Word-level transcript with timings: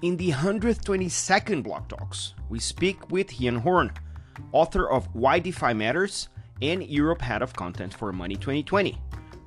In 0.00 0.16
the 0.16 0.30
122nd 0.30 1.64
BlockTalks, 1.64 2.34
we 2.48 2.60
speak 2.60 3.10
with 3.10 3.40
Ian 3.40 3.56
Horne, 3.56 3.90
author 4.52 4.88
of 4.88 5.12
Why 5.12 5.40
DeFi 5.40 5.72
Matters 5.74 6.28
and 6.62 6.86
Europe 6.86 7.20
Head 7.20 7.42
of 7.42 7.52
Content 7.52 7.92
for 7.92 8.12
Money 8.12 8.36
2020, 8.36 8.96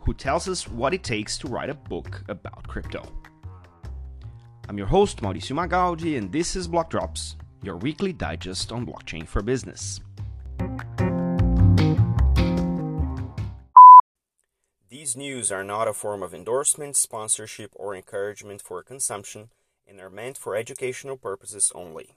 who 0.01 0.13
tells 0.13 0.49
us 0.49 0.67
what 0.67 0.93
it 0.93 1.03
takes 1.03 1.37
to 1.37 1.47
write 1.47 1.69
a 1.69 1.73
book 1.73 2.25
about 2.27 2.67
crypto. 2.67 3.01
I'm 4.67 4.77
your 4.77 4.87
host, 4.87 5.21
Mauricio 5.21 5.55
Magaldi, 5.55 6.17
and 6.17 6.29
this 6.29 6.57
is 6.57 6.67
Block 6.67 6.89
Drops, 6.89 7.37
your 7.63 7.77
weekly 7.77 8.11
digest 8.11 8.73
on 8.73 8.85
blockchain 8.85 9.25
for 9.25 9.41
business. 9.41 10.01
These 14.89 15.15
news 15.15 15.49
are 15.49 15.63
not 15.63 15.87
a 15.87 15.93
form 15.93 16.21
of 16.21 16.33
endorsement, 16.33 16.97
sponsorship, 16.97 17.71
or 17.73 17.95
encouragement 17.95 18.61
for 18.61 18.83
consumption 18.83 19.47
and 19.91 19.99
are 19.99 20.09
meant 20.09 20.37
for 20.37 20.55
educational 20.55 21.17
purposes 21.17 21.69
only. 21.75 22.15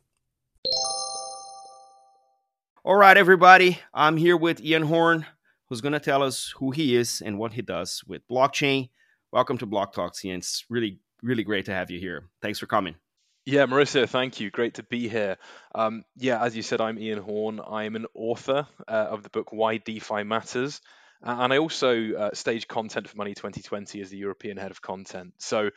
All 2.84 2.94
right, 2.94 3.16
everybody, 3.16 3.80
I'm 3.92 4.16
here 4.16 4.36
with 4.36 4.64
Ian 4.64 4.84
Horne, 4.84 5.26
who's 5.68 5.80
going 5.80 5.92
to 5.92 5.98
tell 6.00 6.22
us 6.22 6.54
who 6.58 6.70
he 6.70 6.94
is 6.94 7.20
and 7.20 7.36
what 7.36 7.54
he 7.54 7.62
does 7.62 8.04
with 8.06 8.22
blockchain. 8.30 8.90
Welcome 9.32 9.58
to 9.58 9.66
BlockTalks, 9.66 10.24
Ian. 10.24 10.38
It's 10.38 10.64
really, 10.70 11.00
really 11.20 11.42
great 11.42 11.64
to 11.64 11.72
have 11.72 11.90
you 11.90 11.98
here. 11.98 12.28
Thanks 12.40 12.60
for 12.60 12.66
coming. 12.66 12.94
Yeah, 13.44 13.66
Mauricio, 13.66 14.08
thank 14.08 14.38
you. 14.38 14.50
Great 14.52 14.74
to 14.74 14.84
be 14.84 15.08
here. 15.08 15.36
Um, 15.74 16.04
yeah, 16.16 16.42
as 16.42 16.54
you 16.54 16.62
said, 16.62 16.80
I'm 16.80 16.98
Ian 16.98 17.22
Horne. 17.22 17.60
I'm 17.60 17.96
an 17.96 18.06
author 18.14 18.68
uh, 18.86 18.92
of 19.10 19.24
the 19.24 19.30
book 19.30 19.52
Why 19.52 19.78
DeFi 19.78 20.22
Matters. 20.22 20.80
And 21.26 21.54
I 21.54 21.58
also 21.58 22.12
uh, 22.12 22.34
stage 22.34 22.68
content 22.68 23.08
for 23.08 23.16
Money 23.16 23.34
2020 23.34 24.02
as 24.02 24.10
the 24.10 24.18
European 24.18 24.58
head 24.58 24.70
of 24.70 24.82
content. 24.82 25.32
So, 25.38 25.70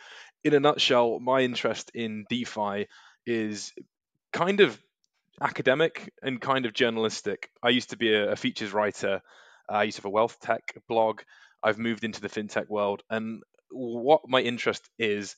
in 0.43 0.53
a 0.53 0.59
nutshell, 0.59 1.19
my 1.21 1.41
interest 1.41 1.89
in 1.93 2.25
DeFi 2.29 2.87
is 3.25 3.71
kind 4.33 4.59
of 4.59 4.77
academic 5.41 6.11
and 6.21 6.41
kind 6.41 6.65
of 6.65 6.73
journalistic. 6.73 7.49
I 7.63 7.69
used 7.69 7.91
to 7.91 7.97
be 7.97 8.13
a, 8.13 8.31
a 8.31 8.35
features 8.35 8.73
writer. 8.73 9.21
I 9.69 9.83
used 9.83 9.95
to 9.95 10.01
have 10.01 10.07
a 10.07 10.11
wealth 10.11 10.37
tech 10.41 10.75
blog. 10.89 11.21
I've 11.63 11.79
moved 11.79 12.03
into 12.03 12.19
the 12.19 12.29
fintech 12.29 12.67
world. 12.67 13.03
And 13.09 13.41
what 13.71 14.21
my 14.27 14.41
interest 14.41 14.89
is, 14.99 15.37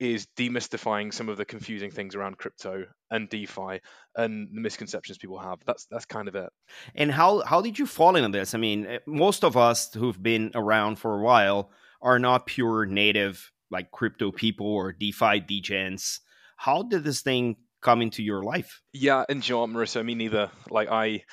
is 0.00 0.26
demystifying 0.36 1.12
some 1.12 1.28
of 1.28 1.36
the 1.36 1.44
confusing 1.44 1.90
things 1.90 2.14
around 2.14 2.38
crypto 2.38 2.84
and 3.10 3.28
DeFi 3.28 3.80
and 4.16 4.48
the 4.52 4.60
misconceptions 4.60 5.18
people 5.18 5.38
have. 5.38 5.58
That's 5.66 5.86
that's 5.90 6.04
kind 6.04 6.28
of 6.28 6.34
it. 6.34 6.50
And 6.94 7.10
how 7.10 7.40
how 7.40 7.60
did 7.60 7.78
you 7.78 7.86
fall 7.86 8.16
into 8.16 8.36
this? 8.36 8.54
I 8.54 8.58
mean, 8.58 8.86
eh, 8.86 8.98
most 9.06 9.44
of 9.44 9.56
us 9.56 9.92
who've 9.92 10.22
been 10.22 10.52
around 10.54 10.98
for 10.98 11.18
a 11.18 11.22
while 11.22 11.70
are 12.00 12.18
not 12.18 12.46
pure 12.46 12.86
native 12.86 13.50
like 13.70 13.90
crypto 13.90 14.30
people 14.30 14.66
or 14.66 14.92
DeFi 14.92 15.40
degens. 15.40 16.20
How 16.56 16.82
did 16.82 17.04
this 17.04 17.20
thing 17.20 17.56
come 17.80 18.02
into 18.02 18.22
your 18.22 18.42
life? 18.42 18.82
Yeah, 18.92 19.24
and 19.28 19.42
John 19.42 19.72
Mauricio, 19.72 20.04
me 20.04 20.14
neither. 20.14 20.50
Like 20.70 20.88
I 20.90 21.24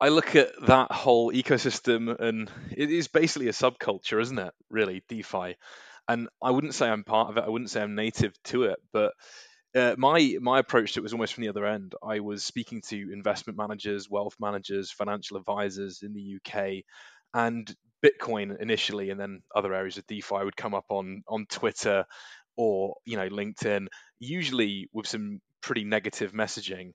I 0.00 0.08
look 0.08 0.34
at 0.36 0.48
that 0.66 0.92
whole 0.92 1.32
ecosystem 1.32 2.18
and 2.18 2.50
it 2.70 2.90
is 2.90 3.08
basically 3.08 3.48
a 3.48 3.52
subculture, 3.52 4.20
isn't 4.20 4.38
it? 4.38 4.54
Really, 4.70 5.02
DeFi 5.08 5.56
and 6.10 6.28
I 6.42 6.50
wouldn't 6.50 6.74
say 6.74 6.88
I'm 6.88 7.04
part 7.04 7.30
of 7.30 7.36
it. 7.36 7.44
I 7.44 7.48
wouldn't 7.48 7.70
say 7.70 7.80
I'm 7.80 7.94
native 7.94 8.32
to 8.44 8.64
it, 8.64 8.78
but 8.92 9.12
uh, 9.76 9.94
my 9.96 10.36
my 10.40 10.58
approach 10.58 10.94
to 10.94 11.00
it 11.00 11.02
was 11.04 11.12
almost 11.12 11.34
from 11.34 11.42
the 11.42 11.50
other 11.50 11.64
end. 11.64 11.94
I 12.02 12.18
was 12.18 12.42
speaking 12.42 12.82
to 12.88 13.12
investment 13.12 13.56
managers, 13.56 14.10
wealth 14.10 14.34
managers, 14.40 14.90
financial 14.90 15.36
advisors 15.36 16.02
in 16.02 16.12
the 16.12 16.38
UK, 16.38 16.82
and 17.32 17.72
Bitcoin 18.04 18.60
initially, 18.60 19.10
and 19.10 19.20
then 19.20 19.42
other 19.54 19.72
areas 19.72 19.98
of 19.98 20.06
DeFi 20.08 20.44
would 20.44 20.56
come 20.56 20.74
up 20.74 20.86
on 20.88 21.22
on 21.28 21.46
Twitter 21.48 22.04
or 22.56 22.96
you 23.04 23.16
know 23.16 23.28
LinkedIn, 23.28 23.86
usually 24.18 24.88
with 24.92 25.06
some 25.06 25.40
pretty 25.60 25.84
negative 25.84 26.32
messaging. 26.32 26.92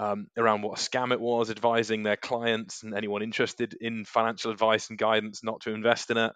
Um, 0.00 0.28
around 0.38 0.62
what 0.62 0.78
a 0.78 0.80
scam 0.80 1.10
it 1.10 1.20
was, 1.20 1.50
advising 1.50 2.04
their 2.04 2.16
clients 2.16 2.84
and 2.84 2.94
anyone 2.94 3.20
interested 3.20 3.74
in 3.80 4.04
financial 4.04 4.52
advice 4.52 4.90
and 4.90 4.98
guidance 4.98 5.42
not 5.42 5.62
to 5.62 5.74
invest 5.74 6.12
in 6.12 6.18
it 6.18 6.32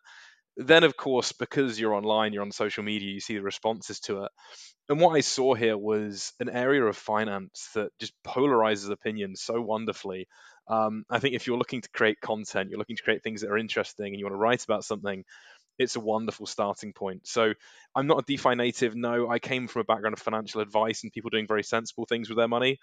then 0.57 0.85
of 0.85 0.97
course 0.97 1.33
because 1.33 1.81
you're 1.81 1.95
online 1.95 2.33
you're 2.33 2.43
on 2.43 2.53
social 2.53 2.83
media 2.83 3.11
you 3.13 3.21
see 3.21 3.35
the 3.35 3.43
responses 3.43 4.01
to 4.01 4.25
it. 4.25 4.33
And 4.89 5.01
what 5.01 5.17
i 5.17 5.21
saw 5.21 5.55
here 5.55 5.79
was 5.79 6.33
an 6.41 6.49
area 6.51 6.85
of 6.85 6.97
finance 6.97 7.69
that 7.75 7.91
just 8.01 8.13
polarizes 8.27 8.91
opinions 8.91 9.43
so 9.43 9.61
wonderfully. 9.61 10.29
Um, 10.69 11.05
i 11.11 11.19
think 11.19 11.35
if 11.35 11.47
you're 11.47 11.59
looking 11.59 11.81
to 11.83 11.91
create 11.91 12.21
content 12.21 12.71
you're 12.71 12.79
looking 12.79 12.97
to 12.97 13.03
create 13.03 13.23
things 13.23 13.41
that 13.43 13.51
are 13.51 13.59
interesting 13.59 14.09
and 14.09 14.17
you 14.19 14.25
want 14.25 14.35
to 14.35 14.39
write 14.39 14.65
about 14.65 14.85
something 14.85 15.25
it's 15.79 15.97
a 15.97 16.01
wonderful 16.01 16.47
starting 16.47 16.93
point. 16.93 17.27
So 17.27 17.55
i'm 17.97 18.07
not 18.07 18.21
a 18.21 18.25
defi 18.37 18.55
native 18.55 18.95
no. 18.95 19.29
I 19.31 19.39
came 19.39 19.69
from 19.69 19.81
a 19.83 19.85
background 19.85 20.15
of 20.15 20.21
financial 20.21 20.61
advice 20.61 21.03
and 21.03 21.13
people 21.13 21.31
doing 21.31 21.47
very 21.49 21.63
sensible 21.65 22.07
things 22.07 22.29
with 22.29 22.39
their 22.39 22.49
money. 22.49 22.79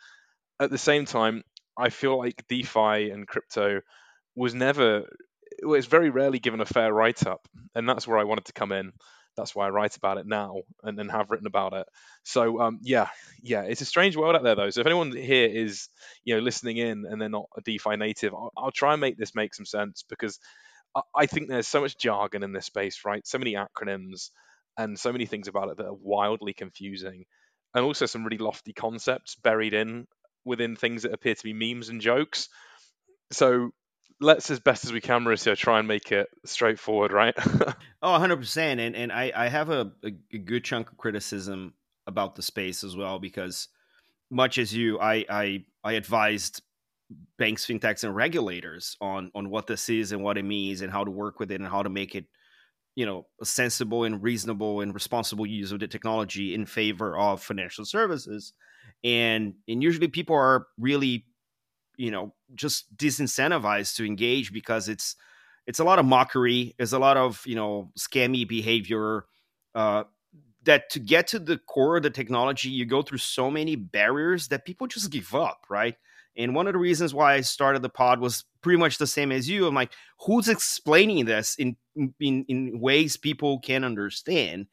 At 0.59 0.71
the 0.71 0.77
same 0.77 1.05
time 1.05 1.43
i 1.77 1.89
feel 1.89 2.17
like 2.17 2.45
defi 2.49 3.11
and 3.11 3.27
crypto 3.27 3.81
was 4.35 4.53
never 4.55 5.05
it's 5.59 5.87
very 5.87 6.09
rarely 6.09 6.39
given 6.39 6.61
a 6.61 6.65
fair 6.65 6.93
write 6.93 7.25
up, 7.25 7.47
and 7.75 7.87
that's 7.87 8.07
where 8.07 8.17
I 8.17 8.23
wanted 8.23 8.45
to 8.45 8.53
come 8.53 8.71
in. 8.71 8.91
That's 9.35 9.55
why 9.55 9.67
I 9.67 9.69
write 9.69 9.95
about 9.95 10.17
it 10.17 10.27
now 10.27 10.61
and 10.83 10.97
then 10.97 11.07
have 11.09 11.29
written 11.29 11.47
about 11.47 11.73
it. 11.73 11.87
So 12.23 12.59
um, 12.61 12.79
yeah, 12.81 13.07
yeah, 13.41 13.61
it's 13.61 13.81
a 13.81 13.85
strange 13.85 14.17
world 14.17 14.35
out 14.35 14.43
there 14.43 14.55
though. 14.55 14.69
So 14.69 14.81
if 14.81 14.87
anyone 14.87 15.15
here 15.15 15.47
is 15.47 15.87
you 16.25 16.35
know 16.35 16.41
listening 16.41 16.77
in 16.77 17.05
and 17.09 17.21
they're 17.21 17.29
not 17.29 17.47
a 17.57 17.61
DeFi 17.61 17.95
native, 17.95 18.33
I'll, 18.33 18.51
I'll 18.57 18.71
try 18.71 18.93
and 18.93 19.01
make 19.01 19.17
this 19.17 19.35
make 19.35 19.55
some 19.55 19.65
sense 19.65 20.03
because 20.09 20.39
I, 20.95 21.01
I 21.15 21.25
think 21.25 21.47
there's 21.47 21.67
so 21.67 21.81
much 21.81 21.97
jargon 21.97 22.43
in 22.43 22.51
this 22.51 22.65
space, 22.65 23.05
right? 23.05 23.25
So 23.25 23.37
many 23.37 23.55
acronyms 23.55 24.29
and 24.77 24.99
so 24.99 25.11
many 25.11 25.25
things 25.25 25.47
about 25.47 25.69
it 25.69 25.77
that 25.77 25.87
are 25.87 25.93
wildly 25.93 26.53
confusing, 26.53 27.25
and 27.73 27.85
also 27.85 28.05
some 28.05 28.25
really 28.25 28.37
lofty 28.37 28.73
concepts 28.73 29.35
buried 29.35 29.73
in 29.73 30.07
within 30.43 30.75
things 30.75 31.03
that 31.03 31.13
appear 31.13 31.35
to 31.35 31.43
be 31.43 31.53
memes 31.53 31.89
and 31.89 32.01
jokes. 32.01 32.49
So 33.31 33.71
let's 34.21 34.51
as 34.51 34.59
best 34.59 34.85
as 34.85 34.93
we 34.93 35.01
can, 35.01 35.23
Mauricio, 35.23 35.55
try 35.55 35.79
and 35.79 35.87
make 35.87 36.11
it 36.11 36.27
straightforward, 36.45 37.11
right? 37.11 37.33
oh, 38.01 38.09
100%. 38.09 38.57
And, 38.57 38.95
and 38.95 39.11
I, 39.11 39.31
I 39.35 39.47
have 39.47 39.69
a, 39.69 39.91
a, 40.03 40.37
good 40.37 40.63
chunk 40.63 40.91
of 40.91 40.97
criticism 40.97 41.73
about 42.05 42.35
the 42.35 42.41
space 42.41 42.83
as 42.83 42.95
well, 42.95 43.19
because 43.19 43.69
much 44.29 44.57
as 44.57 44.73
you, 44.73 44.99
I, 44.99 45.25
I, 45.29 45.65
I 45.83 45.93
advised 45.93 46.61
banks, 47.37 47.65
fintechs, 47.65 48.03
and 48.03 48.15
regulators 48.15 48.97
on, 48.99 49.31
on 49.33 49.49
what 49.49 49.67
this 49.67 49.89
is 49.89 50.11
and 50.11 50.21
what 50.21 50.37
it 50.37 50.43
means 50.43 50.81
and 50.81 50.91
how 50.91 51.03
to 51.03 51.11
work 51.11 51.39
with 51.39 51.51
it 51.51 51.61
and 51.61 51.69
how 51.69 51.81
to 51.81 51.89
make 51.89 52.13
it, 52.13 52.25
you 52.95 53.05
know, 53.05 53.25
a 53.41 53.45
sensible 53.45 54.03
and 54.03 54.21
reasonable 54.21 54.81
and 54.81 54.93
responsible 54.93 55.45
use 55.45 55.71
of 55.71 55.79
the 55.79 55.87
technology 55.87 56.53
in 56.53 56.65
favor 56.65 57.17
of 57.17 57.41
financial 57.41 57.85
services. 57.85 58.53
And, 59.03 59.53
and 59.67 59.81
usually 59.81 60.09
people 60.09 60.35
are 60.35 60.67
really 60.77 61.25
you 61.99 62.09
know 62.09 62.33
just 62.55 62.95
disincentivized 62.95 63.95
to 63.95 64.05
engage 64.05 64.53
because 64.53 64.87
it's 64.87 65.15
it's 65.67 65.79
a 65.79 65.83
lot 65.83 65.99
of 65.99 66.05
mockery 66.05 66.73
there's 66.77 66.93
a 66.93 66.99
lot 66.99 67.17
of 67.17 67.43
you 67.45 67.55
know 67.55 67.91
scammy 67.99 68.47
behavior 68.47 69.25
uh, 69.75 70.03
that 70.63 70.89
to 70.89 70.99
get 70.99 71.27
to 71.27 71.39
the 71.39 71.57
core 71.57 71.97
of 71.97 72.03
the 72.03 72.09
technology 72.09 72.69
you 72.69 72.85
go 72.85 73.01
through 73.01 73.17
so 73.17 73.51
many 73.51 73.75
barriers 73.75 74.47
that 74.47 74.65
people 74.65 74.87
just 74.87 75.11
give 75.11 75.35
up 75.35 75.65
right? 75.69 75.95
And 76.37 76.55
one 76.55 76.67
of 76.67 76.73
the 76.73 76.79
reasons 76.79 77.13
why 77.13 77.33
i 77.33 77.41
started 77.41 77.81
the 77.81 77.89
pod 77.89 78.21
was 78.21 78.45
pretty 78.61 78.77
much 78.77 78.97
the 78.97 79.07
same 79.07 79.31
as 79.31 79.49
you. 79.49 79.67
I'm 79.67 79.75
like 79.75 79.91
who's 80.21 80.47
explaining 80.47 81.25
this 81.25 81.55
in 81.55 81.75
in, 82.19 82.45
in 82.47 82.79
ways 82.79 83.17
people 83.17 83.59
can 83.59 83.83
understand? 83.83 84.67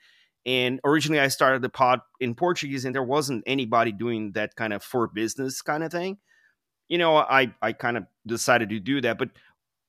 And 0.44 0.78
originally 0.84 1.20
i 1.20 1.26
started 1.26 1.60
the 1.60 1.68
pod 1.68 2.02
in 2.20 2.36
portuguese 2.36 2.84
and 2.84 2.94
there 2.94 3.02
wasn't 3.02 3.42
anybody 3.48 3.90
doing 3.90 4.30
that 4.32 4.54
kind 4.54 4.72
of 4.72 4.80
for 4.84 5.08
business 5.08 5.60
kind 5.60 5.82
of 5.82 5.90
thing 5.90 6.18
you 6.88 6.98
know, 6.98 7.16
I 7.16 7.54
I 7.62 7.72
kind 7.72 7.96
of 7.96 8.06
decided 8.26 8.70
to 8.70 8.80
do 8.80 9.00
that. 9.02 9.18
But 9.18 9.30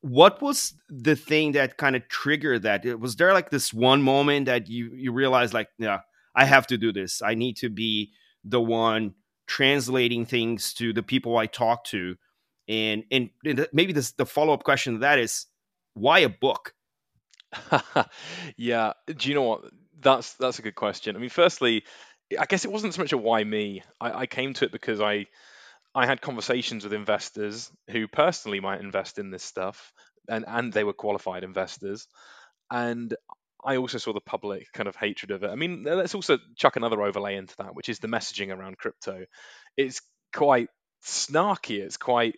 what 0.01 0.41
was 0.41 0.73
the 0.89 1.15
thing 1.15 1.53
that 1.53 1.77
kind 1.77 1.95
of 1.95 2.07
triggered 2.07 2.63
that? 2.63 2.99
Was 2.99 3.15
there 3.15 3.33
like 3.33 3.49
this 3.49 3.73
one 3.73 4.01
moment 4.01 4.45
that 4.45 4.69
you 4.69 4.91
you 4.93 5.11
realized 5.11 5.53
like, 5.53 5.69
yeah, 5.77 6.01
I 6.35 6.45
have 6.45 6.67
to 6.67 6.77
do 6.77 6.91
this. 6.91 7.21
I 7.21 7.33
need 7.33 7.57
to 7.57 7.69
be 7.69 8.11
the 8.43 8.61
one 8.61 9.15
translating 9.47 10.25
things 10.25 10.73
to 10.75 10.93
the 10.93 11.03
people 11.03 11.37
I 11.37 11.47
talk 11.47 11.83
to. 11.85 12.15
And 12.67 13.03
and, 13.11 13.29
and 13.45 13.67
maybe 13.73 13.93
this 13.93 14.11
the 14.11 14.25
follow 14.25 14.53
up 14.53 14.63
question 14.63 14.93
to 14.93 14.99
that 14.99 15.19
is 15.19 15.47
why 15.93 16.19
a 16.19 16.29
book? 16.29 16.73
yeah, 18.57 18.93
do 19.07 19.29
you 19.29 19.35
know 19.35 19.43
what? 19.43 19.61
That's 19.99 20.33
that's 20.33 20.59
a 20.59 20.61
good 20.61 20.75
question. 20.75 21.15
I 21.15 21.19
mean, 21.19 21.29
firstly, 21.29 21.83
I 22.39 22.45
guess 22.45 22.65
it 22.65 22.71
wasn't 22.71 22.93
so 22.93 23.01
much 23.01 23.13
a 23.13 23.17
why 23.17 23.43
me. 23.43 23.83
I, 23.99 24.21
I 24.21 24.25
came 24.25 24.53
to 24.55 24.65
it 24.65 24.71
because 24.71 24.99
I 25.01 25.25
I 25.97 26.05
had 26.05 26.21
conversations 26.21 26.83
with 26.83 26.93
investors 26.93 27.71
who 27.89 28.07
personally 28.07 28.59
might 28.59 28.81
invest 28.81 29.17
in 29.17 29.31
this 29.31 29.43
stuff, 29.43 29.91
and 30.29 30.45
and 30.47 30.71
they 30.71 30.83
were 30.83 30.93
qualified 30.93 31.43
investors, 31.43 32.07
and 32.69 33.15
I 33.65 33.77
also 33.77 33.97
saw 33.97 34.13
the 34.13 34.21
public 34.21 34.71
kind 34.73 34.87
of 34.87 34.95
hatred 34.95 35.31
of 35.31 35.41
it. 35.41 35.49
I 35.49 35.55
mean, 35.55 35.83
let's 35.83 36.13
also 36.13 36.37
chuck 36.55 36.75
another 36.75 37.01
overlay 37.01 37.35
into 37.35 37.55
that, 37.57 37.73
which 37.73 37.89
is 37.89 37.97
the 37.97 38.07
messaging 38.07 38.55
around 38.55 38.77
crypto. 38.77 39.25
It's 39.75 40.01
quite 40.31 40.69
snarky. 41.03 41.79
It's 41.79 41.97
quite 41.97 42.35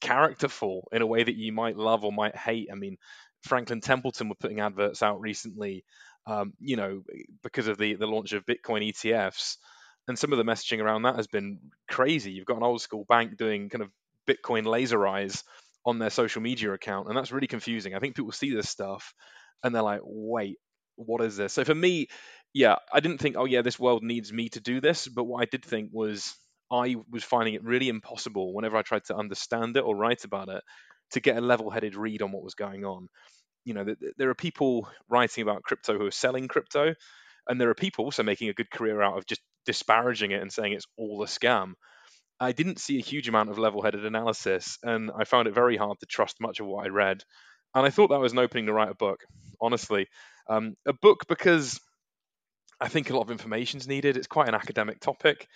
characterful 0.00 0.88
in 0.90 1.02
a 1.02 1.06
way 1.06 1.22
that 1.22 1.36
you 1.36 1.52
might 1.52 1.76
love 1.76 2.04
or 2.04 2.12
might 2.12 2.34
hate. 2.34 2.70
I 2.72 2.76
mean, 2.76 2.96
Franklin 3.42 3.82
Templeton 3.82 4.30
were 4.30 4.36
putting 4.40 4.60
adverts 4.60 5.02
out 5.02 5.20
recently, 5.20 5.84
um, 6.26 6.54
you 6.60 6.76
know, 6.76 7.02
because 7.42 7.66
of 7.66 7.76
the 7.76 7.92
the 7.96 8.06
launch 8.06 8.32
of 8.32 8.46
Bitcoin 8.46 8.90
ETFs 8.90 9.58
And 10.08 10.18
some 10.18 10.32
of 10.32 10.38
the 10.38 10.44
messaging 10.44 10.82
around 10.82 11.02
that 11.02 11.16
has 11.16 11.26
been 11.26 11.58
crazy. 11.88 12.32
You've 12.32 12.46
got 12.46 12.56
an 12.56 12.64
old 12.64 12.80
school 12.80 13.04
bank 13.08 13.36
doing 13.36 13.68
kind 13.68 13.82
of 13.82 13.90
Bitcoin 14.28 14.66
laser 14.66 15.06
eyes 15.06 15.44
on 15.84 15.98
their 15.98 16.10
social 16.10 16.42
media 16.42 16.72
account, 16.72 17.08
and 17.08 17.16
that's 17.16 17.32
really 17.32 17.46
confusing. 17.46 17.94
I 17.94 17.98
think 17.98 18.16
people 18.16 18.32
see 18.32 18.54
this 18.54 18.68
stuff 18.68 19.14
and 19.62 19.74
they're 19.74 19.82
like, 19.82 20.00
wait, 20.04 20.58
what 20.96 21.22
is 21.22 21.36
this? 21.36 21.52
So 21.52 21.64
for 21.64 21.74
me, 21.74 22.08
yeah, 22.52 22.76
I 22.92 23.00
didn't 23.00 23.18
think, 23.18 23.36
oh 23.38 23.44
yeah, 23.44 23.62
this 23.62 23.78
world 23.78 24.02
needs 24.02 24.32
me 24.32 24.48
to 24.50 24.60
do 24.60 24.80
this. 24.80 25.08
But 25.08 25.24
what 25.24 25.42
I 25.42 25.46
did 25.46 25.64
think 25.64 25.90
was 25.92 26.34
I 26.70 26.96
was 27.10 27.24
finding 27.24 27.54
it 27.54 27.64
really 27.64 27.88
impossible 27.88 28.54
whenever 28.54 28.76
I 28.76 28.82
tried 28.82 29.04
to 29.04 29.16
understand 29.16 29.76
it 29.76 29.84
or 29.84 29.96
write 29.96 30.24
about 30.24 30.48
it 30.48 30.62
to 31.12 31.20
get 31.20 31.36
a 31.36 31.40
level-headed 31.40 31.96
read 31.96 32.22
on 32.22 32.32
what 32.32 32.42
was 32.42 32.54
going 32.54 32.84
on. 32.84 33.08
You 33.64 33.74
know, 33.74 33.86
there 34.18 34.30
are 34.30 34.34
people 34.34 34.88
writing 35.08 35.42
about 35.42 35.62
crypto 35.62 35.96
who 35.96 36.06
are 36.06 36.10
selling 36.10 36.48
crypto, 36.48 36.94
and 37.48 37.60
there 37.60 37.70
are 37.70 37.74
people 37.74 38.04
also 38.04 38.22
making 38.22 38.48
a 38.48 38.54
good 38.54 38.70
career 38.70 39.02
out 39.02 39.18
of 39.18 39.26
just 39.26 39.40
disparaging 39.66 40.32
it 40.32 40.42
and 40.42 40.52
saying 40.52 40.72
it's 40.72 40.86
all 40.96 41.22
a 41.22 41.26
scam. 41.26 41.72
I 42.40 42.52
didn't 42.52 42.80
see 42.80 42.98
a 42.98 43.02
huge 43.02 43.28
amount 43.28 43.50
of 43.50 43.58
level-headed 43.58 44.04
analysis, 44.04 44.78
and 44.82 45.10
I 45.16 45.24
found 45.24 45.46
it 45.48 45.54
very 45.54 45.76
hard 45.76 45.98
to 46.00 46.06
trust 46.06 46.40
much 46.40 46.60
of 46.60 46.66
what 46.66 46.84
I 46.84 46.88
read. 46.88 47.22
And 47.74 47.86
I 47.86 47.90
thought 47.90 48.08
that 48.08 48.20
was 48.20 48.32
an 48.32 48.38
opening 48.38 48.66
to 48.66 48.72
write 48.72 48.90
a 48.90 48.96
book, 48.96 49.20
honestly. 49.60 50.08
Um, 50.48 50.74
a 50.86 50.92
book 50.92 51.26
because 51.28 51.80
I 52.80 52.88
think 52.88 53.10
a 53.10 53.14
lot 53.14 53.22
of 53.22 53.30
information 53.30 53.78
is 53.78 53.86
needed. 53.86 54.16
It's 54.16 54.26
quite 54.26 54.48
an 54.48 54.56
academic 54.56 54.98
topic. 54.98 55.46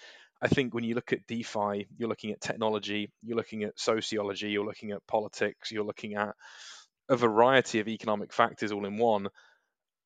I 0.40 0.48
think 0.48 0.74
when 0.74 0.84
you 0.84 0.94
look 0.94 1.12
at 1.12 1.26
DeFi, 1.26 1.88
you're 1.96 2.08
looking 2.08 2.30
at 2.30 2.40
technology, 2.40 3.10
you're 3.22 3.36
looking 3.36 3.64
at 3.64 3.78
sociology, 3.80 4.50
you're 4.50 4.64
looking 4.64 4.92
at 4.92 5.06
politics, 5.08 5.72
you're 5.72 5.84
looking 5.84 6.14
at 6.14 6.34
a 7.08 7.16
variety 7.16 7.80
of 7.80 7.88
economic 7.88 8.32
factors 8.32 8.70
all 8.70 8.86
in 8.86 8.98
one. 8.98 9.28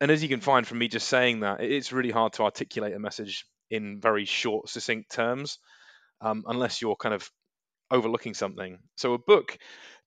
And 0.01 0.11
as 0.11 0.23
you 0.23 0.29
can 0.29 0.41
find 0.41 0.67
from 0.67 0.79
me 0.79 0.89
just 0.89 1.09
saying 1.09 1.41
that, 1.41 1.61
it's 1.61 1.93
really 1.93 2.11
hard 2.11 2.33
to 2.35 2.45
articulate 2.45 2.95
a 2.95 2.99
message 2.99 3.45
in 3.71 4.01
very 4.01 4.25
short, 4.25 4.69
succinct 4.69 5.11
terms, 5.13 5.59
um, 6.21 6.45
unless 6.47 6.83
you're 6.83 6.97
kind 6.97 7.15
of 7.15 7.31
overlooking 7.91 8.35
something. 8.35 8.79
So 8.97 9.15
a 9.15 9.19
book, 9.19 9.59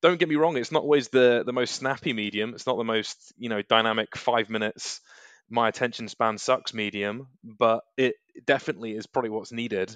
don't 0.01 0.19
get 0.19 0.29
me 0.29 0.35
wrong, 0.35 0.57
it's 0.57 0.71
not 0.71 0.83
always 0.83 1.09
the 1.09 1.43
the 1.45 1.53
most 1.53 1.75
snappy 1.75 2.13
medium. 2.13 2.53
It's 2.53 2.67
not 2.67 2.77
the 2.77 2.83
most 2.83 3.33
you 3.37 3.49
know 3.49 3.61
dynamic 3.61 4.17
five 4.17 4.49
minutes. 4.49 5.01
My 5.49 5.69
attention 5.69 6.07
span 6.07 6.37
sucks 6.37 6.73
medium, 6.73 7.27
but 7.43 7.81
it 7.97 8.15
definitely 8.45 8.95
is 8.95 9.07
probably 9.07 9.29
what's 9.29 9.51
needed. 9.51 9.95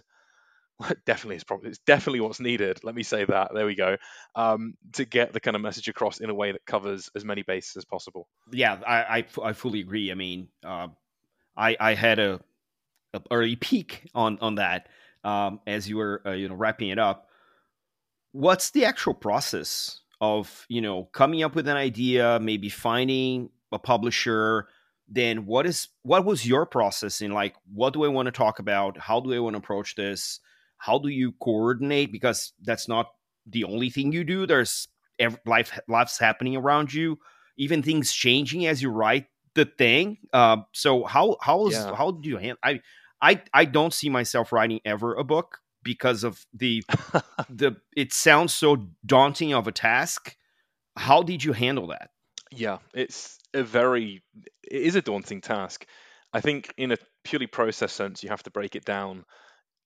definitely 1.05 1.37
is 1.37 1.43
probably 1.43 1.69
it's 1.69 1.79
definitely 1.79 2.19
what's 2.19 2.39
needed. 2.39 2.83
Let 2.83 2.95
me 2.95 3.03
say 3.03 3.25
that. 3.25 3.51
There 3.53 3.65
we 3.65 3.75
go. 3.75 3.97
Um, 4.35 4.75
to 4.93 5.05
get 5.05 5.33
the 5.33 5.39
kind 5.39 5.55
of 5.55 5.61
message 5.61 5.87
across 5.87 6.19
in 6.19 6.29
a 6.29 6.35
way 6.35 6.51
that 6.51 6.65
covers 6.65 7.09
as 7.15 7.25
many 7.25 7.43
bases 7.43 7.77
as 7.77 7.85
possible. 7.85 8.27
Yeah, 8.51 8.79
I 8.85 9.17
I, 9.19 9.25
I 9.49 9.53
fully 9.53 9.79
agree. 9.79 10.11
I 10.11 10.15
mean, 10.15 10.49
uh, 10.65 10.87
I 11.55 11.77
I 11.79 11.93
had 11.93 12.19
a, 12.19 12.39
a, 13.13 13.21
early 13.31 13.55
peek 13.55 14.09
on 14.13 14.37
on 14.39 14.55
that 14.55 14.89
um, 15.23 15.59
as 15.65 15.89
you 15.89 15.97
were 15.97 16.21
uh, 16.25 16.31
you 16.31 16.47
know 16.49 16.55
wrapping 16.55 16.89
it 16.89 16.99
up 16.99 17.27
what's 18.31 18.71
the 18.71 18.85
actual 18.85 19.13
process 19.13 20.01
of 20.21 20.65
you 20.69 20.81
know 20.81 21.05
coming 21.05 21.43
up 21.43 21.55
with 21.55 21.67
an 21.67 21.77
idea 21.77 22.39
maybe 22.41 22.69
finding 22.69 23.49
a 23.71 23.79
publisher 23.79 24.67
then 25.09 25.45
what 25.45 25.65
is 25.65 25.87
what 26.03 26.25
was 26.25 26.47
your 26.47 26.65
process 26.65 27.21
in 27.21 27.31
like 27.31 27.55
what 27.73 27.93
do 27.93 28.03
i 28.03 28.07
want 28.07 28.25
to 28.25 28.31
talk 28.31 28.59
about 28.59 28.97
how 28.97 29.19
do 29.19 29.33
i 29.33 29.39
want 29.39 29.53
to 29.53 29.57
approach 29.57 29.95
this 29.95 30.39
how 30.77 30.97
do 30.97 31.09
you 31.09 31.33
coordinate 31.41 32.11
because 32.11 32.53
that's 32.61 32.87
not 32.87 33.07
the 33.45 33.63
only 33.63 33.89
thing 33.89 34.11
you 34.11 34.23
do 34.23 34.45
there's 34.45 34.87
life 35.45 35.79
life's 35.87 36.19
happening 36.19 36.55
around 36.55 36.93
you 36.93 37.17
even 37.57 37.81
things 37.81 38.11
changing 38.11 38.65
as 38.67 38.81
you 38.81 38.89
write 38.89 39.25
the 39.55 39.65
thing 39.65 40.17
uh, 40.33 40.57
so 40.73 41.03
how 41.03 41.37
how 41.41 41.67
is 41.67 41.73
yeah. 41.73 41.95
how 41.95 42.11
do 42.11 42.29
you 42.29 42.37
handle 42.37 42.59
i 42.63 42.79
i 43.21 43.41
i 43.53 43.65
don't 43.65 43.93
see 43.93 44.09
myself 44.09 44.51
writing 44.51 44.79
ever 44.85 45.15
a 45.15 45.23
book 45.23 45.59
because 45.87 46.25
of 46.25 46.45
the 46.53 46.83
the 47.49 47.77
it 47.95 48.11
sounds 48.11 48.53
so 48.53 48.89
daunting 49.05 49.53
of 49.53 49.67
a 49.67 49.71
task. 49.71 50.35
How 50.97 51.23
did 51.23 51.43
you 51.45 51.53
handle 51.53 51.87
that? 51.87 52.09
Yeah, 52.51 52.79
it's 52.93 53.39
a 53.53 53.63
very 53.63 54.21
it 54.69 54.81
is 54.81 54.95
a 54.95 55.01
daunting 55.01 55.39
task. 55.39 55.87
I 56.33 56.41
think 56.41 56.73
in 56.77 56.91
a 56.91 56.97
purely 57.23 57.47
process 57.47 57.93
sense, 57.93 58.21
you 58.21 58.29
have 58.29 58.43
to 58.43 58.51
break 58.51 58.75
it 58.75 58.83
down. 58.83 59.23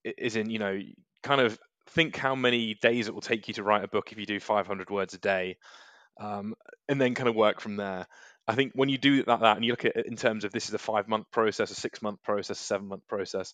Is 0.03 0.35
in 0.35 0.49
you 0.49 0.59
know 0.59 0.79
kind 1.23 1.41
of 1.41 1.57
think 1.89 2.15
how 2.15 2.35
many 2.35 2.75
days 2.75 3.07
it 3.07 3.13
will 3.13 3.21
take 3.21 3.47
you 3.47 3.53
to 3.55 3.63
write 3.63 3.83
a 3.83 3.87
book 3.87 4.11
if 4.11 4.17
you 4.17 4.25
do 4.25 4.39
500 4.39 4.89
words 4.89 5.13
a 5.13 5.17
day, 5.17 5.57
um, 6.19 6.55
and 6.87 6.99
then 6.99 7.15
kind 7.15 7.29
of 7.29 7.35
work 7.35 7.61
from 7.61 7.75
there. 7.75 8.07
I 8.47 8.55
think 8.55 8.73
when 8.73 8.89
you 8.89 8.97
do 8.97 9.23
that, 9.23 9.39
that 9.39 9.55
and 9.55 9.65
you 9.65 9.71
look 9.71 9.85
at 9.85 9.95
it 9.95 10.05
in 10.07 10.15
terms 10.15 10.43
of 10.43 10.51
this 10.51 10.67
is 10.67 10.73
a 10.73 10.79
five 10.79 11.07
month 11.07 11.29
process, 11.31 11.71
a 11.71 11.75
six 11.75 12.01
month 12.01 12.21
process, 12.23 12.59
a 12.59 12.63
seven 12.63 12.87
month 12.87 13.07
process, 13.07 13.53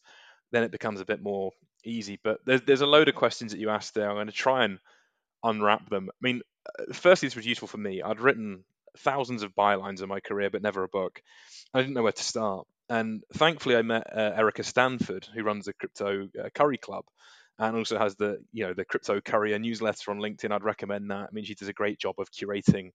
then 0.51 0.63
it 0.63 0.71
becomes 0.71 1.01
a 1.01 1.05
bit 1.05 1.21
more 1.21 1.51
easy. 1.83 2.19
But 2.23 2.39
there's 2.45 2.61
there's 2.61 2.81
a 2.81 2.88
load 2.88 3.09
of 3.09 3.15
questions 3.15 3.51
that 3.51 3.59
you 3.59 3.69
asked 3.69 3.94
there. 3.94 4.09
I'm 4.09 4.15
going 4.15 4.27
to 4.27 4.33
try 4.33 4.63
and 4.63 4.79
unwrap 5.44 5.89
them. 5.89 6.09
I 6.09 6.19
mean, 6.21 6.41
uh, 6.79 6.94
firstly, 6.94 7.27
this 7.27 7.35
was 7.35 7.45
useful 7.45 7.67
for 7.67 7.77
me. 7.77 8.01
I'd 8.01 8.19
written 8.19 8.63
thousands 8.99 9.44
of 9.44 9.55
bylines 9.55 10.01
in 10.01 10.09
my 10.09 10.19
career, 10.19 10.49
but 10.49 10.61
never 10.61 10.83
a 10.83 10.89
book. 10.89 11.21
I 11.73 11.81
didn't 11.81 11.94
know 11.94 12.03
where 12.03 12.11
to 12.11 12.23
start. 12.23 12.65
And 12.89 13.23
thankfully, 13.33 13.75
I 13.75 13.81
met 13.81 14.07
uh, 14.15 14.31
Erica 14.35 14.63
Stanford, 14.63 15.27
who 15.33 15.43
runs 15.43 15.65
the 15.65 15.73
Crypto 15.73 16.29
uh, 16.39 16.49
Curry 16.53 16.77
Club, 16.77 17.05
and 17.59 17.75
also 17.75 17.97
has 17.97 18.15
the 18.15 18.39
you 18.53 18.65
know 18.65 18.73
the 18.73 18.85
Crypto 18.85 19.19
Courier 19.19 19.59
newsletter 19.59 20.11
on 20.11 20.19
LinkedIn. 20.19 20.51
I'd 20.51 20.63
recommend 20.63 21.11
that. 21.11 21.27
I 21.29 21.33
mean, 21.33 21.43
she 21.43 21.55
does 21.55 21.67
a 21.67 21.73
great 21.73 21.99
job 21.99 22.15
of 22.19 22.31
curating 22.31 22.91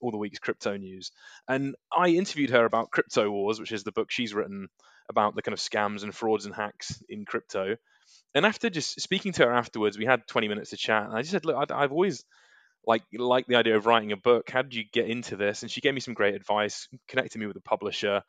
all 0.00 0.10
the 0.10 0.16
week's 0.16 0.38
crypto 0.38 0.76
news. 0.76 1.12
And 1.48 1.74
I 1.94 2.08
interviewed 2.08 2.50
her 2.50 2.64
about 2.64 2.90
Crypto 2.90 3.30
Wars, 3.30 3.60
which 3.60 3.72
is 3.72 3.84
the 3.84 3.92
book 3.92 4.10
she's 4.10 4.34
written 4.34 4.68
about 5.08 5.34
the 5.34 5.42
kind 5.42 5.52
of 5.52 5.58
scams 5.58 6.02
and 6.02 6.14
frauds 6.14 6.46
and 6.46 6.54
hacks 6.54 7.02
in 7.08 7.24
crypto. 7.24 7.76
And 8.34 8.46
after 8.46 8.70
just 8.70 9.00
speaking 9.00 9.32
to 9.34 9.44
her 9.44 9.52
afterwards, 9.52 9.98
we 9.98 10.06
had 10.06 10.26
20 10.26 10.48
minutes 10.48 10.70
to 10.70 10.76
chat. 10.76 11.04
And 11.04 11.16
I 11.16 11.20
just 11.20 11.32
said, 11.32 11.44
look, 11.44 11.70
I, 11.70 11.80
have 11.82 11.92
always 11.92 12.24
like 12.86 13.02
liked 13.12 13.48
the 13.48 13.56
idea 13.56 13.76
of 13.76 13.86
writing 13.86 14.12
a 14.12 14.16
book. 14.16 14.50
How 14.50 14.62
did 14.62 14.74
you 14.74 14.84
get 14.90 15.08
into 15.08 15.36
this? 15.36 15.62
And 15.62 15.70
she 15.70 15.80
gave 15.80 15.94
me 15.94 16.00
some 16.00 16.14
great 16.14 16.34
advice, 16.34 16.88
connected 17.08 17.38
me 17.38 17.46
with 17.46 17.56
a 17.56 17.62
publisher. 17.62 18.22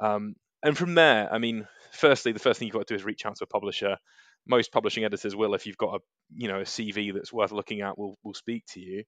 Um, 0.00 0.36
and 0.62 0.76
from 0.76 0.94
there, 0.94 1.32
I 1.32 1.38
mean, 1.38 1.66
firstly, 1.92 2.32
the 2.32 2.38
first 2.38 2.58
thing 2.58 2.66
you've 2.66 2.74
got 2.74 2.86
to 2.86 2.94
do 2.94 2.96
is 2.96 3.04
reach 3.04 3.26
out 3.26 3.36
to 3.36 3.44
a 3.44 3.48
publisher. 3.48 3.96
Most 4.46 4.72
publishing 4.72 5.04
editors 5.04 5.36
will, 5.36 5.54
if 5.54 5.66
you've 5.66 5.76
got 5.76 5.96
a 5.96 5.98
you 6.34 6.48
know 6.48 6.60
a 6.60 6.64
CV 6.64 7.12
that's 7.12 7.32
worth 7.32 7.52
looking 7.52 7.80
at, 7.80 7.98
will 7.98 8.18
will 8.22 8.34
speak 8.34 8.64
to 8.72 8.80
you. 8.80 9.04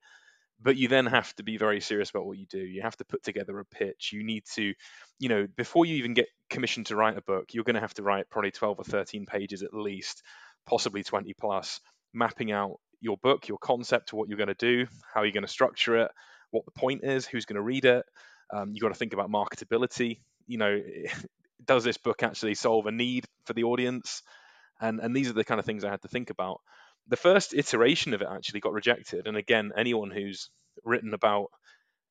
But 0.62 0.76
you 0.76 0.88
then 0.88 1.06
have 1.06 1.34
to 1.36 1.42
be 1.42 1.56
very 1.56 1.80
serious 1.80 2.10
about 2.10 2.26
what 2.26 2.36
you 2.36 2.44
do. 2.46 2.58
You 2.58 2.82
have 2.82 2.96
to 2.98 3.04
put 3.04 3.22
together 3.22 3.58
a 3.58 3.64
pitch. 3.64 4.10
You 4.12 4.22
need 4.24 4.44
to 4.54 4.74
you 5.18 5.28
know 5.28 5.46
before 5.56 5.86
you 5.86 5.96
even 5.96 6.14
get 6.14 6.26
commissioned 6.50 6.86
to 6.86 6.96
write 6.96 7.16
a 7.16 7.22
book 7.22 7.50
you're 7.52 7.64
going 7.64 7.74
to 7.74 7.80
have 7.80 7.94
to 7.94 8.02
write 8.02 8.28
probably 8.28 8.50
12 8.50 8.80
or 8.80 8.84
13 8.84 9.24
pages 9.24 9.62
at 9.62 9.72
least 9.72 10.24
possibly 10.66 11.04
20 11.04 11.32
plus 11.34 11.78
mapping 12.12 12.50
out 12.50 12.80
your 13.00 13.16
book 13.18 13.46
your 13.46 13.56
concept 13.58 14.08
to 14.08 14.16
what 14.16 14.28
you're 14.28 14.36
going 14.36 14.48
to 14.48 14.54
do 14.54 14.84
how 15.14 15.22
you're 15.22 15.30
going 15.30 15.44
to 15.44 15.48
structure 15.48 15.96
it 15.96 16.10
what 16.50 16.64
the 16.64 16.72
point 16.72 17.04
is 17.04 17.26
who's 17.26 17.44
going 17.44 17.56
to 17.56 17.62
read 17.62 17.84
it. 17.84 18.04
Um, 18.52 18.70
you've 18.72 18.82
got 18.82 18.88
to 18.88 18.94
think 18.94 19.12
about 19.12 19.30
marketability. 19.30 20.20
You 20.46 20.58
know 20.58 20.80
does 21.64 21.84
this 21.84 21.98
book 21.98 22.22
actually 22.22 22.54
solve 22.54 22.86
a 22.86 22.92
need 22.92 23.26
for 23.44 23.52
the 23.52 23.64
audience 23.64 24.22
and 24.80 25.00
and 25.00 25.14
these 25.14 25.28
are 25.28 25.34
the 25.34 25.44
kind 25.44 25.58
of 25.58 25.66
things 25.66 25.84
i 25.84 25.90
had 25.90 26.02
to 26.02 26.08
think 26.08 26.30
about 26.30 26.60
the 27.10 27.16
first 27.16 27.54
iteration 27.54 28.14
of 28.14 28.22
it 28.22 28.28
actually 28.30 28.60
got 28.60 28.72
rejected. 28.72 29.26
And 29.26 29.36
again, 29.36 29.72
anyone 29.76 30.10
who's 30.10 30.48
written 30.84 31.12
about 31.12 31.48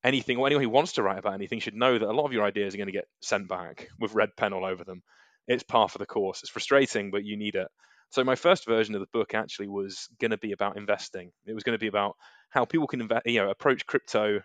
anything 0.03 0.37
or 0.37 0.45
anyone 0.45 0.63
who 0.63 0.69
wants 0.69 0.93
to 0.93 1.03
write 1.03 1.17
about 1.17 1.33
anything 1.33 1.59
should 1.59 1.75
know 1.75 1.97
that 1.97 2.07
a 2.07 2.11
lot 2.11 2.25
of 2.25 2.33
your 2.33 2.45
ideas 2.45 2.73
are 2.73 2.77
going 2.77 2.87
to 2.87 2.93
get 2.93 3.07
sent 3.21 3.47
back 3.47 3.87
with 3.97 4.13
red 4.13 4.29
pen 4.37 4.53
all 4.53 4.65
over 4.65 4.83
them. 4.83 5.01
It's 5.47 5.63
par 5.63 5.87
for 5.87 5.97
the 5.97 6.05
course. 6.05 6.41
It's 6.41 6.51
frustrating, 6.51 7.11
but 7.11 7.23
you 7.23 7.37
need 7.37 7.55
it. 7.55 7.67
So 8.11 8.23
my 8.23 8.35
first 8.35 8.65
version 8.65 8.93
of 8.93 9.01
the 9.01 9.07
book 9.13 9.33
actually 9.33 9.69
was 9.69 10.09
going 10.19 10.31
to 10.31 10.37
be 10.37 10.51
about 10.51 10.77
investing. 10.77 11.31
It 11.45 11.53
was 11.53 11.63
going 11.63 11.77
to 11.77 11.81
be 11.81 11.87
about 11.87 12.15
how 12.49 12.65
people 12.65 12.87
can 12.87 13.01
invest, 13.01 13.25
you 13.25 13.39
know, 13.39 13.49
approach 13.49 13.85
crypto, 13.85 14.41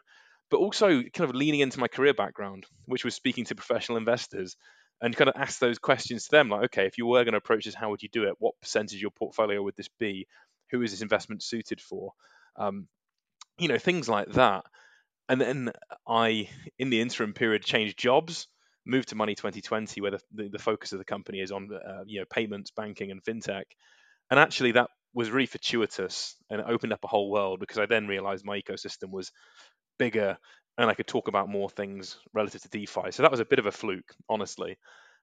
but 0.51 0.59
also 0.59 1.03
kind 1.03 1.29
of 1.29 1.35
leaning 1.35 1.61
into 1.61 1.81
my 1.81 1.89
career 1.89 2.15
background, 2.15 2.65
which 2.85 3.05
was 3.05 3.15
speaking 3.15 3.45
to 3.47 3.55
professional 3.55 3.99
investors 3.99 4.57
and 5.01 5.17
kind 5.17 5.29
of 5.29 5.37
ask 5.37 5.59
those 5.59 5.79
questions 5.79 6.25
to 6.25 6.31
them 6.31 6.49
like 6.49 6.65
okay 6.65 6.87
if 6.87 6.99
you 6.99 7.07
were 7.07 7.25
going 7.25 7.33
to 7.33 7.39
approach 7.39 7.65
this 7.65 7.75
how 7.75 7.91
would 7.91 8.03
you 8.03 8.09
do 8.09 8.25
it? 8.25 8.35
What 8.39 8.61
percentage 8.61 8.97
of 8.97 9.03
your 9.03 9.11
portfolio 9.11 9.63
would 9.63 9.77
this 9.77 9.89
be? 9.99 10.27
Who 10.71 10.83
is 10.83 10.91
this 10.91 11.03
investment 11.03 11.43
suited 11.43 11.81
for? 11.81 12.13
Um, 12.57 12.89
you 13.59 13.69
know 13.69 13.79
things 13.79 14.09
like 14.09 14.33
that. 14.33 14.65
And 15.29 15.41
then 15.41 15.73
i 16.07 16.49
in 16.79 16.91
the 16.91 17.01
interim 17.01 17.33
period 17.33 17.65
changed 17.65 17.99
jobs 17.99 18.47
moved 18.87 19.09
to 19.09 19.15
money 19.15 19.35
2020 19.35 20.01
where 20.03 20.11
the, 20.11 20.21
the, 20.35 20.49
the 20.51 20.59
focus 20.59 20.93
of 20.93 20.99
the 20.99 21.05
company 21.05 21.41
is 21.41 21.51
on 21.51 21.69
uh, 21.73 22.03
you 22.07 22.21
know 22.21 22.27
payments 22.31 22.71
banking 22.71 23.11
and 23.11 23.23
fintech. 23.23 23.65
And 24.31 24.41
actually 24.41 24.73
that 24.73 24.91
was 25.15 25.31
really 25.31 25.47
fortuitous 25.47 26.37
and 26.51 26.61
it 26.61 26.67
opened 26.69 26.93
up 26.93 27.05
a 27.05 27.09
whole 27.09 27.31
world 27.31 27.61
because 27.61 27.79
i 27.79 27.87
then 27.87 28.09
realized 28.09 28.45
my 28.45 28.61
ecosystem 28.61 29.11
was 29.11 29.31
bigger 29.99 30.37
and 30.79 30.91
I 30.91 30.95
could 30.95 31.07
talk 31.07 31.29
about 31.29 31.49
more 31.49 31.71
things 31.71 32.19
relative 32.33 32.63
to 32.63 32.69
DeFi. 32.69 33.11
So 33.11 33.23
that 33.23 33.31
was 33.31 33.41
a 33.41 33.45
bit 33.45 33.59
of 33.59 33.67
a 33.67 33.73
fluke, 33.73 34.15
honestly. 34.29 34.77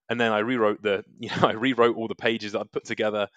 And 0.10 0.20
then 0.20 0.32
I 0.32 0.40
rewrote 0.40 0.82
the, 0.82 1.04
you 1.20 1.30
know, 1.30 1.48
I 1.48 1.54
rewrote 1.54 1.96
all 1.96 2.08
the 2.08 2.16
pages 2.16 2.54
that 2.54 2.60
I'd 2.62 2.72
put 2.72 2.86
together, 2.86 3.28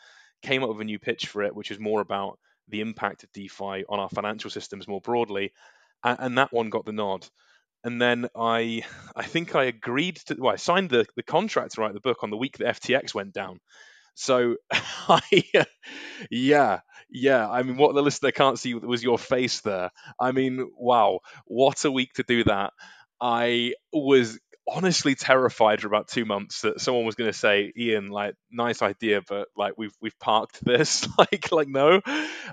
came 0.42 0.62
up 0.62 0.70
with 0.70 0.80
a 0.80 0.84
new 0.84 0.98
pitch 0.98 1.26
for 1.26 1.42
it, 1.42 1.54
which 1.54 1.70
was 1.70 1.80
more 1.80 2.00
about 2.00 2.38
the 2.68 2.80
impact 2.80 3.24
of 3.24 3.32
DeFi 3.32 3.84
on 3.88 3.98
our 3.98 4.08
financial 4.08 4.50
systems 4.50 4.88
more 4.88 5.00
broadly, 5.00 5.52
and, 6.02 6.18
and 6.20 6.38
that 6.38 6.52
one 6.52 6.70
got 6.70 6.84
the 6.84 6.92
nod. 6.92 7.26
And 7.82 8.00
then 8.00 8.28
I, 8.34 8.82
I 9.14 9.24
think 9.24 9.54
I 9.54 9.64
agreed 9.64 10.16
to, 10.26 10.36
well, 10.38 10.54
I 10.54 10.56
signed 10.56 10.88
the, 10.88 11.04
the 11.16 11.22
contract 11.22 11.74
to 11.74 11.82
write 11.82 11.92
the 11.92 12.00
book 12.00 12.22
on 12.22 12.30
the 12.30 12.36
week 12.36 12.56
that 12.58 12.80
FTX 12.80 13.14
went 13.14 13.34
down. 13.34 13.60
So, 14.14 14.56
I, 14.72 15.20
yeah, 16.30 16.80
yeah. 17.10 17.48
I 17.48 17.62
mean, 17.62 17.76
what 17.76 17.94
the 17.94 18.02
listener 18.02 18.30
can't 18.32 18.58
see 18.58 18.74
was 18.74 19.02
your 19.02 19.18
face 19.18 19.60
there. 19.60 19.90
I 20.20 20.32
mean, 20.32 20.70
wow, 20.76 21.20
what 21.46 21.84
a 21.84 21.90
week 21.90 22.12
to 22.14 22.22
do 22.22 22.44
that. 22.44 22.72
I 23.20 23.74
was 23.92 24.38
honestly 24.66 25.14
terrified 25.14 25.80
for 25.80 25.86
about 25.88 26.08
two 26.08 26.24
months 26.24 26.62
that 26.62 26.80
someone 26.80 27.04
was 27.04 27.14
going 27.16 27.30
to 27.30 27.38
say, 27.38 27.72
"Ian, 27.76 28.10
like, 28.10 28.34
nice 28.50 28.82
idea, 28.82 29.20
but 29.28 29.48
like, 29.56 29.74
we've 29.76 29.94
we've 30.00 30.18
parked 30.18 30.64
this." 30.64 31.08
like, 31.18 31.50
like 31.52 31.68
no. 31.68 32.00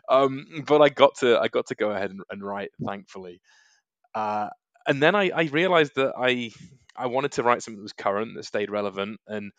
Um, 0.10 0.64
but 0.66 0.82
I 0.82 0.90
got 0.90 1.16
to 1.20 1.40
I 1.40 1.48
got 1.48 1.68
to 1.68 1.76
go 1.76 1.92
ahead 1.92 2.12
and, 2.12 2.22
and 2.30 2.44
write, 2.44 2.72
thankfully. 2.86 3.42
Uh, 4.14 4.50
and 4.88 5.02
then 5.02 5.16
I, 5.16 5.30
I 5.30 5.44
realized 5.46 5.94
that 5.96 6.14
I 6.18 6.52
I 6.96 7.08
wanted 7.08 7.34
to 7.34 7.44
write 7.44 7.64
something 7.64 7.78
that 7.80 7.84
was 7.84 7.94
current, 7.94 8.36
that 8.36 8.46
stayed 8.46 8.70
relevant, 8.70 9.20
and 9.28 9.52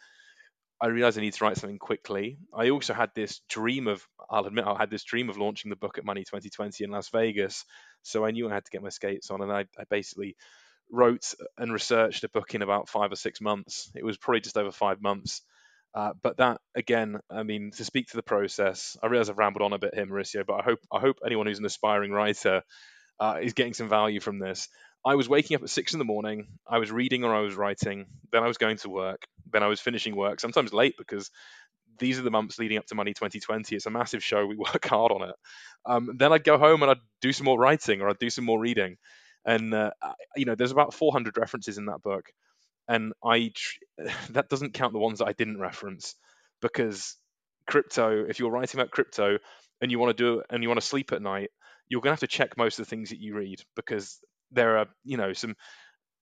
I 0.83 0.89
realized 0.89 1.17
I 1.17 1.23
need 1.23 1.35
to 1.35 1.45
write 1.45 1.57
something 1.57 1.79
quickly. 1.79 2.39
I 2.53 2.71
also 2.71 2.93
had 2.93 3.11
this 3.15 3.41
dream 3.49 3.87
of, 3.87 4.05
I'll 4.29 4.47
admit, 4.47 4.65
I 4.67 4.77
had 4.77 4.91
this 4.91 5.05
dream 5.05 5.31
of 5.31 5.39
launching 5.39 5.71
the 5.71 5.77
book 5.77 5.97
at 5.97 6.05
Money 6.05 6.23
2020 6.23 6.83
in 6.83 6.91
Las 6.91 7.09
Vegas. 7.11 7.65
So 8.03 8.25
I 8.25 8.33
knew 8.33 8.51
I 8.51 8.55
had 8.55 8.65
to 8.65 8.71
get 8.73 8.83
my 8.83 8.89
skates 8.89 9.31
on, 9.31 9.43
and 9.43 9.53
I, 9.53 9.61
I 9.79 9.85
basically 9.89 10.37
wrote 10.91 11.35
and 11.57 11.73
researched 11.73 12.25
a 12.25 12.29
book 12.29 12.57
in 12.57 12.63
about 12.63 12.89
five 12.89 13.13
or 13.13 13.17
six 13.17 13.41
months. 13.41 13.93
It 13.95 14.05
was 14.05 14.19
probably 14.19 14.41
just 14.41 14.59
over 14.59 14.73
five 14.73 15.01
months. 15.01 15.43
Uh, 15.95 16.15
but 16.21 16.39
that 16.39 16.61
again, 16.75 17.21
I 17.31 17.45
mean, 17.45 17.71
to 17.77 17.85
speak 17.85 18.09
to 18.09 18.17
the 18.17 18.23
process, 18.23 18.97
I 19.03 19.07
realize 19.07 19.31
I've 19.31 19.39
rambled 19.39 19.63
on 19.63 19.75
a 19.75 19.79
bit 19.79 19.95
here, 19.95 20.07
Mauricio, 20.07 20.45
but 20.45 20.55
I 20.55 20.63
hope 20.63 20.81
I 20.91 21.01
hope 21.01 21.19
anyone 21.25 21.47
who's 21.47 21.59
an 21.61 21.67
aspiring 21.67 22.13
writer 22.13 22.63
uh, 23.21 23.39
is 23.41 23.53
getting 23.53 23.75
some 23.75 23.89
value 23.89 24.21
from 24.21 24.39
this. 24.39 24.69
I 25.05 25.17
was 25.17 25.29
waking 25.29 25.57
up 25.57 25.63
at 25.63 25.71
six 25.71 25.93
in 25.93 25.99
the 25.99 26.05
morning. 26.05 26.47
I 26.67 26.79
was 26.79 26.93
reading 26.93 27.25
or 27.25 27.35
I 27.35 27.41
was 27.41 27.55
writing. 27.55 28.07
Then 28.31 28.45
I 28.45 28.47
was 28.47 28.59
going 28.59 28.77
to 28.79 28.89
work. 28.89 29.27
Then 29.53 29.63
I 29.63 29.67
was 29.67 29.81
finishing 29.81 30.15
work, 30.15 30.41
sometimes 30.41 30.73
late 30.73 30.95
because 30.97 31.31
these 31.99 32.19
are 32.19 32.23
the 32.23 32.31
months 32.31 32.59
leading 32.59 32.79
up 32.79 32.87
to 32.87 32.95
Money 32.95 33.13
2020. 33.13 33.75
It's 33.77 33.87
a 33.87 33.91
massive 33.91 34.23
show. 34.23 34.47
We 34.47 34.57
work 34.75 34.85
hard 34.85 35.13
on 35.13 35.29
it. 35.29 35.35
Um, 35.85 36.11
then 36.17 36.33
I'd 36.33 36.45
go 36.45 36.59
home 36.59 36.83
and 36.83 36.91
I'd 36.91 37.01
do 37.21 37.33
some 37.33 37.47
more 37.47 37.59
writing 37.59 38.01
or 38.01 38.09
I'd 38.09 38.19
do 38.19 38.31
some 38.31 38.45
more 38.45 38.61
reading. 38.61 38.97
And, 39.45 39.75
uh, 39.75 39.91
you 40.37 40.45
know, 40.45 40.55
there's 40.55 40.71
about 40.71 40.95
400 40.95 41.37
references 41.37 41.79
in 41.79 41.87
that 41.87 42.03
book. 42.03 42.27
And 42.89 43.13
I 43.25 43.53
that 44.31 44.49
doesn't 44.49 44.75
count 44.75 44.93
the 44.93 44.99
ones 45.01 45.19
that 45.19 45.29
I 45.29 45.33
didn't 45.33 45.61
reference 45.61 46.15
because 46.61 47.17
crypto, 47.67 48.25
if 48.29 48.39
you're 48.39 48.51
writing 48.51 48.81
about 48.81 48.91
crypto 48.91 49.39
and 49.81 49.91
you 49.91 49.99
want 49.99 50.17
to 50.17 50.23
do 50.23 50.39
it 50.41 50.47
and 50.51 50.63
you 50.63 50.69
want 50.69 50.81
to 50.81 50.87
sleep 50.87 51.13
at 51.13 51.23
night, 51.23 51.51
you're 51.89 52.01
going 52.01 52.11
to 52.11 52.15
have 52.15 52.21
to 52.21 52.27
check 52.27 52.57
most 52.57 52.79
of 52.79 52.87
the 52.87 52.91
things 52.91 53.11
that 53.11 53.21
you 53.21 53.35
read 53.35 53.61
because 53.75 54.19
there 54.53 54.79
are 54.79 54.87
you 55.05 55.17
know 55.17 55.33
some 55.33 55.55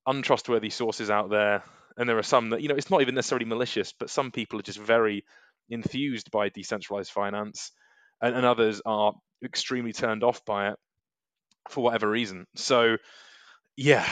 untrustworthy 0.07 0.71
sources 0.71 1.11
out 1.11 1.31
there, 1.31 1.63
and 1.97 2.09
there 2.09 2.19
are 2.19 2.23
some 2.23 2.51
that 2.51 2.63
you 2.63 2.69
know 2.69 2.77
it's 2.77 2.91
not 2.91 3.03
even 3.03 3.15
necessarily 3.15 3.47
malicious, 3.47 3.93
but 3.99 4.11
some 4.11 4.31
people 4.31 4.59
are 4.59 4.63
just 4.63 4.79
very 4.79 5.25
enthused 5.71 6.31
by 6.31 6.49
decentralized 6.49 7.11
finance, 7.11 7.73
and, 8.21 8.35
and 8.35 8.47
others 8.47 8.81
are 8.85 9.15
extremely 9.45 9.93
turned 9.93 10.23
off 10.23 10.45
by 10.45 10.71
it 10.71 10.77
for 11.69 11.85
whatever 11.85 12.09
reason. 12.09 12.47
So, 12.57 12.97
yeah, 13.77 14.07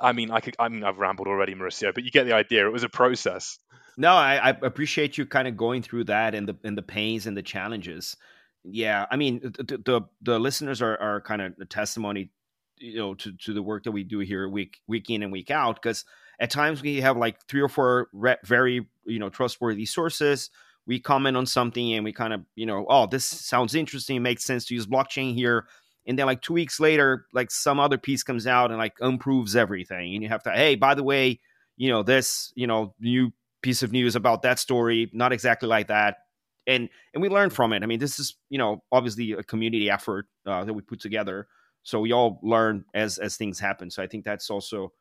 I 0.00 0.12
mean, 0.12 0.30
I 0.30 0.40
could, 0.40 0.56
I 0.58 0.68
mean, 0.68 0.84
I've 0.84 0.98
rambled 0.98 1.28
already, 1.28 1.54
Mauricio, 1.54 1.94
but 1.94 2.04
you 2.04 2.10
get 2.10 2.24
the 2.24 2.34
idea. 2.34 2.66
It 2.66 2.72
was 2.72 2.84
a 2.84 2.88
process. 2.88 3.58
No, 3.96 4.12
I, 4.12 4.36
I 4.36 4.48
appreciate 4.50 5.16
you 5.18 5.26
kind 5.26 5.46
of 5.46 5.56
going 5.56 5.82
through 5.82 6.04
that 6.04 6.34
and 6.34 6.48
the 6.48 6.56
and 6.64 6.76
the 6.76 6.82
pains 6.82 7.26
and 7.26 7.36
the 7.36 7.42
challenges. 7.42 8.16
Yeah, 8.64 9.06
I 9.10 9.16
mean, 9.16 9.40
the 9.40 9.78
the, 9.78 10.00
the 10.22 10.38
listeners 10.38 10.82
are 10.82 11.00
are 11.00 11.20
kind 11.20 11.42
of 11.42 11.52
a 11.60 11.64
testimony 11.64 12.30
you 12.78 12.96
know 12.96 13.14
to, 13.14 13.32
to 13.32 13.52
the 13.52 13.62
work 13.62 13.84
that 13.84 13.92
we 13.92 14.04
do 14.04 14.18
here 14.20 14.48
week 14.48 14.80
week 14.86 15.10
in 15.10 15.22
and 15.22 15.32
week 15.32 15.50
out 15.50 15.76
because 15.80 16.04
at 16.40 16.50
times 16.50 16.82
we 16.82 17.00
have 17.00 17.16
like 17.16 17.40
three 17.46 17.60
or 17.60 17.68
four 17.68 18.08
re- 18.12 18.36
very 18.44 18.86
you 19.04 19.18
know 19.18 19.28
trustworthy 19.28 19.86
sources. 19.86 20.50
We 20.86 21.00
comment 21.00 21.36
on 21.36 21.46
something 21.46 21.94
and 21.94 22.04
we 22.04 22.12
kind 22.12 22.32
of 22.32 22.44
you 22.54 22.66
know 22.66 22.86
oh 22.88 23.06
this 23.06 23.24
sounds 23.24 23.74
interesting 23.74 24.22
makes 24.22 24.44
sense 24.44 24.64
to 24.66 24.74
use 24.74 24.86
blockchain 24.86 25.34
here. 25.34 25.66
And 26.06 26.18
then 26.18 26.26
like 26.26 26.42
two 26.42 26.52
weeks 26.52 26.80
later 26.80 27.26
like 27.32 27.50
some 27.50 27.80
other 27.80 27.98
piece 27.98 28.22
comes 28.22 28.46
out 28.46 28.70
and 28.70 28.78
like 28.78 28.94
improves 29.00 29.56
everything. 29.56 30.14
And 30.14 30.22
you 30.22 30.28
have 30.28 30.42
to 30.44 30.50
hey 30.50 30.74
by 30.74 30.94
the 30.94 31.04
way 31.04 31.40
you 31.76 31.90
know 31.90 32.02
this 32.02 32.52
you 32.54 32.66
know 32.66 32.94
new 33.00 33.32
piece 33.62 33.82
of 33.82 33.92
news 33.92 34.14
about 34.14 34.42
that 34.42 34.58
story 34.58 35.10
not 35.12 35.32
exactly 35.32 35.68
like 35.68 35.88
that. 35.88 36.18
And 36.66 36.88
and 37.12 37.22
we 37.22 37.28
learn 37.28 37.50
from 37.50 37.72
it. 37.72 37.82
I 37.82 37.86
mean 37.86 38.00
this 38.00 38.18
is 38.18 38.36
you 38.50 38.58
know 38.58 38.82
obviously 38.90 39.32
a 39.32 39.42
community 39.42 39.88
effort 39.88 40.26
uh, 40.46 40.64
that 40.64 40.74
we 40.74 40.82
put 40.82 41.00
together 41.00 41.46
so 41.84 42.00
we 42.00 42.12
all 42.12 42.40
learn 42.42 42.84
as 42.94 43.18
as 43.18 43.36
things 43.36 43.60
happen. 43.60 43.90
So 43.90 44.02
I 44.02 44.08
think 44.08 44.24
that's 44.24 44.50
also 44.50 44.92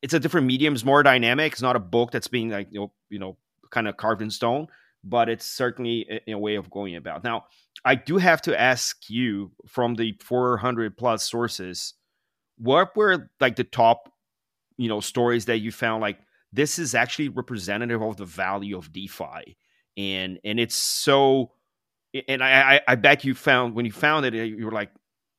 it's 0.00 0.14
a 0.14 0.20
different 0.20 0.46
medium. 0.46 0.72
It's 0.72 0.84
more 0.84 1.02
dynamic. 1.02 1.52
It's 1.52 1.62
not 1.62 1.76
a 1.76 1.80
book 1.80 2.12
that's 2.12 2.28
being 2.28 2.48
like 2.48 2.68
you 2.70 2.80
know 2.80 2.92
you 3.10 3.18
know 3.18 3.36
kind 3.70 3.86
of 3.86 3.96
carved 3.96 4.22
in 4.22 4.30
stone, 4.30 4.68
but 5.04 5.28
it's 5.28 5.44
certainly 5.44 6.06
a, 6.26 6.32
a 6.32 6.38
way 6.38 6.54
of 6.54 6.70
going 6.70 6.96
about. 6.96 7.22
Now 7.22 7.44
I 7.84 7.96
do 7.96 8.16
have 8.16 8.40
to 8.42 8.58
ask 8.58 9.10
you 9.10 9.52
from 9.66 9.96
the 9.96 10.16
400 10.22 10.96
plus 10.96 11.28
sources, 11.28 11.94
what 12.56 12.96
were 12.96 13.30
like 13.40 13.56
the 13.56 13.64
top 13.64 14.12
you 14.78 14.88
know 14.88 15.00
stories 15.00 15.44
that 15.46 15.58
you 15.58 15.72
found 15.72 16.00
like 16.00 16.18
this 16.52 16.78
is 16.78 16.94
actually 16.94 17.28
representative 17.28 18.02
of 18.02 18.16
the 18.16 18.24
value 18.24 18.78
of 18.78 18.92
DeFi, 18.92 19.56
and 19.96 20.38
and 20.44 20.60
it's 20.60 20.76
so. 20.76 21.52
And 22.26 22.42
I, 22.42 22.80
I 22.88 22.96
bet 22.96 23.24
you 23.24 23.36
found 23.36 23.76
when 23.76 23.86
you 23.86 23.92
found 23.92 24.26
it, 24.26 24.34
you 24.34 24.66
were 24.66 24.72
like, 24.72 24.90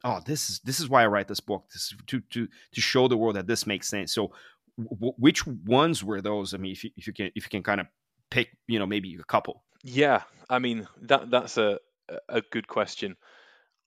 oh 0.03 0.19
this 0.25 0.49
is 0.49 0.59
this 0.59 0.79
is 0.79 0.89
why 0.89 1.03
i 1.03 1.07
write 1.07 1.27
this 1.27 1.39
book 1.39 1.65
this 1.73 1.93
to 2.07 2.21
to 2.29 2.47
to 2.73 2.81
show 2.81 3.07
the 3.07 3.17
world 3.17 3.35
that 3.35 3.47
this 3.47 3.67
makes 3.67 3.87
sense. 3.87 4.13
So 4.13 4.31
w- 4.77 5.13
which 5.17 5.45
ones 5.47 6.03
were 6.03 6.21
those? 6.21 6.53
I 6.53 6.57
mean 6.57 6.71
if 6.71 6.83
you, 6.83 6.91
if 6.95 7.07
you 7.07 7.13
can 7.13 7.27
if 7.35 7.45
you 7.45 7.49
can 7.49 7.63
kind 7.63 7.81
of 7.81 7.87
pick 8.29 8.49
you 8.67 8.79
know 8.79 8.85
maybe 8.85 9.15
a 9.15 9.23
couple. 9.23 9.63
Yeah 9.83 10.23
i 10.49 10.59
mean 10.59 10.87
that 11.03 11.29
that's 11.29 11.57
a 11.57 11.79
a 12.27 12.41
good 12.41 12.67
question. 12.67 13.15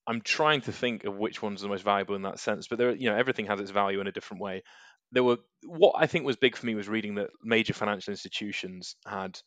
I'm 0.06 0.20
trying 0.20 0.60
to 0.62 0.72
think 0.72 1.04
of 1.04 1.16
which 1.16 1.42
one's 1.42 1.62
the 1.62 1.68
most 1.68 1.84
valuable 1.84 2.14
in 2.14 2.22
that 2.22 2.38
sense 2.38 2.68
but 2.68 2.78
there 2.78 2.94
you 2.94 3.10
know 3.10 3.16
everything 3.16 3.46
has 3.46 3.60
its 3.60 3.70
value 3.70 4.00
in 4.00 4.06
a 4.06 4.12
different 4.12 4.42
way. 4.42 4.62
There 5.12 5.24
were 5.24 5.38
what 5.64 5.94
i 5.96 6.06
think 6.06 6.24
was 6.24 6.36
big 6.36 6.56
for 6.56 6.66
me 6.66 6.74
was 6.74 6.88
reading 6.88 7.16
that 7.16 7.30
major 7.42 7.72
financial 7.72 8.10
institutions 8.10 8.96
had 9.06 9.38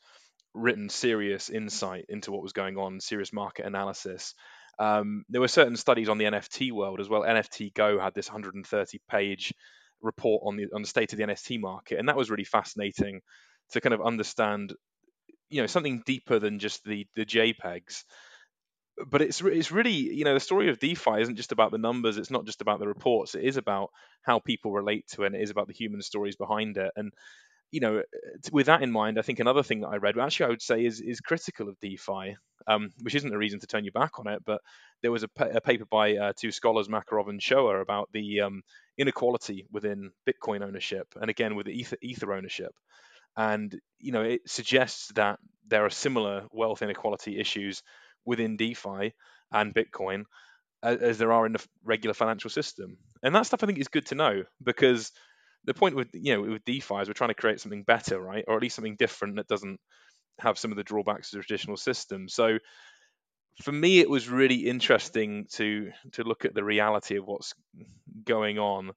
written 0.54 0.90
serious 0.90 1.50
insight 1.50 2.06
into 2.10 2.32
what 2.32 2.42
was 2.42 2.54
going 2.54 2.78
on 2.78 3.00
serious 3.00 3.32
market 3.32 3.66
analysis 3.66 4.34
um, 4.80 5.24
there 5.30 5.42
were 5.42 5.48
certain 5.48 5.76
studies 5.76 6.10
on 6.10 6.18
the 6.18 6.26
NFT 6.26 6.72
world 6.72 7.00
as 7.00 7.10
well. 7.10 7.24
NFT 7.24 7.74
Go 7.74 8.00
had 8.00 8.14
this 8.14 8.28
130 8.28 9.02
page 9.10 9.54
report 10.02 10.44
on 10.46 10.56
the 10.58 10.68
on 10.74 10.82
the 10.82 10.88
state 10.88 11.14
of 11.14 11.18
the 11.18 11.26
NFT 11.26 11.60
market, 11.60 12.00
and 12.00 12.10
that 12.10 12.18
was 12.18 12.30
really 12.30 12.44
fascinating 12.44 13.22
to 13.72 13.82
kind 13.82 13.94
of 13.94 14.02
understand, 14.02 14.74
you 15.50 15.62
know, 15.62 15.68
something 15.68 16.04
deeper 16.06 16.40
than 16.40 16.60
just 16.60 16.84
the 16.84 17.08
the 17.16 17.26
JPEGs. 17.26 18.04
But 19.10 19.22
it's 19.22 19.42
it's 19.42 19.72
really 19.72 19.92
you 19.92 20.26
know 20.26 20.34
the 20.34 20.40
story 20.40 20.70
of 20.70 20.80
DeFi 20.80 21.22
isn't 21.22 21.36
just 21.36 21.52
about 21.52 21.72
the 21.72 21.78
numbers. 21.78 22.18
It's 22.18 22.32
not 22.32 22.46
just 22.46 22.62
about 22.62 22.80
the 22.80 22.88
reports. 22.88 23.36
It 23.36 23.44
is 23.44 23.58
about 23.58 23.90
how 24.24 24.40
people 24.40 24.72
relate 24.72 25.08
to 25.10 25.24
it. 25.24 25.28
And 25.28 25.36
it 25.36 25.42
is 25.42 25.52
about 25.52 25.68
the 25.68 25.74
human 25.74 26.02
stories 26.02 26.36
behind 26.36 26.78
it. 26.78 26.92
And 26.96 27.14
you 27.72 27.80
know, 27.80 28.02
with 28.52 28.68
that 28.68 28.82
in 28.82 28.92
mind, 28.92 29.20
I 29.20 29.22
think 29.22 29.40
another 29.40 29.64
thing 29.64 29.82
that 29.82 29.90
I 29.90 29.98
read, 29.98 30.18
actually, 30.18 30.46
I 30.46 30.50
would 30.50 30.62
say 30.62 30.86
is 30.86 31.02
is 31.02 31.20
critical 31.20 31.68
of 31.68 31.80
DeFi, 31.80 32.38
um, 32.68 32.90
which 33.02 33.16
isn't 33.16 33.34
a 33.34 33.38
reason 33.38 33.60
to 33.60 33.68
turn 33.68 33.84
you 33.84 33.92
back 33.92 34.20
on 34.20 34.28
it. 34.28 34.42
But 34.46 34.62
there 35.02 35.12
was 35.12 35.24
a, 35.24 35.30
a 35.40 35.62
paper 35.62 35.86
by 35.90 36.16
uh, 36.16 36.34
two 36.38 36.52
scholars, 36.52 36.88
Makarov 36.88 37.30
and 37.30 37.42
Schoar, 37.42 37.82
about 37.82 38.10
the 38.14 38.42
um, 38.42 38.62
inequality 38.98 39.66
within 39.72 40.12
Bitcoin 40.28 40.64
ownership, 40.64 41.08
and 41.20 41.30
again 41.30 41.56
with 41.56 41.68
Ether, 41.68 41.98
Ether 42.02 42.34
ownership. 42.34 42.72
And 43.36 43.76
you 44.00 44.12
know, 44.12 44.24
it 44.24 44.42
suggests 44.48 45.12
that 45.16 45.40
there 45.68 45.86
are 45.86 45.90
similar 45.90 46.46
wealth 46.52 46.82
inequality 46.82 47.40
issues 47.40 47.84
within 48.26 48.58
DeFi 48.58 49.14
and 49.52 49.74
Bitcoin 49.74 50.24
as, 50.84 50.98
as 51.00 51.18
there 51.18 51.32
are 51.32 51.46
in 51.46 51.54
the 51.54 51.66
regular 51.84 52.14
financial 52.14 52.50
system. 52.50 52.98
And 53.24 53.36
that 53.36 53.46
stuff 53.46 53.64
I 53.64 53.68
think 53.68 53.80
is 53.80 53.88
good 53.88 54.06
to 54.08 54.16
know 54.16 54.44
because 54.64 55.12
the 55.68 55.74
point 55.74 55.96
with 55.96 56.08
you 56.14 56.34
know 56.34 56.42
with 56.42 56.66
DeFi 56.66 56.96
is 56.96 57.08
we're 57.08 57.14
trying 57.14 57.30
to 57.30 57.36
create 57.36 57.60
something 57.60 57.84
better, 57.84 58.20
right, 58.20 58.46
or 58.48 58.56
at 58.56 58.62
least 58.64 58.76
something 58.76 58.96
different 58.96 59.36
that 59.36 59.48
doesn't 59.48 59.80
have 60.40 60.58
some 60.58 60.72
of 60.72 60.78
the 60.78 60.84
drawbacks 60.84 61.32
of 61.32 61.38
the 61.38 61.44
traditional 61.44 61.78
system. 61.78 62.30
So 62.30 62.58
for 63.62 63.72
me, 63.72 64.00
it 64.00 64.10
was 64.10 64.30
really 64.30 64.68
interesting 64.68 65.46
to 65.54 65.92
to 66.14 66.24
look 66.24 66.46
at 66.46 66.56
the 66.56 66.64
reality 66.64 67.18
of 67.18 67.26
what's 67.26 67.54
going 68.24 68.58
on 68.58 68.92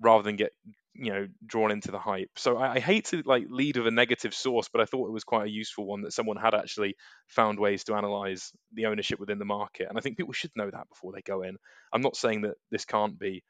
rather 0.00 0.24
than 0.24 0.36
get 0.36 0.50
you 0.94 1.12
know 1.12 1.28
drawn 1.46 1.70
into 1.70 1.92
the 1.92 1.98
hype. 1.98 2.30
So 2.36 2.56
I, 2.56 2.74
I, 2.74 2.80
hate 2.80 3.04
to 3.06 3.22
like 3.24 3.44
lead 3.48 3.76
with 3.76 3.86
a 3.86 3.92
negative 3.92 4.34
source, 4.34 4.68
but 4.68 4.80
I 4.80 4.84
thought 4.84 5.08
it 5.08 5.12
was 5.12 5.24
quite 5.24 5.46
a 5.46 5.50
useful 5.50 5.86
one 5.86 6.02
that 6.02 6.12
someone 6.12 6.38
had 6.38 6.54
actually 6.54 6.96
found 7.28 7.60
ways 7.60 7.84
to 7.84 7.94
analyze 7.94 8.50
the 8.72 8.86
ownership 8.86 9.20
within 9.20 9.38
the 9.38 9.44
market, 9.44 9.86
and 9.88 9.96
I 9.96 10.00
think 10.00 10.16
people 10.16 10.32
should 10.32 10.52
know 10.56 10.70
that 10.70 10.88
before 10.88 11.12
they 11.12 11.22
go 11.22 11.42
in. 11.42 11.56
I'm 11.92 12.02
not 12.02 12.16
saying 12.16 12.42
that 12.42 12.54
this 12.70 12.84
can't 12.84 13.16
be 13.16 13.44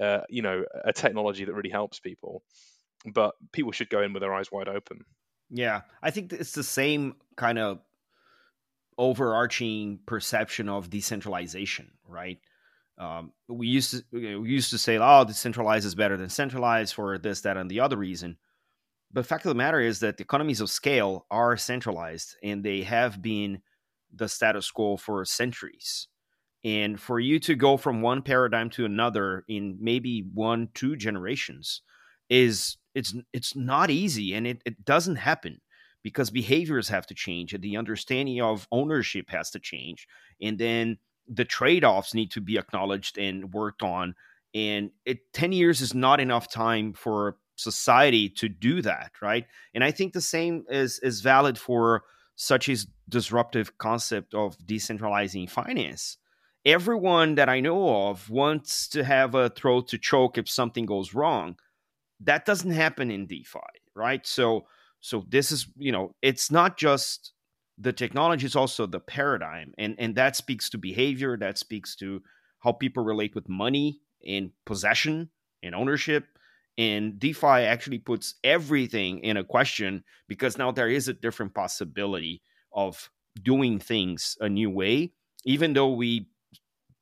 uh, 0.00 0.20
you 0.28 0.42
know 0.42 0.64
a 0.84 0.92
technology 0.92 1.44
that 1.44 1.54
really 1.54 1.70
helps 1.70 1.98
people 2.00 2.42
but 3.14 3.34
people 3.52 3.72
should 3.72 3.90
go 3.90 4.02
in 4.02 4.12
with 4.12 4.20
their 4.20 4.34
eyes 4.34 4.50
wide 4.50 4.68
open. 4.68 5.04
Yeah 5.50 5.82
i 6.02 6.10
think 6.10 6.32
it's 6.32 6.52
the 6.52 6.64
same 6.64 7.16
kind 7.36 7.58
of 7.58 7.80
overarching 8.98 10.00
perception 10.06 10.68
of 10.68 10.88
decentralization 10.88 11.90
right? 12.08 12.38
Um, 12.98 13.32
we 13.48 13.66
used 13.66 13.90
to 13.90 14.02
we 14.12 14.48
used 14.48 14.70
to 14.70 14.78
say 14.78 14.98
oh 14.98 15.24
decentralized 15.24 15.86
is 15.86 15.94
better 15.94 16.16
than 16.16 16.30
centralized 16.30 16.94
for 16.94 17.18
this 17.18 17.42
that 17.42 17.56
and 17.56 17.70
the 17.70 17.80
other 17.80 17.96
reason. 17.96 18.38
But 19.12 19.26
fact 19.26 19.44
of 19.44 19.50
the 19.50 19.54
matter 19.54 19.80
is 19.80 20.00
that 20.00 20.16
the 20.16 20.24
economies 20.24 20.60
of 20.60 20.70
scale 20.70 21.26
are 21.30 21.56
centralized 21.56 22.36
and 22.42 22.64
they 22.64 22.82
have 22.82 23.20
been 23.22 23.62
the 24.12 24.28
status 24.28 24.70
quo 24.70 24.96
for 24.96 25.24
centuries. 25.24 26.08
And 26.66 27.00
for 27.00 27.20
you 27.20 27.38
to 27.40 27.54
go 27.54 27.76
from 27.76 28.02
one 28.02 28.22
paradigm 28.22 28.70
to 28.70 28.84
another 28.84 29.44
in 29.46 29.78
maybe 29.80 30.26
one, 30.34 30.68
two 30.74 30.96
generations 30.96 31.80
is 32.28 32.76
it's 32.92 33.14
it's 33.32 33.54
not 33.54 33.88
easy 33.88 34.34
and 34.34 34.48
it, 34.48 34.62
it 34.66 34.84
doesn't 34.84 35.14
happen 35.14 35.60
because 36.02 36.28
behaviors 36.28 36.88
have 36.88 37.06
to 37.06 37.14
change 37.14 37.54
and 37.54 37.62
the 37.62 37.76
understanding 37.76 38.40
of 38.40 38.66
ownership 38.72 39.30
has 39.30 39.48
to 39.50 39.60
change. 39.60 40.08
And 40.42 40.58
then 40.58 40.98
the 41.28 41.44
trade-offs 41.44 42.14
need 42.14 42.32
to 42.32 42.40
be 42.40 42.58
acknowledged 42.58 43.16
and 43.16 43.54
worked 43.54 43.84
on. 43.84 44.16
And 44.52 44.90
it 45.04 45.32
10 45.34 45.52
years 45.52 45.80
is 45.80 45.94
not 45.94 46.18
enough 46.18 46.50
time 46.50 46.94
for 46.94 47.36
society 47.54 48.28
to 48.28 48.48
do 48.48 48.82
that, 48.82 49.12
right? 49.22 49.46
And 49.72 49.84
I 49.84 49.92
think 49.92 50.14
the 50.14 50.20
same 50.20 50.64
is 50.68 50.98
is 50.98 51.20
valid 51.20 51.58
for 51.58 52.02
such 52.34 52.68
a 52.68 52.76
disruptive 53.08 53.78
concept 53.78 54.34
of 54.34 54.58
decentralizing 54.58 55.48
finance. 55.48 56.18
Everyone 56.66 57.36
that 57.36 57.48
I 57.48 57.60
know 57.60 58.08
of 58.08 58.28
wants 58.28 58.88
to 58.88 59.04
have 59.04 59.34
a 59.34 59.48
throat 59.48 59.88
to 59.88 59.98
choke 59.98 60.36
if 60.36 60.50
something 60.50 60.84
goes 60.84 61.14
wrong. 61.14 61.56
That 62.20 62.44
doesn't 62.44 62.72
happen 62.72 63.10
in 63.10 63.26
DeFi, 63.26 63.60
right? 63.94 64.26
So 64.26 64.66
so 65.00 65.24
this 65.28 65.52
is, 65.52 65.68
you 65.76 65.92
know, 65.92 66.14
it's 66.22 66.50
not 66.50 66.76
just 66.76 67.32
the 67.78 67.92
technology, 67.92 68.46
it's 68.46 68.56
also 68.56 68.86
the 68.86 69.00
paradigm. 69.00 69.72
And 69.78 69.94
and 69.98 70.14
that 70.16 70.36
speaks 70.36 70.68
to 70.70 70.78
behavior, 70.78 71.38
that 71.38 71.56
speaks 71.56 71.96
to 71.96 72.20
how 72.58 72.72
people 72.72 73.04
relate 73.04 73.34
with 73.34 73.48
money 73.48 74.00
and 74.26 74.50
possession 74.66 75.30
and 75.62 75.74
ownership 75.74 76.26
and 76.78 77.18
DeFi 77.18 77.46
actually 77.46 77.98
puts 77.98 78.34
everything 78.44 79.20
in 79.20 79.36
a 79.36 79.44
question 79.44 80.04
because 80.28 80.58
now 80.58 80.70
there 80.70 80.88
is 80.88 81.08
a 81.08 81.14
different 81.14 81.54
possibility 81.54 82.42
of 82.72 83.10
doing 83.42 83.78
things 83.78 84.36
a 84.40 84.48
new 84.48 84.70
way, 84.70 85.12
even 85.44 85.72
though 85.72 85.92
we 85.92 86.28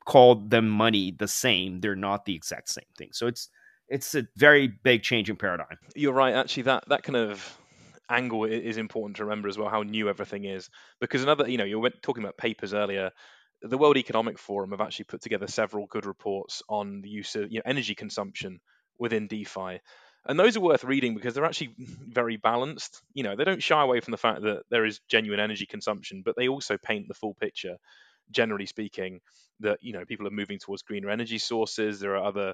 call 0.05 0.35
them 0.35 0.69
money 0.69 1.11
the 1.11 1.27
same, 1.27 1.81
they're 1.81 1.95
not 1.95 2.25
the 2.25 2.35
exact 2.35 2.69
same 2.69 2.85
thing. 2.97 3.09
So 3.11 3.27
it's 3.27 3.49
it's 3.87 4.15
a 4.15 4.27
very 4.35 4.67
big 4.67 5.03
change 5.03 5.29
in 5.29 5.35
paradigm. 5.35 5.77
You're 5.95 6.13
right. 6.13 6.33
Actually, 6.33 6.63
that 6.63 6.85
that 6.89 7.03
kind 7.03 7.17
of 7.17 7.57
angle 8.09 8.45
is 8.45 8.77
important 8.77 9.17
to 9.17 9.25
remember 9.25 9.47
as 9.47 9.57
well. 9.57 9.69
How 9.69 9.83
new 9.83 10.09
everything 10.09 10.45
is, 10.45 10.69
because 10.99 11.23
another, 11.23 11.49
you 11.49 11.57
know, 11.57 11.63
you 11.63 11.79
were 11.79 11.89
talking 11.89 12.23
about 12.23 12.37
papers 12.37 12.73
earlier. 12.73 13.11
The 13.61 13.77
World 13.77 13.97
Economic 13.97 14.37
Forum 14.37 14.71
have 14.71 14.81
actually 14.81 15.05
put 15.05 15.21
together 15.21 15.47
several 15.47 15.87
good 15.87 16.05
reports 16.05 16.61
on 16.69 17.01
the 17.01 17.09
use 17.09 17.35
of 17.35 17.51
you 17.51 17.59
know, 17.59 17.63
energy 17.65 17.95
consumption 17.95 18.59
within 18.99 19.27
DeFi. 19.27 19.79
And 20.27 20.39
those 20.39 20.57
are 20.57 20.61
worth 20.61 20.83
reading 20.83 21.15
because 21.15 21.33
they're 21.33 21.45
actually 21.45 21.73
very 21.77 22.37
balanced. 22.37 23.01
You 23.13 23.23
know, 23.23 23.35
they 23.35 23.43
don't 23.43 23.63
shy 23.63 23.81
away 23.81 24.01
from 24.01 24.11
the 24.11 24.17
fact 24.17 24.41
that 24.41 24.63
there 24.69 24.85
is 24.85 24.99
genuine 25.07 25.39
energy 25.39 25.65
consumption, 25.65 26.21
but 26.23 26.35
they 26.35 26.47
also 26.47 26.77
paint 26.77 27.07
the 27.07 27.13
full 27.13 27.33
picture, 27.33 27.77
generally 28.31 28.65
speaking, 28.65 29.21
that, 29.61 29.79
you 29.81 29.93
know, 29.93 30.05
people 30.05 30.27
are 30.27 30.31
moving 30.31 30.59
towards 30.59 30.83
greener 30.83 31.09
energy 31.09 31.37
sources. 31.37 31.99
There 31.99 32.15
are 32.15 32.25
other 32.25 32.53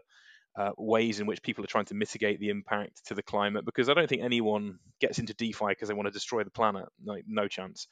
uh, 0.58 0.72
ways 0.78 1.20
in 1.20 1.26
which 1.28 1.42
people 1.42 1.64
are 1.64 1.68
trying 1.68 1.86
to 1.86 1.96
mitigate 1.96 2.40
the 2.40 2.50
impact 2.50 3.06
to 3.08 3.14
the 3.14 3.24
climate 3.24 3.66
because 3.66 3.90
I 3.90 3.94
don't 3.94 4.08
think 4.08 4.22
anyone 4.22 4.80
gets 5.00 5.20
into 5.20 5.34
DeFi 5.34 5.68
because 5.70 5.88
they 5.88 5.94
want 5.94 6.08
to 6.08 6.12
destroy 6.12 6.44
the 6.44 6.52
planet. 6.52 6.86
No, 7.04 7.18
no 7.28 7.48
chance. 7.48 7.88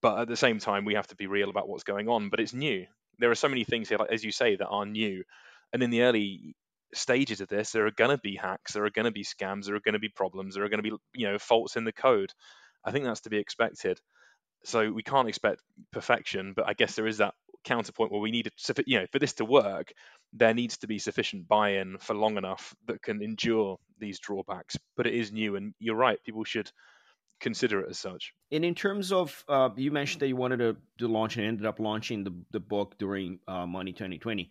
But 0.00 0.20
at 0.20 0.28
the 0.28 0.36
same 0.36 0.58
time, 0.58 0.84
we 0.84 0.94
have 0.94 1.06
to 1.08 1.16
be 1.16 1.26
real 1.26 1.48
about 1.48 1.68
what's 1.68 1.84
going 1.84 2.08
on. 2.08 2.28
But 2.28 2.40
it's 2.40 2.52
new. 2.52 2.86
There 3.18 3.30
are 3.30 3.36
so 3.36 3.48
many 3.48 3.64
things 3.64 3.88
here, 3.88 3.98
as 4.10 4.24
you 4.24 4.32
say, 4.32 4.56
that 4.56 4.66
are 4.66 4.84
new. 4.84 5.22
And 5.72 5.82
in 5.82 5.90
the 5.90 6.02
early 6.02 6.56
stages 6.94 7.40
of 7.40 7.48
this, 7.48 7.70
there 7.70 7.86
are 7.86 7.92
going 7.92 8.10
to 8.10 8.18
be 8.18 8.36
hacks, 8.36 8.72
there 8.72 8.84
are 8.84 8.90
going 8.90 9.04
to 9.04 9.10
be 9.10 9.24
scams, 9.24 9.66
there 9.66 9.76
are 9.76 9.80
going 9.80 9.94
to 9.94 9.98
be 9.98 10.08
problems, 10.08 10.54
there 10.54 10.64
are 10.64 10.68
going 10.68 10.82
to 10.82 10.90
be 10.90 10.96
you 11.14 11.30
know 11.30 11.38
faults 11.38 11.76
in 11.76 11.84
the 11.84 11.92
code. 11.92 12.32
I 12.84 12.92
think 12.92 13.04
that's 13.04 13.22
to 13.22 13.30
be 13.30 13.38
expected. 13.38 14.00
So 14.64 14.90
we 14.90 15.02
can't 15.02 15.28
expect 15.28 15.62
perfection, 15.92 16.52
but 16.56 16.66
I 16.66 16.74
guess 16.74 16.96
there 16.96 17.06
is 17.06 17.18
that 17.18 17.34
counterpoint 17.64 18.12
where 18.12 18.20
we 18.20 18.30
need 18.30 18.50
to, 18.66 18.84
you 18.86 19.00
know, 19.00 19.06
for 19.12 19.18
this 19.18 19.34
to 19.34 19.44
work, 19.44 19.92
there 20.32 20.54
needs 20.54 20.78
to 20.78 20.86
be 20.86 20.98
sufficient 20.98 21.48
buy-in 21.48 21.98
for 21.98 22.14
long 22.14 22.36
enough 22.36 22.74
that 22.86 23.02
can 23.02 23.22
endure 23.22 23.78
these 23.98 24.18
drawbacks. 24.18 24.76
But 24.96 25.06
it 25.06 25.14
is 25.14 25.32
new, 25.32 25.56
and 25.56 25.74
you're 25.78 25.96
right. 25.96 26.18
People 26.24 26.44
should 26.44 26.70
consider 27.40 27.80
it 27.80 27.90
as 27.90 27.98
such. 27.98 28.32
And 28.50 28.64
in 28.64 28.74
terms 28.74 29.12
of, 29.12 29.44
uh, 29.48 29.70
you 29.76 29.90
mentioned 29.90 30.22
that 30.22 30.28
you 30.28 30.36
wanted 30.36 30.58
to, 30.58 30.76
to 30.98 31.08
launch 31.08 31.36
and 31.36 31.46
ended 31.46 31.66
up 31.66 31.78
launching 31.78 32.24
the, 32.24 32.34
the 32.52 32.60
book 32.60 32.96
during 32.98 33.40
uh, 33.46 33.66
Money 33.66 33.92
2020. 33.92 34.50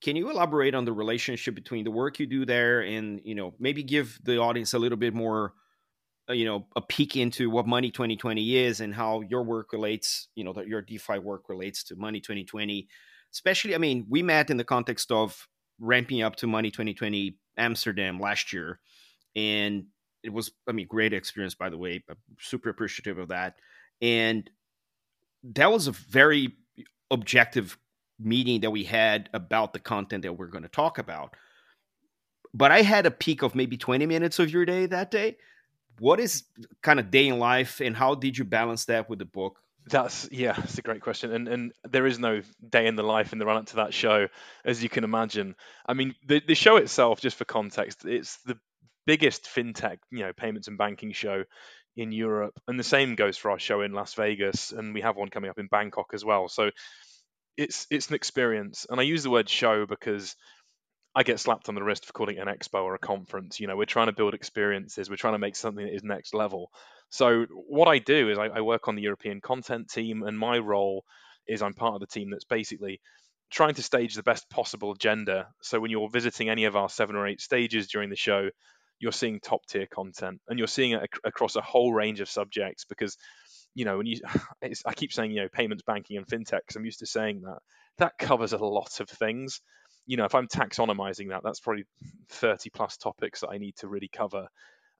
Can 0.00 0.16
you 0.16 0.30
elaborate 0.30 0.74
on 0.74 0.84
the 0.84 0.92
relationship 0.92 1.54
between 1.54 1.84
the 1.84 1.90
work 1.90 2.18
you 2.18 2.26
do 2.26 2.46
there 2.46 2.80
and, 2.80 3.20
you 3.24 3.34
know, 3.34 3.52
maybe 3.58 3.82
give 3.82 4.18
the 4.22 4.38
audience 4.38 4.72
a 4.74 4.78
little 4.78 4.96
bit 4.96 5.12
more, 5.12 5.52
Uh, 6.30 6.32
you 6.32 6.44
know, 6.44 6.64
a 6.76 6.80
peek 6.80 7.16
into 7.16 7.50
what 7.50 7.66
Money 7.66 7.90
2020 7.90 8.56
is 8.56 8.80
and 8.80 8.94
how 8.94 9.20
your 9.22 9.42
work 9.42 9.72
relates, 9.72 10.28
you 10.36 10.44
know, 10.44 10.52
that 10.52 10.68
your 10.68 10.80
DeFi 10.80 11.18
work 11.18 11.48
relates 11.48 11.82
to 11.84 11.96
Money 11.96 12.20
2020? 12.20 12.86
Especially, 13.32 13.74
I 13.74 13.78
mean, 13.78 14.06
we 14.08 14.22
met 14.22 14.48
in 14.48 14.56
the 14.56 14.64
context 14.64 15.10
of 15.10 15.48
ramping 15.80 16.22
up 16.22 16.36
to 16.36 16.46
Money 16.46 16.70
2020 16.70 17.36
Amsterdam 17.56 18.20
last 18.20 18.52
year. 18.52 18.78
And 19.34 19.86
it 20.22 20.32
was, 20.32 20.52
I 20.68 20.72
mean, 20.72 20.86
great 20.86 21.12
experience, 21.12 21.56
by 21.56 21.68
the 21.68 21.78
way. 21.78 22.04
Super 22.38 22.68
appreciative 22.68 23.18
of 23.18 23.28
that. 23.28 23.56
And 24.00 24.48
that 25.42 25.72
was 25.72 25.88
a 25.88 25.92
very 25.92 26.54
objective 27.10 27.76
meeting 28.20 28.60
that 28.60 28.70
we 28.70 28.84
had 28.84 29.30
about 29.34 29.72
the 29.72 29.80
content 29.80 30.22
that 30.22 30.34
we're 30.34 30.46
going 30.46 30.62
to 30.62 30.68
talk 30.68 30.98
about. 30.98 31.34
But 32.54 32.70
I 32.70 32.82
had 32.82 33.06
a 33.06 33.10
peak 33.10 33.42
of 33.42 33.56
maybe 33.56 33.76
20 33.76 34.06
minutes 34.06 34.38
of 34.38 34.50
your 34.52 34.64
day 34.64 34.86
that 34.86 35.10
day. 35.10 35.38
What 36.00 36.18
is 36.18 36.44
kind 36.82 36.98
of 36.98 37.10
day 37.10 37.28
in 37.28 37.38
life 37.38 37.80
and 37.80 37.94
how 37.94 38.14
did 38.14 38.38
you 38.38 38.44
balance 38.44 38.86
that 38.86 39.10
with 39.10 39.18
the 39.18 39.26
book? 39.26 39.60
That's 39.86 40.28
yeah, 40.32 40.54
it's 40.58 40.78
a 40.78 40.82
great 40.82 41.02
question, 41.02 41.32
and 41.32 41.48
and 41.48 41.72
there 41.88 42.06
is 42.06 42.18
no 42.18 42.42
day 42.66 42.86
in 42.86 42.96
the 42.96 43.02
life 43.02 43.32
in 43.32 43.38
the 43.38 43.46
run 43.46 43.58
up 43.58 43.66
to 43.66 43.76
that 43.76 43.94
show, 43.94 44.28
as 44.64 44.82
you 44.82 44.88
can 44.88 45.04
imagine. 45.04 45.56
I 45.86 45.94
mean, 45.94 46.14
the 46.26 46.40
the 46.46 46.54
show 46.54 46.76
itself, 46.76 47.20
just 47.20 47.36
for 47.36 47.44
context, 47.44 48.04
it's 48.04 48.38
the 48.44 48.58
biggest 49.06 49.44
fintech, 49.44 49.98
you 50.10 50.20
know, 50.20 50.32
payments 50.32 50.68
and 50.68 50.78
banking 50.78 51.12
show 51.12 51.44
in 51.96 52.12
Europe, 52.12 52.54
and 52.68 52.78
the 52.78 52.84
same 52.84 53.14
goes 53.14 53.36
for 53.36 53.50
our 53.50 53.58
show 53.58 53.82
in 53.82 53.92
Las 53.92 54.14
Vegas, 54.14 54.72
and 54.72 54.94
we 54.94 55.00
have 55.00 55.16
one 55.16 55.28
coming 55.28 55.50
up 55.50 55.58
in 55.58 55.66
Bangkok 55.66 56.10
as 56.14 56.24
well. 56.24 56.48
So 56.48 56.70
it's 57.56 57.86
it's 57.90 58.08
an 58.08 58.14
experience, 58.14 58.86
and 58.88 59.00
I 59.00 59.04
use 59.04 59.22
the 59.22 59.30
word 59.30 59.48
show 59.48 59.86
because 59.86 60.36
I 61.14 61.24
get 61.24 61.40
slapped 61.40 61.68
on 61.68 61.74
the 61.74 61.82
wrist 61.82 62.06
for 62.06 62.12
calling 62.12 62.36
it 62.36 62.46
an 62.46 62.54
expo 62.54 62.84
or 62.84 62.94
a 62.94 62.98
conference. 62.98 63.58
You 63.58 63.66
know, 63.66 63.76
we're 63.76 63.84
trying 63.84 64.06
to 64.06 64.12
build 64.12 64.34
experiences. 64.34 65.10
We're 65.10 65.16
trying 65.16 65.34
to 65.34 65.38
make 65.38 65.56
something 65.56 65.84
that 65.84 65.94
is 65.94 66.04
next 66.04 66.34
level. 66.34 66.70
So 67.08 67.46
what 67.50 67.88
I 67.88 67.98
do 67.98 68.30
is 68.30 68.38
I, 68.38 68.46
I 68.46 68.60
work 68.60 68.86
on 68.86 68.94
the 68.94 69.02
European 69.02 69.40
content 69.40 69.90
team, 69.90 70.22
and 70.22 70.38
my 70.38 70.58
role 70.58 71.04
is 71.48 71.62
I'm 71.62 71.74
part 71.74 71.94
of 71.94 72.00
the 72.00 72.06
team 72.06 72.30
that's 72.30 72.44
basically 72.44 73.00
trying 73.50 73.74
to 73.74 73.82
stage 73.82 74.14
the 74.14 74.22
best 74.22 74.48
possible 74.48 74.92
agenda. 74.92 75.48
So 75.62 75.80
when 75.80 75.90
you're 75.90 76.08
visiting 76.08 76.48
any 76.48 76.66
of 76.66 76.76
our 76.76 76.88
seven 76.88 77.16
or 77.16 77.26
eight 77.26 77.40
stages 77.40 77.88
during 77.88 78.10
the 78.10 78.16
show, 78.16 78.48
you're 79.00 79.10
seeing 79.10 79.40
top 79.40 79.66
tier 79.66 79.86
content, 79.86 80.40
and 80.46 80.58
you're 80.58 80.68
seeing 80.68 80.92
it 80.92 81.02
ac- 81.02 81.20
across 81.24 81.56
a 81.56 81.60
whole 81.62 81.92
range 81.92 82.20
of 82.20 82.30
subjects 82.30 82.84
because 82.84 83.16
you 83.74 83.84
know, 83.84 83.98
when 83.98 84.06
you, 84.06 84.20
I 84.86 84.94
keep 84.94 85.12
saying, 85.12 85.32
you 85.32 85.42
know, 85.42 85.48
payments, 85.52 85.82
banking, 85.86 86.16
and 86.16 86.26
fintech, 86.26 86.60
I'm 86.76 86.84
used 86.84 87.00
to 87.00 87.06
saying 87.06 87.42
that. 87.42 87.58
That 87.98 88.18
covers 88.18 88.52
a 88.52 88.58
lot 88.58 89.00
of 89.00 89.08
things. 89.08 89.60
You 90.06 90.16
know, 90.16 90.24
if 90.24 90.34
I'm 90.34 90.48
taxonomizing 90.48 91.28
that, 91.28 91.42
that's 91.44 91.60
probably 91.60 91.84
30 92.30 92.70
plus 92.70 92.96
topics 92.96 93.40
that 93.40 93.50
I 93.50 93.58
need 93.58 93.76
to 93.76 93.88
really 93.88 94.08
cover, 94.08 94.48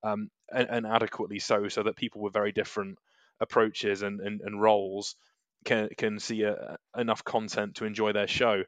um, 0.02 0.30
and, 0.52 0.68
and, 0.70 0.86
adequately 0.86 1.38
so, 1.38 1.68
so 1.68 1.82
that 1.82 1.96
people 1.96 2.20
with 2.22 2.32
very 2.32 2.52
different 2.52 2.98
approaches 3.40 4.02
and, 4.02 4.20
and, 4.20 4.40
and 4.40 4.60
roles 4.60 5.16
can 5.64 5.88
can 5.96 6.18
see 6.18 6.42
a, 6.42 6.76
enough 6.96 7.24
content 7.24 7.76
to 7.76 7.84
enjoy 7.84 8.12
their 8.12 8.28
show. 8.28 8.62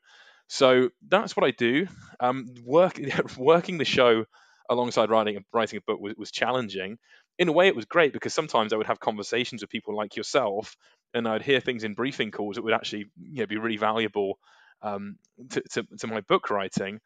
So 0.49 0.90
that's 1.09 1.37
what 1.37 1.47
I 1.47 1.53
do. 1.53 1.87
Um, 2.21 2.55
work, 2.64 3.01
working 3.38 3.79
the 3.79 3.85
show 3.85 4.27
alongside 4.68 5.11
writing 5.11 5.42
writing 5.53 5.79
a 5.79 5.83
book 5.83 6.01
was, 6.01 6.14
was 6.16 6.31
challenging 6.31 6.99
in 7.38 7.49
a 7.49 7.53
way 7.53 7.68
it 7.68 7.77
was 7.77 7.85
great 7.85 8.12
because 8.12 8.35
sometimes 8.35 8.73
I 8.73 8.77
would 8.77 8.87
have 8.87 9.01
conversations 9.01 9.62
with 9.62 9.71
people 9.71 9.97
like 9.97 10.16
yourself 10.16 10.77
and 11.14 11.27
I'd 11.27 11.42
hear 11.42 11.61
things 11.61 11.85
in 11.85 11.95
briefing 11.95 12.31
calls 12.31 12.57
that 12.57 12.62
would 12.62 12.75
actually 12.75 13.07
you 13.21 13.40
know, 13.40 13.47
be 13.47 13.57
really 13.57 13.77
valuable 13.77 14.38
um, 14.83 15.16
to, 15.51 15.62
to, 15.73 15.87
to, 15.99 16.07
my 16.07 16.21
book 16.23 16.51
writing. 16.51 17.01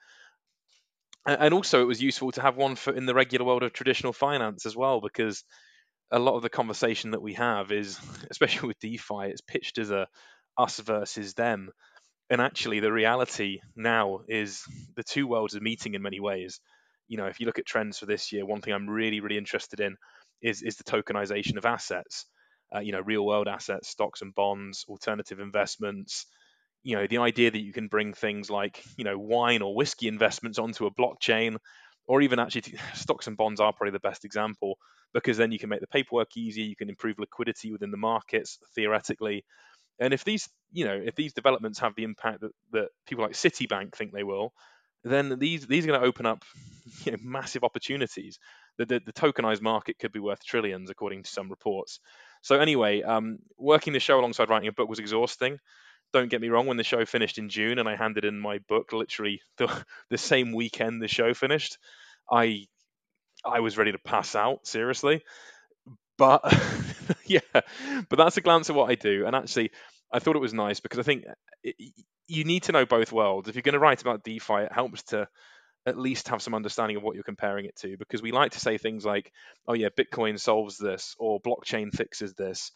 And 1.26 1.52
also, 1.52 1.82
it 1.82 1.86
was 1.86 2.00
useful 2.00 2.30
to 2.32 2.42
have 2.42 2.56
one 2.56 2.76
for 2.76 2.94
in 2.94 3.06
the 3.06 3.14
regular 3.14 3.44
world 3.44 3.64
of 3.64 3.72
traditional 3.72 4.12
finance 4.12 4.64
as 4.64 4.76
well, 4.76 5.00
because 5.00 5.42
a 6.12 6.18
lot 6.18 6.36
of 6.36 6.42
the 6.42 6.48
conversation 6.48 7.10
that 7.10 7.22
we 7.22 7.34
have 7.34 7.72
is, 7.72 7.98
especially 8.30 8.68
with 8.68 8.78
DeFi, 8.78 9.26
it's 9.26 9.40
pitched 9.40 9.78
as 9.78 9.90
a 9.90 10.06
us 10.56 10.78
versus 10.78 11.34
them. 11.34 11.70
And 12.30 12.40
actually, 12.40 12.80
the 12.80 12.92
reality 12.92 13.60
now 13.76 14.20
is 14.28 14.62
the 14.96 15.04
two 15.04 15.26
worlds 15.26 15.56
are 15.56 15.60
meeting 15.60 15.94
in 15.94 16.02
many 16.02 16.20
ways. 16.20 16.60
You 17.08 17.18
know, 17.18 17.26
if 17.26 17.38
you 17.38 17.46
look 17.46 17.58
at 17.58 17.66
trends 17.66 17.98
for 17.98 18.06
this 18.06 18.32
year, 18.32 18.44
one 18.44 18.60
thing 18.60 18.74
I'm 18.74 18.88
really, 18.88 19.20
really 19.20 19.38
interested 19.38 19.80
in 19.80 19.96
is 20.42 20.62
is 20.62 20.76
the 20.76 20.84
tokenization 20.84 21.56
of 21.56 21.64
assets. 21.64 22.26
Uh, 22.74 22.80
you 22.80 22.90
know, 22.90 23.00
real 23.00 23.24
world 23.24 23.46
assets, 23.46 23.88
stocks 23.88 24.22
and 24.22 24.34
bonds, 24.34 24.84
alternative 24.88 25.38
investments. 25.38 26.26
You 26.82 26.96
know, 26.96 27.06
the 27.06 27.18
idea 27.18 27.50
that 27.50 27.60
you 27.60 27.72
can 27.72 27.88
bring 27.88 28.12
things 28.12 28.50
like 28.50 28.82
you 28.96 29.04
know 29.04 29.18
wine 29.18 29.62
or 29.62 29.74
whiskey 29.74 30.08
investments 30.08 30.58
onto 30.58 30.86
a 30.86 30.90
blockchain, 30.94 31.56
or 32.06 32.22
even 32.22 32.38
actually 32.38 32.78
stocks 32.94 33.26
and 33.26 33.36
bonds 33.36 33.60
are 33.60 33.72
probably 33.72 33.92
the 33.92 34.00
best 34.00 34.24
example 34.24 34.78
because 35.14 35.38
then 35.38 35.52
you 35.52 35.58
can 35.58 35.70
make 35.70 35.80
the 35.80 35.86
paperwork 35.86 36.36
easier, 36.36 36.64
you 36.64 36.76
can 36.76 36.90
improve 36.90 37.18
liquidity 37.18 37.72
within 37.72 37.90
the 37.90 37.96
markets 37.96 38.58
theoretically. 38.74 39.44
And 39.98 40.12
if 40.12 40.24
these, 40.24 40.48
you 40.72 40.84
know, 40.84 41.00
if 41.02 41.14
these 41.14 41.32
developments 41.32 41.78
have 41.78 41.94
the 41.96 42.04
impact 42.04 42.42
that, 42.42 42.50
that 42.72 42.88
people 43.08 43.24
like 43.24 43.32
Citibank 43.32 43.94
think 43.94 44.12
they 44.12 44.24
will, 44.24 44.52
then 45.04 45.38
these 45.38 45.66
these 45.66 45.84
are 45.84 45.88
going 45.88 46.00
to 46.00 46.06
open 46.06 46.26
up 46.26 46.44
you 47.04 47.12
know, 47.12 47.18
massive 47.22 47.64
opportunities. 47.64 48.38
The, 48.78 48.84
the, 48.84 49.00
the, 49.06 49.12
tokenized 49.12 49.62
market 49.62 49.98
could 49.98 50.12
be 50.12 50.20
worth 50.20 50.44
trillions, 50.44 50.90
according 50.90 51.22
to 51.22 51.30
some 51.30 51.48
reports. 51.48 51.98
So 52.42 52.60
anyway, 52.60 53.02
um, 53.02 53.38
working 53.56 53.94
the 53.94 54.00
show 54.00 54.20
alongside 54.20 54.50
writing 54.50 54.68
a 54.68 54.72
book 54.72 54.88
was 54.88 54.98
exhausting. 54.98 55.58
Don't 56.12 56.30
get 56.30 56.40
me 56.40 56.48
wrong. 56.48 56.66
When 56.66 56.76
the 56.76 56.84
show 56.84 57.04
finished 57.04 57.38
in 57.38 57.48
June 57.48 57.78
and 57.78 57.88
I 57.88 57.96
handed 57.96 58.24
in 58.24 58.38
my 58.38 58.58
book, 58.68 58.92
literally 58.92 59.40
the, 59.58 59.84
the 60.10 60.18
same 60.18 60.52
weekend 60.52 61.02
the 61.02 61.08
show 61.08 61.34
finished, 61.34 61.78
I 62.30 62.66
I 63.44 63.60
was 63.60 63.78
ready 63.78 63.92
to 63.92 63.98
pass 63.98 64.34
out. 64.34 64.66
Seriously, 64.66 65.22
but 66.18 66.42
yeah, 67.26 67.40
but 67.52 68.16
that's 68.16 68.36
a 68.36 68.40
glance 68.40 68.70
at 68.70 68.76
what 68.76 68.90
I 68.90 68.94
do. 68.94 69.26
And 69.26 69.36
actually, 69.36 69.70
I 70.12 70.18
thought 70.18 70.36
it 70.36 70.40
was 70.40 70.54
nice 70.54 70.80
because 70.80 70.98
I 70.98 71.02
think 71.02 71.24
eh, 71.64 71.72
it, 71.78 71.92
you 72.28 72.44
need 72.44 72.64
to 72.64 72.72
know 72.72 72.86
both 72.86 73.12
worlds. 73.12 73.48
If 73.48 73.54
you're 73.54 73.62
going 73.62 73.74
to 73.74 73.78
write 73.78 74.02
about 74.02 74.24
DeFi, 74.24 74.54
it 74.64 74.72
helps 74.72 75.02
to 75.04 75.28
at 75.86 75.98
least 75.98 76.28
have 76.28 76.42
some 76.42 76.54
understanding 76.54 76.96
of 76.96 77.02
what 77.04 77.14
you're 77.14 77.24
comparing 77.24 77.66
it 77.66 77.76
to 77.76 77.96
because 77.98 78.22
we 78.22 78.32
like 78.32 78.52
to 78.52 78.60
say 78.60 78.78
things 78.78 79.04
like, 79.04 79.32
oh, 79.68 79.74
yeah, 79.74 79.88
Bitcoin 79.88 80.38
solves 80.38 80.78
this 80.78 81.16
or 81.18 81.40
blockchain 81.40 81.92
fixes 81.94 82.34
this. 82.34 82.72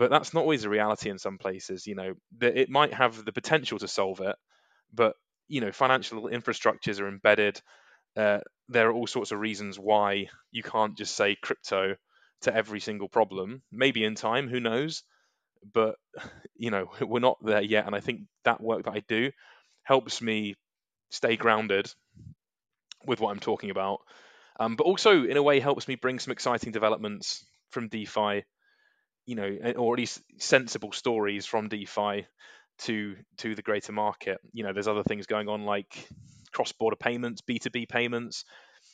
But 0.00 0.08
that's 0.08 0.32
not 0.32 0.40
always 0.40 0.64
a 0.64 0.70
reality 0.70 1.10
in 1.10 1.18
some 1.18 1.36
places. 1.36 1.86
You 1.86 1.94
know, 1.94 2.14
it 2.40 2.70
might 2.70 2.94
have 2.94 3.22
the 3.22 3.34
potential 3.34 3.78
to 3.80 3.86
solve 3.86 4.20
it, 4.22 4.34
but 4.94 5.14
you 5.46 5.60
know, 5.60 5.72
financial 5.72 6.22
infrastructures 6.22 7.02
are 7.02 7.06
embedded. 7.06 7.60
Uh, 8.16 8.38
there 8.70 8.88
are 8.88 8.94
all 8.94 9.06
sorts 9.06 9.30
of 9.30 9.40
reasons 9.40 9.78
why 9.78 10.30
you 10.52 10.62
can't 10.62 10.96
just 10.96 11.14
say 11.14 11.36
crypto 11.36 11.96
to 12.40 12.56
every 12.56 12.80
single 12.80 13.10
problem. 13.10 13.60
Maybe 13.70 14.02
in 14.02 14.14
time, 14.14 14.48
who 14.48 14.58
knows? 14.58 15.02
But 15.70 15.96
you 16.56 16.70
know, 16.70 16.90
we're 17.02 17.20
not 17.20 17.36
there 17.44 17.60
yet, 17.60 17.84
and 17.84 17.94
I 17.94 18.00
think 18.00 18.22
that 18.44 18.62
work 18.62 18.84
that 18.84 18.94
I 18.94 19.02
do 19.06 19.32
helps 19.82 20.22
me 20.22 20.54
stay 21.10 21.36
grounded 21.36 21.92
with 23.04 23.20
what 23.20 23.32
I'm 23.32 23.40
talking 23.40 23.68
about. 23.68 23.98
Um, 24.58 24.76
but 24.76 24.84
also, 24.84 25.24
in 25.24 25.36
a 25.36 25.42
way, 25.42 25.60
helps 25.60 25.88
me 25.88 25.96
bring 25.96 26.18
some 26.18 26.32
exciting 26.32 26.72
developments 26.72 27.44
from 27.68 27.88
DeFi, 27.88 28.44
you 29.26 29.34
know, 29.36 29.56
or 29.76 29.94
at 29.94 29.98
least 29.98 30.22
sensible 30.38 30.92
stories 30.92 31.46
from 31.46 31.68
DeFi 31.68 32.26
to 32.80 33.16
to 33.38 33.54
the 33.54 33.62
greater 33.62 33.92
market. 33.92 34.38
You 34.52 34.64
know, 34.64 34.72
there's 34.72 34.88
other 34.88 35.02
things 35.02 35.26
going 35.26 35.48
on 35.48 35.64
like 35.64 36.08
cross-border 36.52 36.96
payments, 36.96 37.42
B2B 37.42 37.88
payments. 37.88 38.44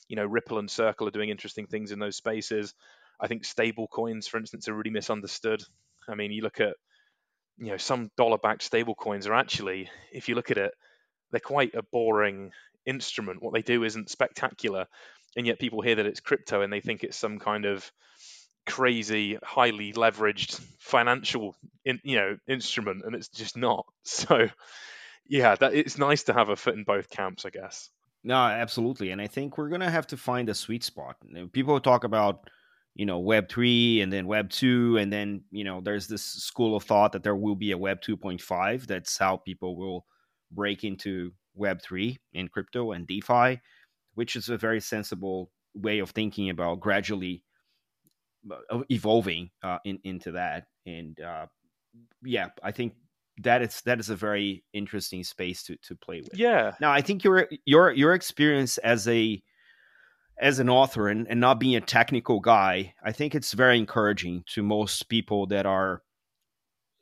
You 0.09 0.17
know, 0.17 0.27
Ripple 0.27 0.59
and 0.59 0.71
Circle 0.71 1.09
are 1.09 1.13
doing 1.13 1.31
interesting 1.31 1.67
things 1.67 1.93
in 1.93 1.99
those 1.99 2.17
spaces. 2.17 2.75
I 3.21 3.29
think 3.29 3.45
stable 3.45 3.89
coins, 3.89 4.27
for 4.27 4.39
instance, 4.39 4.69
are 4.69 4.75
really 4.75 4.91
misunderstood. 4.91 5.63
I 6.09 6.15
mean, 6.15 6.33
you 6.33 6.43
look 6.43 6.61
at 6.61 6.75
you 7.59 7.71
know 7.71 7.77
some 7.77 8.11
dollar-backed 8.17 8.63
stable 8.63 8.95
coins 8.95 9.27
are 9.27 9.35
actually, 9.35 9.89
if 10.13 10.29
you 10.29 10.35
look 10.35 10.51
at 10.51 10.59
it, 10.59 10.73
they're 11.31 11.41
quite 11.41 11.75
a 11.75 11.83
boring 11.83 12.53
instrument. 12.85 13.43
What 13.43 13.55
they 13.55 13.63
do 13.63 13.85
isn't 13.85 14.11
spectacular, 14.11 14.87
and 15.37 15.47
yet 15.47 15.59
people 15.59 15.81
hear 15.81 15.97
that 15.97 16.07
it's 16.07 16.21
crypto 16.21 16.63
and 16.63 16.73
they 16.73 16.81
think 16.81 17.03
it's 17.03 17.17
some 17.17 17.39
kind 17.39 17.65
of 17.65 17.91
crazy, 18.67 19.39
highly 19.43 19.93
leveraged 19.93 20.61
financial, 20.79 21.55
in, 21.85 22.01
you 22.03 22.17
know, 22.17 22.37
instrument, 22.49 23.05
and 23.05 23.15
it's 23.15 23.29
just 23.29 23.57
not. 23.57 23.87
So, 24.05 24.49
yeah, 25.29 25.57
that 25.57 25.75
it's 25.75 25.99
nice 25.99 26.23
to 26.25 26.33
have 26.33 26.49
a 26.49 26.57
foot 26.57 26.77
in 26.77 26.85
both 26.85 27.11
camps, 27.11 27.45
I 27.45 27.51
guess. 27.51 27.91
No, 28.23 28.37
absolutely, 28.37 29.11
and 29.11 29.21
I 29.21 29.27
think 29.27 29.59
we're 29.59 29.69
gonna 29.69 29.91
have 29.91 30.07
to 30.09 30.17
find 30.17 30.49
a 30.49 30.55
sweet 30.55 30.85
spot. 30.85 31.17
People 31.53 31.81
talk 31.81 32.05
about 32.05 32.49
you 32.95 33.05
know 33.05 33.19
web 33.19 33.49
3 33.49 34.01
and 34.01 34.13
then 34.13 34.27
web 34.27 34.49
2 34.49 34.97
and 34.97 35.13
then 35.13 35.43
you 35.51 35.65
know 35.65 35.81
there's 35.83 36.07
this 36.07 36.23
school 36.25 36.77
of 36.77 36.85
thought 36.85 37.13
that 37.13 37.23
there 37.23 37.37
will 37.37 37.55
be 37.55 37.73
a 37.73 37.79
web 37.79 38.01
2.5 38.01 38.87
that's 38.87 39.19
how 39.19 39.37
people 39.37 39.77
will 39.77 40.07
break 40.51 40.85
into 40.85 41.33
Web3 41.59 42.17
in 42.33 42.49
crypto 42.49 42.93
and 42.93 43.07
DeFi, 43.07 43.61
which 44.15 44.37
is 44.37 44.49
a 44.49 44.59
very 44.59 44.81
sensible 44.81 45.51
way 45.75 45.99
of 45.99 46.11
thinking 46.11 46.51
about 46.51 46.81
gradually 46.81 47.43
evolving 48.91 49.51
uh, 49.63 49.79
in, 49.85 49.99
into 50.05 50.33
that. 50.33 50.67
And 50.87 51.19
uh, 51.21 51.47
yeah, 52.23 52.49
I 52.63 52.73
think 52.73 52.95
that 53.43 53.63
is 53.63 53.83
that 53.83 54.01
is 54.01 54.11
a 54.11 54.17
very 54.17 54.65
interesting 54.73 55.25
space 55.25 55.63
to 55.65 55.77
to 55.83 55.97
play 55.97 56.21
with. 56.21 56.39
Yeah. 56.39 56.73
Now, 56.81 56.93
I 56.93 57.01
think 57.01 57.25
your 57.25 57.49
your 57.65 57.91
your 57.93 58.15
experience 58.15 58.79
as 58.79 59.07
a 59.09 59.43
as 60.39 60.59
an 60.59 60.69
author 60.69 61.09
and, 61.09 61.27
and 61.29 61.41
not 61.41 61.59
being 61.59 61.77
a 61.77 61.81
technical 61.81 62.41
guy, 62.41 62.95
I 63.03 63.13
think 63.13 63.35
it's 63.35 63.53
very 63.53 63.79
encouraging 63.79 64.45
to 64.49 64.63
most 64.63 65.09
people 65.09 65.47
that 65.47 65.65
are 65.65 66.03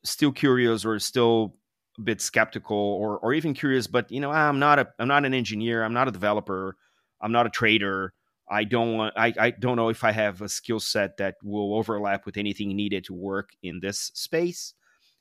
still 0.04 0.30
curious 0.30 0.84
or 0.84 0.98
still 1.00 1.56
a 1.98 2.02
bit 2.02 2.20
skeptical 2.20 2.76
or 2.76 3.18
or 3.18 3.32
even 3.32 3.54
curious, 3.54 3.86
but 3.86 4.10
you 4.10 4.20
know, 4.20 4.30
I'm 4.30 4.58
not 4.58 4.78
a 4.78 4.88
I'm 4.98 5.08
not 5.08 5.24
an 5.24 5.34
engineer, 5.34 5.82
I'm 5.84 5.94
not 5.94 6.08
a 6.08 6.12
developer, 6.12 6.76
I'm 7.20 7.32
not 7.32 7.46
a 7.46 7.50
trader. 7.50 8.12
I 8.48 8.64
don't 8.64 8.96
want 8.96 9.14
I, 9.16 9.32
I 9.38 9.50
don't 9.50 9.76
know 9.76 9.88
if 9.88 10.04
I 10.04 10.12
have 10.12 10.42
a 10.42 10.48
skill 10.48 10.80
set 10.80 11.16
that 11.18 11.36
will 11.42 11.74
overlap 11.74 12.26
with 12.26 12.36
anything 12.36 12.76
needed 12.76 13.04
to 13.04 13.14
work 13.14 13.50
in 13.62 13.80
this 13.80 14.10
space. 14.14 14.74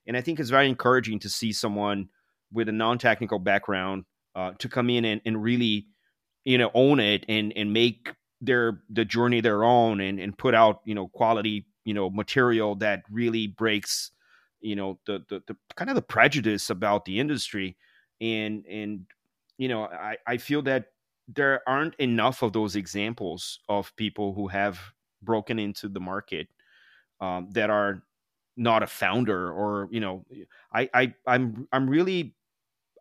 And 0.06 0.18
I 0.18 0.22
think 0.22 0.40
it's 0.40 0.50
very 0.50 0.68
encouraging 0.68 1.20
to 1.20 1.30
see 1.30 1.54
someone 1.54 2.10
with 2.52 2.68
a 2.68 2.74
non-technical 2.74 3.40
background 3.40 4.04
uh, 4.36 4.52
to 4.60 4.68
come 4.68 4.90
in 4.90 5.06
and, 5.06 5.22
and 5.26 5.42
really, 5.42 5.88
you 6.44 6.58
know, 6.58 6.72
own 6.74 7.00
it 7.00 7.26
and 7.30 7.54
and 7.56 7.72
make 7.72 8.14
their 8.42 8.82
the 8.90 9.06
journey 9.06 9.40
their 9.40 9.64
own 9.64 10.02
and, 10.02 10.20
and 10.20 10.38
put 10.38 10.54
out, 10.54 10.82
you 10.84 10.94
know, 10.94 11.08
quality, 11.08 11.66
you 11.86 11.94
know, 11.94 12.10
material 12.10 12.76
that 12.76 13.04
really 13.10 13.48
breaks 13.48 14.12
you 14.64 14.76
know 14.76 14.98
the, 15.06 15.24
the, 15.30 15.44
the 15.48 15.56
kind 15.76 15.90
of 15.90 15.96
the 15.96 16.02
prejudice 16.02 16.70
about 16.70 17.06
the 17.06 17.20
industry 17.20 17.78
and 18.22 18.66
and 18.66 19.06
you 19.58 19.68
know 19.68 19.84
I, 19.84 20.18
I 20.26 20.38
feel 20.38 20.64
that 20.64 20.93
there 21.28 21.62
aren't 21.68 21.96
enough 21.96 22.42
of 22.42 22.54
those 22.54 22.76
examples 22.76 23.60
of 23.70 23.96
people 23.96 24.34
who 24.34 24.48
have 24.48 24.80
broken 25.22 25.60
into 25.60 25.88
the 25.88 26.00
market 26.00 26.48
um, 27.22 27.50
that 27.52 27.70
are 27.70 28.04
not 28.56 28.84
a 28.84 28.88
founder 28.88 29.52
or 29.52 29.88
you 29.90 30.00
know 30.00 30.24
I, 30.72 30.88
I 30.94 31.14
i'm 31.26 31.68
i'm 31.72 31.90
really 31.90 32.36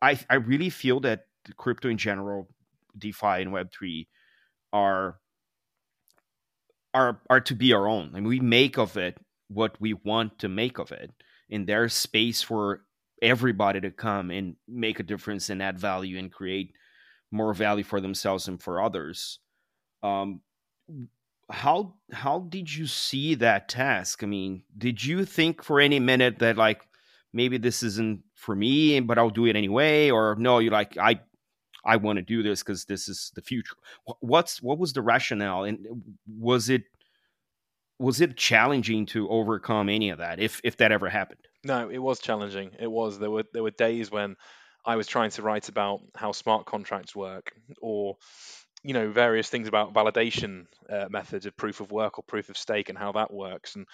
i 0.01 0.19
i 0.31 0.37
really 0.37 0.71
feel 0.71 1.01
that 1.01 1.27
crypto 1.59 1.91
in 1.91 1.99
general 1.99 2.49
defi 2.97 3.27
and 3.43 3.53
web3 3.53 4.07
are 4.73 5.19
are 6.95 7.21
are 7.31 7.41
to 7.41 7.55
be 7.55 7.73
our 7.73 7.89
own. 7.89 8.11
I 8.13 8.19
and 8.19 8.25
mean, 8.25 8.25
we 8.25 8.41
make 8.41 8.79
of 8.79 8.97
it 8.97 9.19
what 9.49 9.81
we 9.81 9.95
want 9.95 10.39
to 10.41 10.49
make 10.49 10.79
of 10.79 10.93
it. 10.93 11.11
And 11.51 11.67
there's 11.67 11.93
space 11.93 12.43
for 12.43 12.85
everybody 13.21 13.81
to 13.81 13.91
come 13.91 14.31
and 14.31 14.57
make 14.67 14.99
a 14.99 15.05
difference 15.05 15.51
and 15.51 15.63
add 15.63 15.79
value 15.79 16.19
and 16.19 16.33
create 16.33 16.75
more 17.33 17.55
value 17.55 17.85
for 17.85 18.01
themselves 18.01 18.49
and 18.49 18.63
for 18.63 18.81
others. 18.81 19.39
Um, 20.03 20.41
how 21.51 21.95
how 22.13 22.41
did 22.41 22.75
you 22.75 22.87
see 22.87 23.35
that 23.37 23.69
task? 23.69 24.23
I 24.23 24.27
mean, 24.27 24.63
did 24.77 25.05
you 25.05 25.25
think 25.25 25.63
for 25.63 25.81
any 25.81 26.01
minute 26.01 26.39
that 26.39 26.57
like 26.57 26.87
maybe 27.33 27.59
this 27.59 27.83
isn't 27.83 28.23
for 28.35 28.55
me, 28.55 29.01
but 29.01 29.19
I'll 29.19 29.31
do 29.31 29.47
it 29.47 29.57
anyway, 29.57 30.11
or 30.11 30.37
no? 30.39 30.59
You're 30.59 30.73
like 30.73 30.97
I 30.99 31.21
I 31.85 31.97
want 31.97 32.19
to 32.19 32.23
do 32.23 32.43
this 32.43 32.63
because 32.63 32.85
this 32.85 33.09
is 33.09 33.33
the 33.35 33.43
future. 33.43 33.75
What's 34.21 34.63
what 34.63 34.79
was 34.79 34.93
the 34.93 35.03
rationale, 35.03 35.65
and 35.65 35.87
was 36.27 36.69
it 36.69 36.85
was 38.03 38.21
it 38.21 38.37
challenging 38.37 39.07
to 39.07 39.29
overcome 39.29 39.89
any 39.89 40.11
of 40.11 40.19
that 40.19 40.41
if 40.41 40.61
if 40.65 40.77
that 40.77 40.91
ever 40.91 41.09
happened 41.09 41.41
no 41.65 41.89
it 41.89 41.99
was 41.99 42.19
challenging 42.19 42.71
it 42.81 42.91
was 42.91 43.19
there 43.21 43.31
were 43.31 43.45
there 43.53 43.63
were 43.63 43.71
days 43.71 44.11
when 44.11 44.35
i 44.85 44.97
was 44.97 45.07
trying 45.07 45.31
to 45.31 45.43
write 45.43 45.69
about 45.69 46.01
how 46.17 46.33
smart 46.33 46.67
contracts 46.67 47.15
work 47.15 47.53
or 47.81 48.17
you 48.83 48.95
know 48.95 49.11
various 49.11 49.49
things 49.49 49.69
about 49.69 49.95
validation 49.95 50.67
uh, 50.91 51.07
methods 51.11 51.47
of 51.47 51.57
proof 51.57 51.81
of 51.81 51.93
work 51.93 52.19
or 52.19 52.25
proof 52.25 52.49
of 52.49 52.57
stake 52.59 52.89
and 52.89 52.99
how 52.99 53.13
that 53.13 53.33
works 53.33 53.77
and 53.77 53.87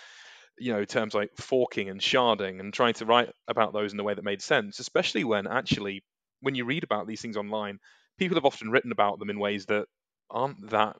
you 0.58 0.72
know 0.72 0.84
terms 0.84 1.14
like 1.14 1.30
forking 1.36 1.88
and 1.88 2.00
sharding 2.00 2.60
and 2.60 2.74
trying 2.74 2.94
to 2.94 3.06
write 3.06 3.30
about 3.48 3.72
those 3.72 3.92
in 3.92 4.00
a 4.00 4.04
way 4.04 4.14
that 4.14 4.24
made 4.24 4.42
sense 4.42 4.78
especially 4.80 5.24
when 5.24 5.46
actually 5.46 6.02
when 6.40 6.54
you 6.54 6.64
read 6.64 6.84
about 6.84 7.06
these 7.06 7.20
things 7.20 7.36
online 7.36 7.78
people 8.18 8.36
have 8.36 8.44
often 8.46 8.70
written 8.70 8.92
about 8.92 9.18
them 9.18 9.30
in 9.30 9.38
ways 9.38 9.66
that 9.66 9.86
aren't 10.30 10.70
that 10.70 10.96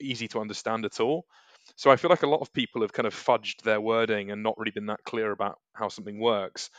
easy 0.00 0.28
to 0.28 0.40
understand 0.40 0.84
at 0.84 1.00
all 1.00 1.26
so 1.74 1.90
I 1.90 1.96
feel 1.96 2.10
like 2.10 2.22
a 2.22 2.28
lot 2.28 2.40
of 2.40 2.52
people 2.52 2.82
have 2.82 2.92
kind 2.92 3.06
of 3.06 3.14
fudged 3.14 3.62
their 3.62 3.80
wording 3.80 4.30
and 4.30 4.42
not 4.42 4.56
really 4.56 4.70
been 4.70 4.86
that 4.86 5.02
clear 5.04 5.32
about 5.32 5.58
how 5.74 5.88
something 5.88 6.20
works. 6.20 6.70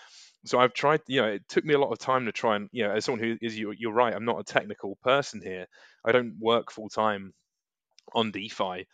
So 0.47 0.59
I've 0.59 0.73
tried, 0.73 1.01
you 1.07 1.21
know, 1.21 1.27
it 1.27 1.47
took 1.47 1.65
me 1.65 1.73
a 1.73 1.79
lot 1.79 1.91
of 1.91 1.99
time 1.99 2.25
to 2.25 2.31
try 2.31 2.55
and, 2.55 2.69
you 2.71 2.83
know, 2.83 2.91
as 2.91 3.05
someone 3.05 3.23
who 3.23 3.37
is, 3.41 3.57
you, 3.57 3.71
you're 3.77 3.93
right, 3.93 4.13
I'm 4.13 4.25
not 4.25 4.39
a 4.39 4.43
technical 4.43 4.97
person 5.03 5.41
here. 5.41 5.67
I 6.05 6.11
don't 6.11 6.35
work 6.39 6.71
full 6.71 6.89
time 6.89 7.33
on 8.13 8.31
DeFi. 8.31 8.87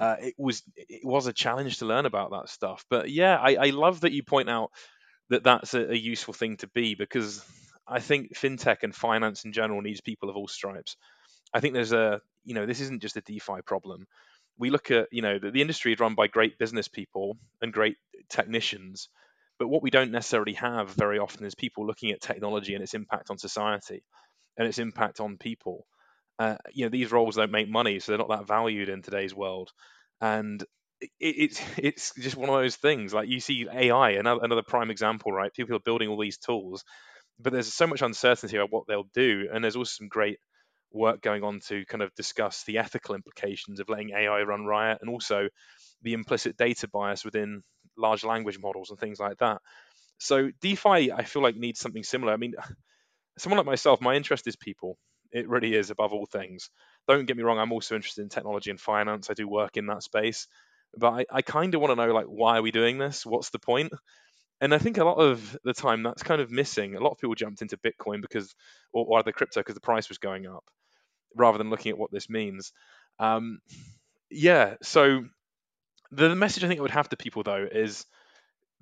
Uh, 0.00 0.16
it 0.18 0.34
was 0.36 0.62
it 0.76 1.04
was 1.04 1.28
a 1.28 1.32
challenge 1.32 1.78
to 1.78 1.86
learn 1.86 2.06
about 2.06 2.32
that 2.32 2.48
stuff. 2.48 2.84
But 2.90 3.10
yeah, 3.10 3.36
I, 3.36 3.54
I 3.54 3.70
love 3.70 4.00
that 4.00 4.12
you 4.12 4.24
point 4.24 4.50
out 4.50 4.70
that 5.30 5.44
that's 5.44 5.74
a, 5.74 5.92
a, 5.92 5.94
useful 5.94 6.34
thing 6.34 6.56
to 6.58 6.66
be 6.68 6.96
because 6.96 7.44
I 7.86 8.00
think 8.00 8.36
fintech 8.36 8.78
and 8.82 8.94
finance 8.94 9.44
in 9.44 9.52
general 9.52 9.82
needs 9.82 10.00
people 10.00 10.28
of 10.28 10.36
all 10.36 10.48
stripes. 10.48 10.96
I 11.54 11.60
think 11.60 11.74
there's 11.74 11.92
a 11.92 12.20
you 12.46 12.54
know, 12.54 12.64
this 12.64 12.80
isn't 12.80 13.02
just 13.02 13.16
a 13.16 13.20
DeFi 13.20 13.60
problem. 13.66 14.06
We 14.58 14.70
look 14.70 14.90
at, 14.90 15.08
you 15.10 15.20
know, 15.20 15.38
the, 15.38 15.50
the 15.50 15.60
industry 15.60 15.92
is 15.92 16.00
run 16.00 16.14
by 16.14 16.28
great 16.28 16.58
business 16.58 16.88
people 16.88 17.36
and 17.60 17.72
great 17.72 17.96
technicians, 18.30 19.08
but 19.58 19.68
what 19.68 19.82
we 19.82 19.90
don't 19.90 20.12
necessarily 20.12 20.54
have 20.54 20.90
very 20.90 21.18
often 21.18 21.44
is 21.46 21.54
people 21.54 21.86
looking 21.86 22.10
at 22.12 22.20
technology 22.20 22.74
and 22.74 22.82
its 22.82 22.94
impact 22.94 23.30
on 23.30 23.38
society 23.38 24.02
and 24.56 24.68
its 24.68 24.78
impact 24.78 25.20
on 25.20 25.38
people. 25.38 25.86
Uh, 26.38 26.56
you 26.72 26.84
know, 26.84 26.90
these 26.90 27.12
roles 27.12 27.36
don't 27.36 27.50
make 27.52 27.68
money, 27.68 28.00
so 28.00 28.12
they're 28.12 28.18
not 28.18 28.30
that 28.30 28.46
valued 28.46 28.88
in 28.88 29.02
today's 29.02 29.34
world. 29.34 29.70
And 30.20 30.62
it, 31.00 31.10
it's 31.20 31.60
it's 31.78 32.12
just 32.16 32.36
one 32.36 32.48
of 32.50 32.56
those 32.56 32.76
things. 32.76 33.14
Like 33.14 33.28
you 33.28 33.40
see 33.40 33.66
AI, 33.72 34.10
another 34.12 34.40
another 34.44 34.62
prime 34.66 34.90
example, 34.90 35.32
right? 35.32 35.52
People 35.52 35.76
are 35.76 35.80
building 35.80 36.08
all 36.08 36.20
these 36.20 36.38
tools, 36.38 36.84
but 37.40 37.52
there's 37.52 37.72
so 37.72 37.86
much 37.86 38.02
uncertainty 38.02 38.56
about 38.56 38.72
what 38.72 38.84
they'll 38.88 39.08
do, 39.14 39.48
and 39.52 39.64
there's 39.64 39.76
also 39.76 39.92
some 39.98 40.08
great 40.08 40.38
work 40.92 41.22
going 41.22 41.44
on 41.44 41.60
to 41.68 41.84
kind 41.86 42.02
of 42.02 42.14
discuss 42.16 42.64
the 42.64 42.78
ethical 42.78 43.14
implications 43.14 43.80
of 43.80 43.88
letting 43.88 44.10
AI 44.10 44.42
run 44.42 44.66
riot, 44.66 44.98
and 45.00 45.10
also 45.10 45.48
the 46.02 46.14
implicit 46.14 46.56
data 46.56 46.88
bias 46.88 47.24
within 47.24 47.62
large 47.96 48.24
language 48.24 48.58
models 48.58 48.90
and 48.90 48.98
things 48.98 49.20
like 49.20 49.38
that. 49.38 49.60
So 50.18 50.50
DeFi, 50.60 51.12
I 51.12 51.24
feel 51.24 51.42
like 51.42 51.56
needs 51.56 51.80
something 51.80 52.02
similar. 52.04 52.32
I 52.32 52.36
mean, 52.36 52.54
someone 53.38 53.58
like 53.58 53.66
myself, 53.66 54.00
my 54.00 54.14
interest 54.14 54.46
is 54.46 54.56
people. 54.56 54.98
It 55.32 55.48
really 55.48 55.74
is 55.74 55.90
above 55.90 56.12
all 56.12 56.26
things. 56.26 56.70
Don't 57.08 57.26
get 57.26 57.36
me 57.36 57.42
wrong, 57.42 57.58
I'm 57.58 57.72
also 57.72 57.96
interested 57.96 58.22
in 58.22 58.28
technology 58.28 58.70
and 58.70 58.80
finance. 58.80 59.28
I 59.28 59.34
do 59.34 59.48
work 59.48 59.76
in 59.76 59.86
that 59.86 60.02
space 60.02 60.46
but 60.96 61.12
I, 61.12 61.26
I 61.30 61.42
kind 61.42 61.74
of 61.74 61.80
want 61.80 61.96
to 61.96 62.06
know 62.06 62.12
like 62.12 62.26
why 62.26 62.58
are 62.58 62.62
we 62.62 62.70
doing 62.70 62.98
this? 62.98 63.24
What's 63.24 63.50
the 63.50 63.58
point? 63.58 63.92
And 64.60 64.74
I 64.74 64.78
think 64.78 64.96
a 64.96 65.04
lot 65.04 65.18
of 65.18 65.56
the 65.64 65.74
time 65.74 66.02
that's 66.02 66.22
kind 66.22 66.40
of 66.40 66.50
missing. 66.50 66.96
A 66.96 67.00
lot 67.00 67.10
of 67.10 67.18
people 67.18 67.34
jumped 67.34 67.60
into 67.60 67.76
Bitcoin 67.76 68.22
because, 68.22 68.54
or, 68.92 69.04
or 69.04 69.18
other 69.18 69.32
crypto 69.32 69.60
because 69.60 69.74
the 69.74 69.82
price 69.82 70.08
was 70.08 70.18
going 70.18 70.46
up, 70.46 70.64
rather 71.34 71.58
than 71.58 71.68
looking 71.68 71.90
at 71.90 71.98
what 71.98 72.10
this 72.10 72.30
means. 72.30 72.72
Um, 73.18 73.58
yeah, 74.30 74.74
so 74.82 75.24
the 76.16 76.34
message 76.34 76.64
I 76.64 76.68
think 76.68 76.80
I 76.80 76.82
would 76.82 76.90
have 76.90 77.08
to 77.10 77.16
people 77.16 77.42
though 77.42 77.66
is 77.70 78.06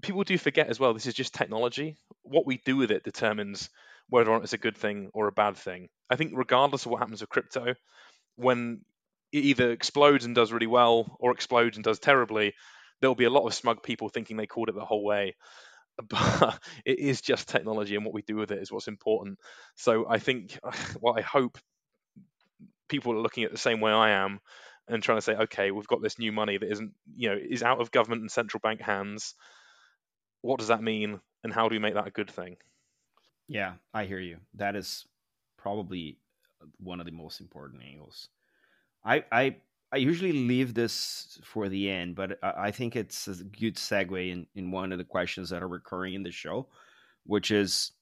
people 0.02 0.22
do 0.24 0.38
forget 0.38 0.68
as 0.68 0.78
well. 0.78 0.94
This 0.94 1.06
is 1.06 1.14
just 1.14 1.34
technology. 1.34 1.96
What 2.22 2.46
we 2.46 2.60
do 2.64 2.76
with 2.76 2.90
it 2.90 3.04
determines 3.04 3.68
whether 4.08 4.30
or 4.30 4.36
not 4.36 4.44
it's 4.44 4.52
a 4.52 4.58
good 4.58 4.76
thing 4.76 5.10
or 5.14 5.26
a 5.26 5.32
bad 5.32 5.56
thing. 5.56 5.88
I 6.10 6.16
think 6.16 6.32
regardless 6.34 6.84
of 6.84 6.92
what 6.92 7.00
happens 7.00 7.20
with 7.20 7.30
crypto, 7.30 7.74
when 8.36 8.82
it 9.32 9.44
either 9.44 9.70
explodes 9.70 10.24
and 10.24 10.34
does 10.34 10.52
really 10.52 10.66
well 10.66 11.16
or 11.18 11.32
explodes 11.32 11.76
and 11.76 11.84
does 11.84 11.98
terribly, 11.98 12.54
there'll 13.00 13.14
be 13.14 13.24
a 13.24 13.30
lot 13.30 13.46
of 13.46 13.54
smug 13.54 13.82
people 13.82 14.08
thinking 14.08 14.36
they 14.36 14.46
called 14.46 14.68
it 14.68 14.74
the 14.74 14.84
whole 14.84 15.04
way. 15.04 15.34
But 16.08 16.58
it 16.84 16.98
is 16.98 17.20
just 17.20 17.48
technology, 17.48 17.94
and 17.94 18.04
what 18.04 18.14
we 18.14 18.22
do 18.22 18.34
with 18.34 18.50
it 18.50 18.60
is 18.60 18.72
what's 18.72 18.88
important. 18.88 19.38
So 19.76 20.06
I 20.10 20.18
think, 20.18 20.58
well, 21.00 21.14
I 21.16 21.20
hope 21.20 21.56
people 22.88 23.12
are 23.12 23.20
looking 23.20 23.44
at 23.44 23.52
the 23.52 23.58
same 23.58 23.80
way 23.80 23.92
I 23.92 24.10
am 24.10 24.40
and 24.88 25.02
trying 25.02 25.18
to 25.18 25.22
say, 25.22 25.34
okay, 25.34 25.70
we've 25.70 25.86
got 25.86 26.02
this 26.02 26.18
new 26.18 26.32
money 26.32 26.58
that 26.58 26.70
isn't, 26.70 26.92
you 27.16 27.30
know, 27.30 27.36
is 27.36 27.62
out 27.62 27.80
of 27.80 27.90
government 27.90 28.22
and 28.22 28.30
central 28.30 28.60
bank 28.60 28.80
hands. 28.80 29.34
What 30.42 30.58
does 30.58 30.68
that 30.68 30.82
mean, 30.82 31.20
and 31.42 31.52
how 31.52 31.68
do 31.68 31.74
we 31.74 31.78
make 31.78 31.94
that 31.94 32.06
a 32.06 32.10
good 32.10 32.30
thing? 32.30 32.56
Yeah, 33.48 33.74
I 33.92 34.04
hear 34.04 34.20
you. 34.20 34.38
That 34.54 34.76
is 34.76 35.06
probably 35.56 36.18
one 36.78 37.00
of 37.00 37.06
the 37.06 37.12
most 37.12 37.40
important 37.40 37.82
angles. 37.82 38.28
I 39.04 39.24
I 39.30 39.56
I 39.92 39.96
usually 39.98 40.32
leave 40.32 40.74
this 40.74 41.38
for 41.44 41.68
the 41.68 41.90
end, 41.90 42.16
but 42.16 42.38
I, 42.42 42.52
I 42.56 42.70
think 42.72 42.96
it's 42.96 43.28
a 43.28 43.44
good 43.44 43.76
segue 43.76 44.30
in, 44.32 44.46
in 44.54 44.70
one 44.70 44.92
of 44.92 44.98
the 44.98 45.04
questions 45.04 45.50
that 45.50 45.62
are 45.62 45.68
recurring 45.68 46.14
in 46.14 46.22
the 46.22 46.30
show, 46.30 46.66
which 47.24 47.50
is 47.50 47.92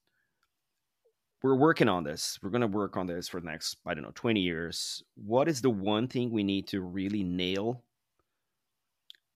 we're 1.43 1.55
working 1.57 1.89
on 1.89 2.05
this. 2.05 2.39
We're 2.43 2.51
going 2.51 2.63
to 2.63 2.67
work 2.69 2.97
on 2.97 3.07
this 3.07 3.29
for 3.29 3.41
the 3.41 3.47
next, 3.47 3.77
I 3.85 3.95
don't 3.95 4.05
know, 4.05 4.13
20 4.15 4.41
years. 4.41 5.03
What 5.17 5.49
is 5.49 5.61
the 5.61 5.71
one 5.71 6.09
thing 6.09 6.31
we 6.31 6.45
need 6.45 6.69
to 6.69 6.81
really 6.81 7.25
nail 7.25 7.83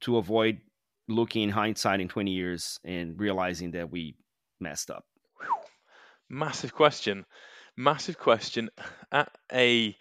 to 0.03 0.19
avoid 0.19 0.61
looking 1.09 1.43
in 1.43 1.51
hindsight 1.51 2.01
in 2.01 2.09
20 2.09 2.31
years 2.31 2.79
and 2.85 3.19
realizing 3.19 3.73
that 3.73 3.91
we 3.91 4.17
messed 4.61 4.91
up? 4.91 5.05
Massive 6.29 6.75
question. 6.75 7.25
Massive 7.77 8.19
question. 8.19 8.71
At 9.11 9.31
a 9.53 9.97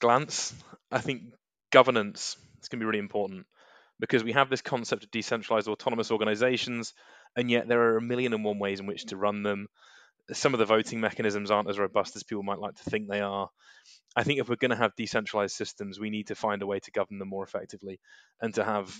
glance, 0.00 0.54
I 0.90 1.00
think 1.00 1.22
governance 1.70 2.36
is 2.62 2.68
going 2.68 2.78
to 2.78 2.84
be 2.84 2.86
really 2.86 2.98
important 2.98 3.46
because 4.00 4.22
we 4.22 4.32
have 4.32 4.48
this 4.48 4.62
concept 4.62 5.04
of 5.04 5.10
decentralized 5.10 5.68
autonomous 5.68 6.10
organizations, 6.10 6.94
and 7.36 7.50
yet 7.50 7.66
there 7.68 7.80
are 7.80 7.96
a 7.96 8.02
million 8.02 8.32
and 8.32 8.44
one 8.44 8.58
ways 8.58 8.80
in 8.80 8.86
which 8.86 9.06
to 9.06 9.16
run 9.16 9.42
them. 9.42 9.68
Some 10.32 10.54
of 10.54 10.58
the 10.58 10.66
voting 10.66 11.00
mechanisms 11.00 11.50
aren't 11.50 11.70
as 11.70 11.78
robust 11.78 12.16
as 12.16 12.22
people 12.22 12.42
might 12.42 12.58
like 12.58 12.74
to 12.76 12.90
think 12.90 13.08
they 13.08 13.20
are. 13.20 13.48
I 14.14 14.24
think 14.24 14.40
if 14.40 14.48
we're 14.48 14.56
going 14.56 14.70
to 14.70 14.76
have 14.76 14.96
decentralized 14.96 15.56
systems, 15.56 15.98
we 15.98 16.10
need 16.10 16.26
to 16.26 16.34
find 16.34 16.60
a 16.62 16.66
way 16.66 16.80
to 16.80 16.90
govern 16.90 17.18
them 17.18 17.28
more 17.28 17.44
effectively 17.44 18.00
and 18.40 18.52
to 18.54 18.64
have, 18.64 18.94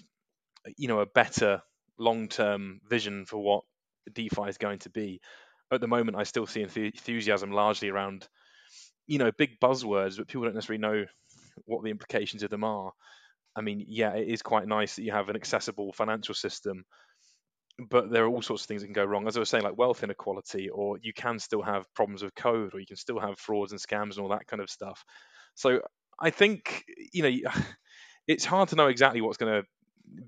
you 0.76 0.88
know, 0.88 1.00
a 1.00 1.06
better 1.06 1.62
long-term 1.98 2.80
vision 2.88 3.26
for 3.26 3.38
what 3.38 3.64
DeFi 4.12 4.48
is 4.48 4.58
going 4.58 4.78
to 4.80 4.90
be. 4.90 5.20
At 5.70 5.80
the 5.80 5.86
moment, 5.86 6.16
I 6.16 6.22
still 6.22 6.46
see 6.46 6.62
enthusiasm 6.62 7.52
largely 7.52 7.90
around, 7.90 8.26
you 9.06 9.18
know, 9.18 9.30
big 9.36 9.60
buzzwords, 9.60 10.16
but 10.16 10.28
people 10.28 10.44
don't 10.44 10.54
necessarily 10.54 10.80
know 10.80 11.04
what 11.66 11.82
the 11.84 11.90
implications 11.90 12.42
of 12.42 12.50
them 12.50 12.64
are. 12.64 12.92
I 13.54 13.60
mean, 13.60 13.84
yeah, 13.86 14.14
it 14.14 14.28
is 14.28 14.40
quite 14.40 14.66
nice 14.66 14.96
that 14.96 15.02
you 15.02 15.12
have 15.12 15.28
an 15.28 15.36
accessible 15.36 15.92
financial 15.92 16.34
system, 16.34 16.84
but 17.78 18.10
there 18.10 18.24
are 18.24 18.28
all 18.28 18.42
sorts 18.42 18.64
of 18.64 18.68
things 18.68 18.82
that 18.82 18.88
can 18.88 18.94
go 18.94 19.04
wrong. 19.04 19.26
As 19.28 19.36
I 19.36 19.40
was 19.40 19.48
saying, 19.48 19.64
like 19.64 19.78
wealth 19.78 20.02
inequality, 20.02 20.68
or 20.68 20.98
you 21.00 21.12
can 21.12 21.38
still 21.38 21.62
have 21.62 21.92
problems 21.94 22.22
with 22.22 22.34
code, 22.34 22.74
or 22.74 22.80
you 22.80 22.86
can 22.86 22.96
still 22.96 23.20
have 23.20 23.38
frauds 23.38 23.72
and 23.72 23.80
scams 23.80 24.16
and 24.16 24.20
all 24.20 24.30
that 24.30 24.46
kind 24.46 24.60
of 24.60 24.70
stuff. 24.70 25.04
So 25.54 25.80
I 26.18 26.30
think, 26.30 26.84
you 27.12 27.22
know, 27.22 27.50
it's 28.26 28.44
hard 28.44 28.70
to 28.70 28.76
know 28.76 28.88
exactly 28.88 29.20
what's 29.20 29.38
going 29.38 29.62
to 29.62 29.68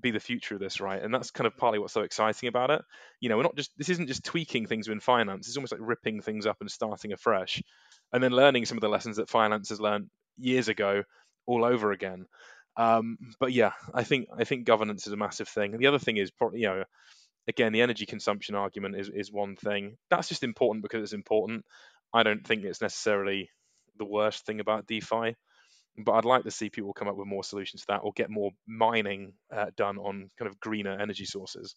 be 0.01 0.11
the 0.11 0.19
future 0.19 0.55
of 0.55 0.61
this, 0.61 0.79
right? 0.79 1.01
And 1.01 1.13
that's 1.13 1.31
kind 1.31 1.47
of 1.47 1.57
partly 1.57 1.79
what's 1.79 1.93
so 1.93 2.01
exciting 2.01 2.47
about 2.47 2.69
it. 2.71 2.81
You 3.19 3.29
know, 3.29 3.37
we're 3.37 3.43
not 3.43 3.55
just 3.55 3.71
this 3.77 3.89
isn't 3.89 4.07
just 4.07 4.23
tweaking 4.23 4.65
things 4.67 4.87
in 4.87 4.99
finance. 4.99 5.47
It's 5.47 5.57
almost 5.57 5.73
like 5.73 5.81
ripping 5.83 6.21
things 6.21 6.45
up 6.45 6.57
and 6.61 6.71
starting 6.71 7.13
afresh, 7.13 7.61
and 8.13 8.23
then 8.23 8.31
learning 8.31 8.65
some 8.65 8.77
of 8.77 8.81
the 8.81 8.89
lessons 8.89 9.17
that 9.17 9.29
finance 9.29 9.69
has 9.69 9.81
learned 9.81 10.09
years 10.37 10.67
ago 10.69 11.03
all 11.47 11.65
over 11.65 11.91
again. 11.91 12.25
Um, 12.77 13.17
but 13.39 13.51
yeah, 13.51 13.73
I 13.93 14.03
think 14.03 14.27
I 14.37 14.45
think 14.45 14.65
governance 14.65 15.07
is 15.07 15.13
a 15.13 15.17
massive 15.17 15.49
thing. 15.49 15.73
And 15.73 15.81
the 15.81 15.87
other 15.87 15.99
thing 15.99 16.17
is 16.17 16.31
probably 16.31 16.61
you 16.61 16.67
know 16.67 16.83
again 17.47 17.73
the 17.73 17.81
energy 17.81 18.05
consumption 18.05 18.55
argument 18.55 18.95
is 18.95 19.09
is 19.09 19.31
one 19.31 19.55
thing 19.55 19.97
that's 20.09 20.29
just 20.29 20.43
important 20.43 20.83
because 20.83 21.03
it's 21.03 21.13
important. 21.13 21.65
I 22.13 22.23
don't 22.23 22.45
think 22.45 22.63
it's 22.63 22.81
necessarily 22.81 23.49
the 23.97 24.05
worst 24.05 24.45
thing 24.45 24.59
about 24.59 24.87
DeFi, 24.87 25.35
but 25.97 26.11
I'd 26.11 26.25
like 26.25 26.43
to 26.43 26.51
see 26.51 26.69
people 26.69 26.93
come 26.93 27.07
up 27.07 27.15
with 27.15 27.27
more 27.27 27.43
solutions 27.43 27.81
to 27.81 27.87
that 27.89 28.01
or 28.03 28.11
get 28.13 28.29
more 28.29 28.51
mining 28.67 29.33
uh, 29.53 29.67
done 29.77 29.97
on 29.97 30.29
kind 30.37 30.49
of 30.49 30.59
greener 30.59 30.97
energy 30.99 31.25
sources. 31.25 31.75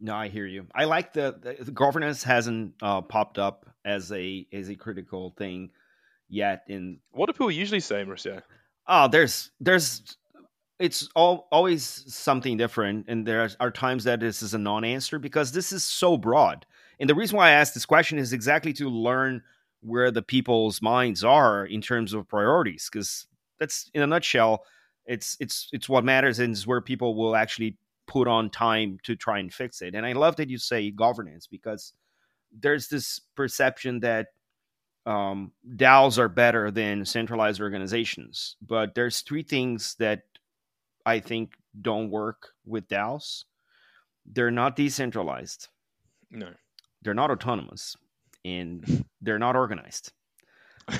No, 0.00 0.14
I 0.14 0.28
hear 0.28 0.46
you. 0.46 0.66
I 0.74 0.84
like 0.84 1.12
the, 1.12 1.56
the 1.60 1.72
governance 1.72 2.22
hasn't 2.22 2.74
uh, 2.80 3.00
popped 3.00 3.38
up 3.38 3.66
as 3.84 4.12
a 4.12 4.46
as 4.52 4.68
a 4.68 4.76
critical 4.76 5.34
thing 5.36 5.70
yet. 6.28 6.64
In 6.68 7.00
what 7.10 7.26
do 7.26 7.32
people 7.32 7.50
usually 7.50 7.80
say, 7.80 8.04
Mauricio? 8.04 8.42
oh 8.88 9.06
there's 9.06 9.50
there's 9.60 10.16
it's 10.78 11.08
all 11.14 11.48
always 11.50 12.04
something 12.12 12.56
different 12.56 13.06
and 13.08 13.26
there 13.26 13.50
are 13.60 13.70
times 13.70 14.04
that 14.04 14.20
this 14.20 14.42
is 14.42 14.54
a 14.54 14.58
non-answer 14.58 15.18
because 15.18 15.52
this 15.52 15.72
is 15.72 15.82
so 15.82 16.16
broad. 16.16 16.64
And 17.00 17.08
the 17.08 17.14
reason 17.14 17.36
why 17.36 17.48
i 17.48 17.52
asked 17.52 17.74
this 17.74 17.86
question 17.86 18.18
is 18.18 18.32
exactly 18.32 18.72
to 18.74 18.88
learn 18.88 19.42
where 19.80 20.10
the 20.10 20.22
people's 20.22 20.82
minds 20.82 21.22
are 21.22 21.64
in 21.64 21.80
terms 21.80 22.12
of 22.12 22.28
priorities 22.28 22.88
because 22.90 23.26
that's 23.60 23.90
in 23.94 24.02
a 24.02 24.06
nutshell 24.06 24.64
it's 25.06 25.36
it's 25.40 25.68
it's 25.72 25.88
what 25.88 26.04
matters 26.04 26.38
and 26.38 26.52
it's 26.52 26.66
where 26.66 26.80
people 26.80 27.16
will 27.16 27.34
actually 27.34 27.76
put 28.06 28.28
on 28.28 28.50
time 28.50 28.98
to 29.02 29.14
try 29.14 29.38
and 29.38 29.52
fix 29.52 29.82
it. 29.82 29.94
And 29.94 30.06
i 30.06 30.12
love 30.12 30.36
that 30.36 30.48
you 30.48 30.58
say 30.58 30.90
governance 30.90 31.46
because 31.46 31.92
there's 32.52 32.88
this 32.88 33.20
perception 33.34 34.00
that 34.00 34.28
um, 35.06 35.52
DAOs 35.76 36.18
are 36.18 36.28
better 36.28 36.70
than 36.70 37.04
centralized 37.04 37.60
organizations, 37.60 38.56
but 38.66 38.94
there's 38.94 39.22
three 39.22 39.42
things 39.42 39.96
that 39.98 40.22
I 41.08 41.20
think 41.20 41.54
don't 41.80 42.10
work 42.10 42.50
with 42.66 42.86
DAOs. 42.88 43.44
They're 44.26 44.50
not 44.50 44.76
decentralized. 44.76 45.68
No. 46.30 46.50
They're 47.02 47.14
not 47.14 47.30
autonomous, 47.30 47.96
and 48.44 49.06
they're 49.22 49.38
not 49.38 49.56
organized. 49.56 50.12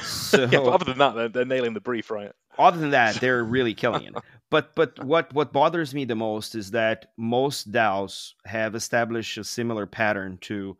So, 0.00 0.44
yeah, 0.52 0.60
but 0.60 0.72
other 0.72 0.84
than 0.86 0.98
that, 0.98 1.14
they're, 1.14 1.28
they're 1.28 1.44
nailing 1.44 1.74
the 1.74 1.80
brief, 1.80 2.10
right? 2.10 2.32
Other 2.58 2.78
than 2.78 2.90
that, 2.90 3.16
they're 3.16 3.44
really 3.56 3.74
killing 3.74 4.04
it. 4.04 4.14
But 4.50 4.74
but 4.74 5.04
what 5.04 5.32
what 5.34 5.52
bothers 5.52 5.94
me 5.94 6.06
the 6.06 6.14
most 6.14 6.54
is 6.54 6.70
that 6.70 7.12
most 7.18 7.70
DAOs 7.70 8.32
have 8.46 8.74
established 8.74 9.36
a 9.36 9.44
similar 9.44 9.86
pattern 9.86 10.38
to 10.42 10.78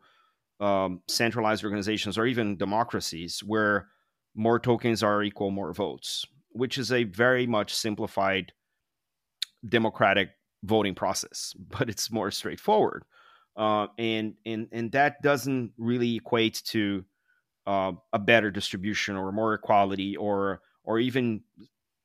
um, 0.59 1.01
centralized 1.07 1.63
organizations 1.63 2.17
or 2.17 2.25
even 2.25 2.57
democracies 2.57 3.43
where 3.45 3.89
more 4.33 4.59
tokens 4.59 5.03
are 5.03 5.21
equal 5.21 5.51
more 5.51 5.71
votes, 5.71 6.25
which 6.49 6.79
is 6.79 6.91
a 6.91 7.03
very 7.03 7.45
much 7.45 7.75
simplified 7.75 8.51
democratic 9.67 10.29
voting 10.63 10.95
process, 10.95 11.53
but 11.69 11.89
it's 11.89 12.11
more 12.11 12.31
straightforward. 12.31 13.03
Uh, 13.55 13.87
and 13.97 14.35
and 14.45 14.67
and 14.71 14.91
that 14.91 15.21
doesn't 15.21 15.71
really 15.77 16.15
equate 16.15 16.61
to 16.65 17.03
uh, 17.67 17.91
a 18.13 18.19
better 18.19 18.51
distribution 18.51 19.15
or 19.15 19.31
more 19.31 19.53
equality 19.53 20.15
or 20.15 20.61
or 20.83 20.99
even 20.99 21.41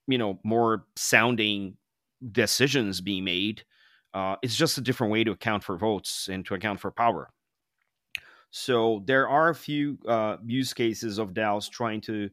you 0.07 0.19
know 0.19 0.39
more 0.43 0.87
sounding 0.97 1.77
decisions 2.33 3.01
being 3.01 3.25
made. 3.25 3.63
Uh, 4.13 4.37
it's 4.43 4.57
just 4.57 4.79
a 4.79 4.81
different 4.81 5.13
way 5.13 5.25
to 5.25 5.33
account 5.33 5.63
for 5.63 5.77
votes 5.77 6.29
and 6.29 6.47
to 6.47 6.55
account 6.55 6.81
for 6.81 6.91
power. 6.91 7.31
So 8.51 9.03
there 9.07 9.29
are 9.29 9.49
a 9.49 9.55
few 9.55 9.99
uh, 10.07 10.37
use 10.47 10.73
cases 10.73 11.19
of 11.19 11.35
DAOs 11.35 11.69
trying 11.69 12.01
to 12.03 12.31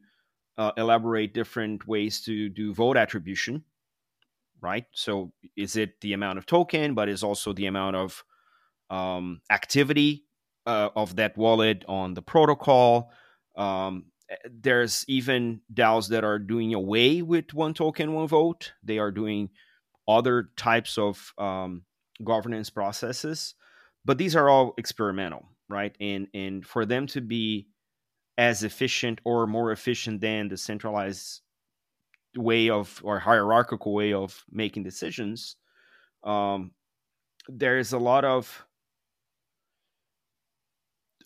uh, 0.56 0.70
elaborate 0.76 1.34
different 1.34 1.86
ways 1.88 2.20
to 2.22 2.48
do 2.48 2.72
vote 2.72 2.96
attribution, 2.96 3.64
right? 4.62 4.84
So 4.92 5.32
is 5.56 5.76
it 5.76 6.00
the 6.00 6.12
amount 6.12 6.38
of 6.38 6.46
token, 6.46 6.94
but 6.94 7.08
is 7.08 7.22
also 7.22 7.52
the 7.52 7.66
amount 7.66 7.96
of 7.96 8.24
um, 8.88 9.40
activity 9.50 10.24
uh, 10.66 10.90
of 10.94 11.16
that 11.16 11.36
wallet 11.36 11.84
on 11.88 12.14
the 12.14 12.22
protocol? 12.22 13.10
Um, 13.56 14.06
eh, 14.30 14.36
there's 14.48 15.04
even 15.08 15.60
DAOs 15.74 16.08
that 16.08 16.24
are 16.24 16.38
doing 16.38 16.72
away 16.72 17.20
with 17.20 17.52
one 17.52 17.74
token, 17.74 18.14
one 18.14 18.28
vote. 18.28 18.72
They 18.82 18.98
are 18.98 19.10
doing 19.10 19.50
other 20.08 20.50
types 20.56 20.96
of 20.96 21.32
um, 21.36 21.82
governance 22.22 22.70
processes, 22.70 23.54
but 24.04 24.16
these 24.16 24.36
are 24.36 24.48
all 24.48 24.74
experimental, 24.78 25.48
right? 25.68 25.94
And 26.00 26.28
and 26.34 26.64
for 26.64 26.86
them 26.86 27.06
to 27.08 27.20
be 27.20 27.68
as 28.38 28.62
efficient 28.62 29.20
or 29.24 29.46
more 29.46 29.72
efficient 29.72 30.20
than 30.20 30.48
the 30.48 30.56
centralized 30.56 31.42
way 32.36 32.70
of 32.70 33.00
or 33.04 33.18
hierarchical 33.18 33.92
way 33.94 34.12
of 34.12 34.44
making 34.50 34.82
decisions, 34.82 35.56
um, 36.24 36.72
there 37.48 37.78
is 37.78 37.92
a 37.92 37.98
lot 37.98 38.24
of 38.24 38.64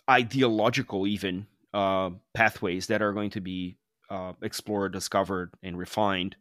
ideological 0.09 1.07
even 1.07 1.47
uh, 1.75 2.11
pathways 2.35 2.87
that 2.87 3.03
are 3.03 3.12
going 3.12 3.31
to 3.31 3.40
be 3.40 3.77
uh, 4.11 4.33
explored, 4.42 4.92
discovered, 4.92 5.53
and 5.62 5.77
refined 5.77 6.37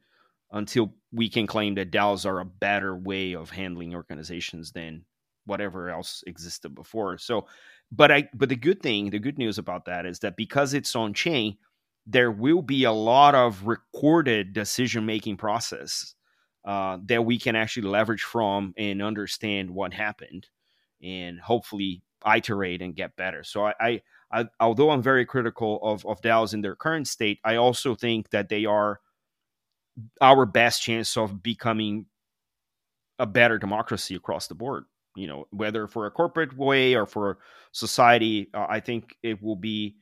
until 0.51 0.93
we 1.11 1.29
can 1.29 1.47
claim 1.47 1.75
that 1.75 1.91
DAOs 1.91 2.25
are 2.25 2.39
a 2.39 2.45
better 2.45 2.95
way 2.95 3.33
of 3.33 3.49
handling 3.49 3.95
organizations 3.95 4.71
than 4.71 5.03
whatever 5.45 5.89
else 5.89 6.23
existed 6.27 6.73
before. 6.75 7.17
So, 7.17 7.47
but 7.91 8.11
I, 8.11 8.29
but 8.33 8.49
the 8.49 8.55
good 8.55 8.81
thing, 8.81 9.09
the 9.09 9.19
good 9.19 9.37
news 9.37 9.57
about 9.57 9.85
that 9.85 10.05
is 10.05 10.19
that 10.19 10.37
because 10.37 10.73
it's 10.73 10.95
on 10.95 11.13
chain, 11.13 11.57
there 12.05 12.31
will 12.31 12.61
be 12.61 12.83
a 12.83 12.91
lot 12.91 13.35
of 13.35 13.65
recorded 13.67 14.53
decision 14.53 15.05
making 15.05 15.37
process 15.37 16.13
uh, 16.65 16.97
that 17.05 17.25
we 17.25 17.39
can 17.39 17.55
actually 17.55 17.87
leverage 17.87 18.23
from 18.23 18.73
and 18.77 19.01
understand 19.01 19.69
what 19.69 19.93
happened, 19.93 20.47
and 21.01 21.39
hopefully 21.39 22.01
iterate 22.25 22.81
and 22.81 22.95
get 22.95 23.15
better. 23.15 23.43
So 23.43 23.67
I, 23.67 23.73
I, 23.79 24.01
I 24.31 24.45
although 24.59 24.89
I'm 24.89 25.01
very 25.01 25.25
critical 25.25 25.79
of 25.83 26.05
of 26.05 26.21
DAOs 26.21 26.53
in 26.53 26.61
their 26.61 26.75
current 26.75 27.07
state, 27.07 27.39
I 27.43 27.55
also 27.55 27.95
think 27.95 28.29
that 28.31 28.49
they 28.49 28.65
are 28.65 28.99
our 30.21 30.45
best 30.45 30.81
chance 30.81 31.15
of 31.17 31.41
becoming 31.41 32.05
a 33.19 33.25
better 33.25 33.57
democracy 33.57 34.15
across 34.15 34.47
the 34.47 34.55
board. 34.55 34.85
You 35.15 35.27
know, 35.27 35.47
whether 35.51 35.87
for 35.87 36.05
a 36.05 36.11
corporate 36.11 36.57
way 36.57 36.95
or 36.95 37.05
for 37.05 37.37
society, 37.71 38.49
uh, 38.53 38.65
I 38.67 38.81
think 38.81 39.15
it 39.23 39.41
will 39.41 39.55
be 39.55 39.95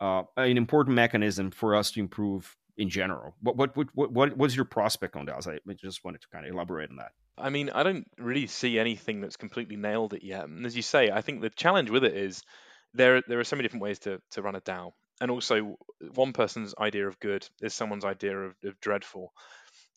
uh, 0.00 0.22
an 0.36 0.56
important 0.56 0.94
mechanism 0.94 1.50
for 1.50 1.74
us 1.74 1.90
to 1.92 2.00
improve 2.00 2.56
in 2.76 2.90
general. 2.90 3.34
What 3.40 3.56
what 3.56 3.76
what 3.94 4.12
what 4.12 4.36
what's 4.36 4.56
your 4.56 4.64
prospect 4.66 5.16
on 5.16 5.26
that? 5.26 5.46
I 5.46 5.58
just 5.74 6.04
wanted 6.04 6.20
to 6.22 6.28
kind 6.32 6.46
of 6.46 6.52
elaborate 6.52 6.90
on 6.90 6.96
that. 6.96 7.12
I 7.38 7.50
mean, 7.50 7.70
I 7.70 7.82
don't 7.82 8.06
really 8.18 8.46
see 8.46 8.78
anything 8.78 9.20
that's 9.20 9.36
completely 9.36 9.76
nailed 9.76 10.14
it 10.14 10.24
yet. 10.24 10.44
And 10.44 10.64
as 10.64 10.74
you 10.74 10.82
say, 10.82 11.10
I 11.10 11.20
think 11.20 11.42
the 11.42 11.50
challenge 11.50 11.90
with 11.90 12.04
it 12.04 12.14
is 12.14 12.42
there 12.94 13.22
there 13.28 13.38
are 13.38 13.44
so 13.44 13.56
many 13.56 13.64
different 13.64 13.82
ways 13.82 13.98
to 14.00 14.20
to 14.32 14.42
run 14.42 14.56
a 14.56 14.60
DAO 14.60 14.92
and 15.20 15.30
also 15.30 15.76
one 16.14 16.32
person's 16.32 16.74
idea 16.78 17.06
of 17.06 17.18
good 17.20 17.48
is 17.62 17.74
someone's 17.74 18.04
idea 18.04 18.36
of, 18.36 18.54
of 18.64 18.80
dreadful 18.80 19.32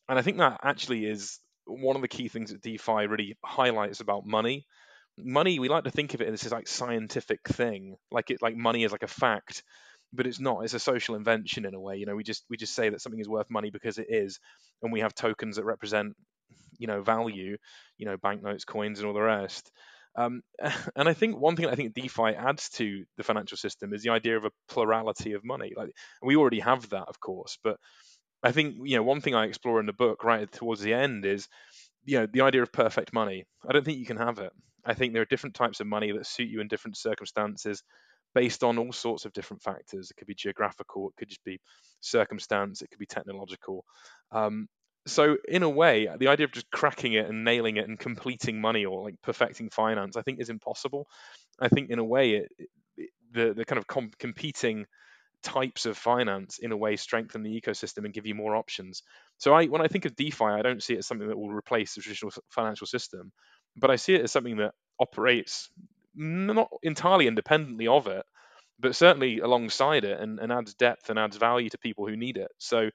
and 0.08 0.18
i 0.18 0.22
think 0.22 0.38
that 0.38 0.60
actually 0.64 1.06
is 1.06 1.40
one 1.66 1.96
of 1.96 2.02
the 2.02 2.08
key 2.08 2.28
things 2.28 2.52
that 2.52 2.62
defi 2.62 3.08
really 3.08 3.38
highlights 3.44 4.00
about 4.00 4.26
money 4.26 4.66
money 5.18 5.60
we 5.60 5.70
like 5.70 5.84
to 5.84 5.92
think 5.92 6.14
of 6.14 6.22
it 6.22 6.28
as 6.28 6.42
this 6.42 6.52
like 6.52 6.68
scientific 6.68 7.40
thing 7.48 7.96
like 8.12 8.30
it 8.32 8.42
like 8.42 8.56
money 8.56 8.84
is 8.84 8.92
like 8.92 9.04
a 9.04 9.08
fact 9.08 9.64
but 10.14 10.28
it's 10.28 10.40
not 10.40 10.64
it's 10.64 10.74
a 10.74 10.80
social 10.80 11.16
invention 11.16 11.66
in 11.66 11.74
a 11.74 11.80
way 11.80 11.98
you 11.98 12.06
know 12.06 12.16
we 12.16 12.24
just 12.24 12.44
we 12.50 12.58
just 12.58 12.76
say 12.76 12.90
that 12.90 13.02
something 13.02 13.20
is 13.20 13.30
worth 13.30 13.50
money 13.50 13.70
because 13.70 13.98
it 13.98 14.08
is 14.10 14.40
and 14.82 14.92
we 14.92 15.02
have 15.02 15.14
tokens 15.14 15.56
that 15.56 15.66
represent 15.66 16.14
you 16.78 16.88
know 16.88 17.02
value 17.02 17.58
you 17.98 18.06
know 18.06 18.18
banknotes 18.18 18.66
coins 18.66 19.00
and 19.00 19.08
all 19.08 19.14
the 19.14 19.22
rest 19.22 19.72
um, 20.16 20.42
and 20.96 21.08
I 21.08 21.14
think 21.14 21.38
one 21.40 21.56
thing 21.56 21.68
I 21.68 21.76
think 21.76 21.94
DeFi 21.94 22.36
adds 22.36 22.70
to 22.72 23.04
the 23.18 23.24
financial 23.24 23.58
system 23.58 23.94
is 23.94 24.04
the 24.04 24.10
idea 24.10 24.38
of 24.38 24.46
a 24.46 24.52
plurality 24.68 25.34
of 25.34 25.46
money. 25.46 25.72
Like 25.78 25.92
we 26.22 26.36
already 26.36 26.60
have 26.60 26.90
that, 26.90 27.08
of 27.08 27.20
course, 27.20 27.58
but 27.64 27.78
I 28.44 28.52
think 28.52 28.76
you 28.84 28.98
know 28.98 29.04
one 29.04 29.22
thing 29.22 29.36
I 29.36 29.46
explore 29.46 29.80
in 29.80 29.86
the 29.86 29.94
book 29.94 30.24
right 30.24 30.52
towards 30.52 30.82
the 30.82 30.94
end 30.94 31.26
is 31.26 31.48
you 32.06 32.20
know 32.20 32.28
the 32.32 32.42
idea 32.42 32.64
of 32.64 32.72
perfect 32.72 33.14
money. 33.14 33.46
I 33.68 33.74
don't 33.74 33.86
think 33.86 34.00
you 34.00 34.06
can 34.06 34.18
have 34.18 34.40
it. 34.40 34.52
I 34.86 34.94
think 34.94 35.14
there 35.14 35.22
are 35.22 35.26
different 35.26 35.56
types 35.56 35.80
of 35.80 35.88
money 35.88 36.12
that 36.12 36.26
suit 36.26 36.50
you 36.50 36.62
in 36.62 36.68
different 36.68 36.98
circumstances 36.98 37.84
based 38.36 38.64
on 38.64 38.78
all 38.78 38.92
sorts 38.92 39.26
of 39.26 39.34
different 39.34 39.62
factors. 39.62 40.12
It 40.12 40.18
could 40.18 40.28
be 40.28 40.36
geographical, 40.36 41.10
it 41.10 41.16
could 41.18 41.30
just 41.30 41.44
be 41.44 41.60
circumstance, 42.02 42.82
it 42.82 42.90
could 42.90 43.00
be 43.00 43.06
technological. 43.06 43.86
Um, 44.32 44.68
so 45.08 45.38
in 45.48 45.64
a 45.64 45.70
way 45.70 46.08
the 46.20 46.28
idea 46.28 46.46
of 46.46 46.52
just 46.52 46.70
cracking 46.72 47.14
it 47.14 47.28
and 47.28 47.44
nailing 47.44 47.78
it 47.78 47.88
and 47.88 48.00
completing 48.00 48.60
money 48.60 48.86
or 48.86 49.04
like 49.04 49.16
perfecting 49.22 49.70
finance 49.70 50.16
i 50.16 50.22
think 50.22 50.40
is 50.40 50.50
impossible 50.50 51.08
i 51.60 51.68
think 51.68 51.90
in 51.90 52.00
a 52.00 52.04
way 52.04 52.32
it, 52.32 52.52
it, 52.98 53.10
the 53.32 53.54
the 53.54 53.66
kind 53.66 53.80
of 53.80 53.88
com- 53.88 54.12
competing 54.20 54.86
types 55.42 55.86
of 55.86 55.98
finance 55.98 56.60
in 56.60 56.72
a 56.72 56.78
way 56.78 56.98
strengthen 56.98 57.44
the 57.44 57.62
ecosystem 57.62 58.04
and 58.04 58.14
give 58.14 58.26
you 58.26 58.36
more 58.36 58.56
options 58.56 59.04
so 59.38 59.54
i 59.54 59.66
when 59.66 59.82
i 59.82 59.88
think 59.88 60.06
of 60.06 60.16
defi 60.16 60.44
i 60.44 60.62
don't 60.62 60.84
see 60.84 60.94
it 60.94 61.00
as 61.00 61.08
something 61.08 61.28
that 61.28 61.38
will 61.38 61.52
replace 61.52 61.96
the 61.96 62.02
traditional 62.02 62.32
financial 62.50 62.88
system 62.88 63.32
but 63.78 63.90
i 63.90 63.96
see 63.96 64.16
it 64.16 64.22
as 64.22 64.32
something 64.32 64.58
that 64.58 64.74
operates 65.00 65.70
not 66.16 66.70
entirely 66.84 67.28
independently 67.28 67.88
of 67.88 68.08
it 68.08 68.26
but 68.82 68.96
certainly 68.96 69.40
alongside 69.40 70.06
it 70.06 70.20
and, 70.20 70.40
and 70.40 70.52
adds 70.52 70.74
depth 70.74 71.10
and 71.10 71.20
adds 71.20 71.38
value 71.38 71.70
to 71.70 71.78
people 71.78 72.08
who 72.08 72.16
need 72.16 72.38
it 72.38 72.52
so 72.58 72.90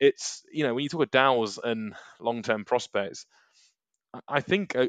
it's 0.00 0.42
you 0.50 0.64
know 0.64 0.74
when 0.74 0.82
you 0.82 0.88
talk 0.88 1.02
about 1.02 1.12
DAOs 1.12 1.58
and 1.62 1.94
long-term 2.18 2.64
prospects, 2.64 3.26
I 4.26 4.40
think 4.40 4.74
uh, 4.74 4.88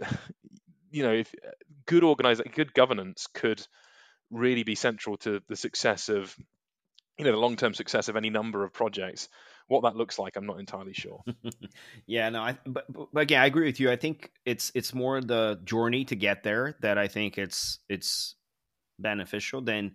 you 0.89 1.03
know 1.03 1.13
if 1.13 1.33
uh, 1.45 1.51
good 1.85 2.03
organization, 2.03 2.51
good 2.55 2.73
governance 2.73 3.27
could 3.33 3.61
really 4.31 4.63
be 4.63 4.75
central 4.75 5.17
to 5.17 5.41
the 5.49 5.57
success 5.57 6.09
of 6.09 6.35
you 7.17 7.25
know 7.25 7.31
the 7.31 7.37
long-term 7.37 7.73
success 7.73 8.07
of 8.07 8.15
any 8.15 8.29
number 8.29 8.63
of 8.63 8.73
projects. 8.73 9.27
What 9.71 9.83
that 9.83 9.95
looks 9.95 10.19
like, 10.19 10.35
I'm 10.35 10.45
not 10.45 10.59
entirely 10.59 10.91
sure. 10.91 11.23
yeah, 12.05 12.29
no, 12.29 12.41
I, 12.41 12.57
but, 12.65 12.85
but 12.89 13.21
again, 13.21 13.41
I 13.41 13.45
agree 13.45 13.65
with 13.65 13.79
you. 13.79 13.89
I 13.89 13.95
think 13.95 14.29
it's 14.45 14.69
it's 14.75 14.93
more 14.93 15.21
the 15.21 15.61
journey 15.63 16.03
to 16.05 16.15
get 16.17 16.43
there 16.43 16.75
that 16.81 16.97
I 16.97 17.07
think 17.07 17.37
it's 17.37 17.79
it's 17.87 18.35
beneficial 18.99 19.61
than 19.61 19.93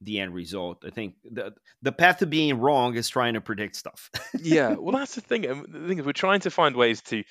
the 0.00 0.20
end 0.20 0.32
result. 0.32 0.82
I 0.86 0.88
think 0.88 1.16
the 1.30 1.52
the 1.82 1.92
path 1.92 2.20
to 2.20 2.26
being 2.26 2.58
wrong 2.58 2.96
is 2.96 3.10
trying 3.10 3.34
to 3.34 3.42
predict 3.42 3.76
stuff. 3.76 4.10
yeah, 4.42 4.76
well, 4.76 4.96
that's 4.96 5.14
the 5.14 5.20
thing. 5.20 5.42
The 5.42 5.88
thing 5.88 5.98
is, 5.98 6.06
we're 6.06 6.12
trying 6.12 6.40
to 6.40 6.50
find 6.50 6.74
ways 6.74 7.02
to, 7.02 7.22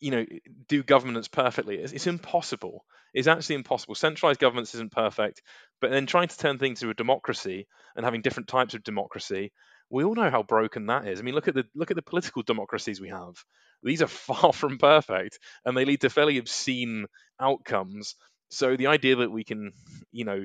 you 0.00 0.10
know, 0.10 0.26
do 0.68 0.82
governance 0.82 1.28
perfectly. 1.28 1.76
It's, 1.76 1.94
it's 1.94 2.06
impossible. 2.06 2.84
It's 3.14 3.26
actually 3.26 3.56
impossible. 3.56 3.94
Centralized 3.94 4.38
governance 4.38 4.74
isn't 4.74 4.92
perfect, 4.92 5.40
but 5.80 5.90
then 5.90 6.04
trying 6.04 6.28
to 6.28 6.36
turn 6.36 6.58
things 6.58 6.82
into 6.82 6.90
a 6.90 6.94
democracy 6.94 7.66
and 7.96 8.04
having 8.04 8.20
different 8.20 8.48
types 8.48 8.74
of 8.74 8.84
democracy, 8.84 9.50
we 9.90 10.04
all 10.04 10.14
know 10.14 10.30
how 10.30 10.42
broken 10.42 10.86
that 10.86 11.06
is. 11.06 11.18
I 11.18 11.22
mean, 11.22 11.34
look 11.34 11.48
at 11.48 11.54
the 11.54 11.64
look 11.74 11.90
at 11.90 11.96
the 11.96 12.02
political 12.02 12.42
democracies 12.46 13.00
we 13.00 13.08
have. 13.08 13.34
These 13.82 14.02
are 14.02 14.08
far 14.08 14.52
from 14.52 14.78
perfect, 14.78 15.38
and 15.64 15.76
they 15.76 15.84
lead 15.84 16.00
to 16.02 16.10
fairly 16.10 16.38
obscene 16.38 17.06
outcomes. 17.40 18.14
So 18.50 18.76
the 18.76 18.88
idea 18.88 19.16
that 19.16 19.30
we 19.30 19.44
can, 19.44 19.72
you 20.10 20.24
know, 20.24 20.44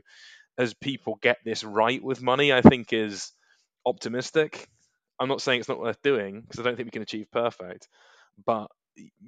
as 0.57 0.73
people 0.73 1.17
get 1.21 1.37
this 1.43 1.63
right 1.63 2.03
with 2.03 2.21
money, 2.21 2.53
I 2.53 2.61
think 2.61 2.93
is 2.93 3.31
optimistic. 3.85 4.67
I'm 5.19 5.29
not 5.29 5.41
saying 5.41 5.59
it's 5.59 5.69
not 5.69 5.79
worth 5.79 6.01
doing 6.01 6.41
because 6.41 6.59
I 6.59 6.63
don't 6.63 6.75
think 6.75 6.87
we 6.87 6.91
can 6.91 7.01
achieve 7.01 7.31
perfect, 7.31 7.87
but 8.45 8.67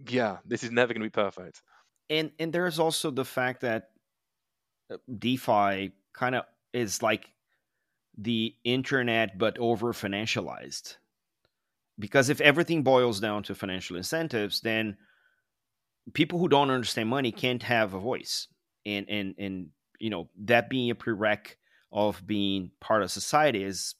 yeah, 0.07 0.37
this 0.45 0.63
is 0.63 0.71
never 0.71 0.93
going 0.93 1.01
to 1.01 1.05
be 1.05 1.09
perfect. 1.09 1.61
And 2.09 2.31
and 2.39 2.53
there's 2.53 2.79
also 2.79 3.11
the 3.11 3.25
fact 3.25 3.61
that 3.61 3.89
uh, 4.91 4.97
DeFi 5.17 5.91
kind 6.13 6.35
of 6.35 6.43
is 6.73 7.01
like 7.01 7.29
the 8.17 8.55
internet 8.63 9.37
but 9.37 9.57
over 9.57 9.93
financialized. 9.93 10.97
Because 11.97 12.29
if 12.29 12.41
everything 12.41 12.83
boils 12.83 13.19
down 13.19 13.43
to 13.43 13.55
financial 13.55 13.95
incentives, 13.95 14.59
then 14.61 14.97
people 16.13 16.39
who 16.39 16.47
don't 16.47 16.69
understand 16.69 17.09
money 17.09 17.31
can't 17.31 17.63
have 17.63 17.93
a 17.93 17.99
voice. 17.99 18.47
And 18.85 19.09
and 19.09 19.35
and 19.39 19.67
you 19.99 20.09
know 20.09 20.29
that 20.43 20.69
being 20.69 20.91
a 20.91 20.95
prereq 20.95 21.55
of 21.91 22.25
being 22.27 22.71
part 22.79 23.01
of 23.01 23.09
society 23.11 23.63
is 23.63 23.95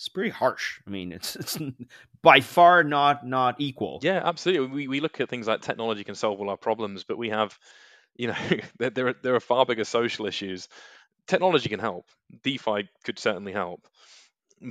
it's 0.00 0.08
pretty 0.08 0.30
harsh. 0.30 0.80
I 0.86 0.90
mean, 0.90 1.12
it's 1.12 1.36
it's 1.36 1.58
by 2.22 2.40
far 2.40 2.82
not 2.82 3.26
not 3.26 3.56
equal. 3.60 4.00
Yeah, 4.02 4.22
absolutely. 4.24 4.66
We 4.74 4.88
we 4.88 5.00
look 5.00 5.20
at 5.20 5.28
things 5.28 5.46
like 5.46 5.60
technology 5.60 6.04
can 6.04 6.14
solve 6.14 6.40
all 6.40 6.48
our 6.48 6.56
problems, 6.56 7.04
but 7.04 7.18
we 7.18 7.28
have, 7.28 7.58
you 8.16 8.28
know, 8.28 8.36
there 8.78 8.90
there 8.90 9.08
are, 9.08 9.14
there 9.22 9.34
are 9.34 9.40
far 9.40 9.66
bigger 9.66 9.84
social 9.84 10.26
issues. 10.26 10.68
Technology 11.26 11.68
can 11.68 11.80
help. 11.80 12.06
DeFi 12.42 12.88
could 13.04 13.18
certainly 13.18 13.52
help, 13.52 13.86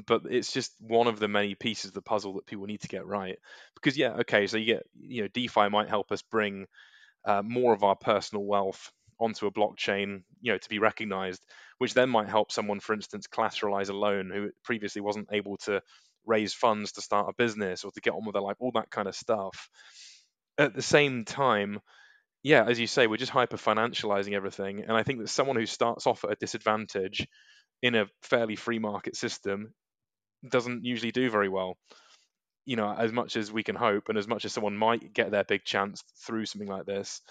but 0.05 0.23
it's 0.29 0.51
just 0.51 0.73
one 0.79 1.07
of 1.07 1.19
the 1.19 1.27
many 1.27 1.55
pieces 1.55 1.89
of 1.89 1.93
the 1.93 2.01
puzzle 2.01 2.33
that 2.33 2.45
people 2.45 2.65
need 2.65 2.81
to 2.81 2.87
get 2.87 3.05
right. 3.05 3.37
Because 3.75 3.97
yeah, 3.97 4.13
okay, 4.21 4.47
so 4.47 4.57
you 4.57 4.65
get 4.65 4.83
you 4.99 5.23
know 5.23 5.27
DeFi 5.29 5.69
might 5.69 5.89
help 5.89 6.11
us 6.11 6.21
bring 6.21 6.67
uh, 7.25 7.41
more 7.43 7.73
of 7.73 7.83
our 7.83 7.95
personal 7.95 8.43
wealth 8.43 8.91
onto 9.19 9.47
a 9.47 9.51
blockchain, 9.51 10.23
you 10.41 10.51
know, 10.51 10.57
to 10.57 10.69
be 10.69 10.79
recognized, 10.79 11.43
which 11.77 11.93
then 11.93 12.09
might 12.09 12.29
help 12.29 12.51
someone, 12.51 12.79
for 12.79 12.93
instance, 12.93 13.27
collateralize 13.27 13.89
a 13.89 13.93
loan 13.93 14.29
who 14.33 14.49
previously 14.63 15.01
wasn't 15.01 15.27
able 15.31 15.57
to 15.57 15.81
raise 16.25 16.53
funds 16.53 16.93
to 16.93 17.01
start 17.01 17.29
a 17.29 17.33
business 17.37 17.83
or 17.83 17.91
to 17.91 18.01
get 18.01 18.13
on 18.13 18.25
with 18.25 18.33
their 18.33 18.41
life, 18.41 18.55
all 18.59 18.71
that 18.73 18.89
kind 18.89 19.07
of 19.07 19.15
stuff. 19.15 19.69
At 20.57 20.73
the 20.73 20.81
same 20.81 21.25
time, 21.25 21.79
yeah, 22.43 22.65
as 22.65 22.79
you 22.79 22.87
say, 22.87 23.07
we're 23.07 23.17
just 23.17 23.31
hyper 23.31 23.57
financializing 23.57 24.33
everything. 24.33 24.81
And 24.81 24.93
I 24.93 25.03
think 25.03 25.19
that 25.19 25.29
someone 25.29 25.57
who 25.57 25.65
starts 25.65 26.07
off 26.07 26.23
at 26.23 26.31
a 26.31 26.35
disadvantage 26.35 27.27
in 27.81 27.95
a 27.95 28.07
fairly 28.23 28.55
free 28.55 28.79
market 28.79 29.15
system 29.15 29.73
doesn't 30.47 30.85
usually 30.85 31.11
do 31.11 31.29
very 31.29 31.49
well. 31.49 31.77
You 32.65 32.75
know, 32.75 32.93
as 32.93 33.11
much 33.11 33.35
as 33.35 33.51
we 33.51 33.63
can 33.63 33.75
hope, 33.75 34.09
and 34.09 34.17
as 34.17 34.27
much 34.27 34.45
as 34.45 34.53
someone 34.53 34.77
might 34.77 35.13
get 35.13 35.31
their 35.31 35.43
big 35.43 35.65
chance 35.65 36.03
through 36.25 36.45
something 36.45 36.67
like 36.67 36.85
this, 36.85 37.21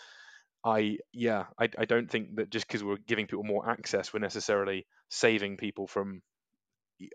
I 0.64 0.98
yeah, 1.12 1.46
I, 1.59 1.68
I 1.78 1.84
don't 1.84 2.11
think 2.11 2.36
that 2.36 2.50
just 2.50 2.66
because 2.66 2.82
we're 2.82 2.96
giving 3.06 3.26
people 3.26 3.44
more 3.44 3.68
access, 3.68 4.12
we're 4.12 4.20
necessarily 4.20 4.86
saving 5.11 5.56
people 5.56 5.86
from 5.86 6.22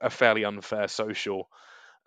a 0.01 0.09
fairly 0.09 0.45
unfair 0.45 0.87
social 0.87 1.49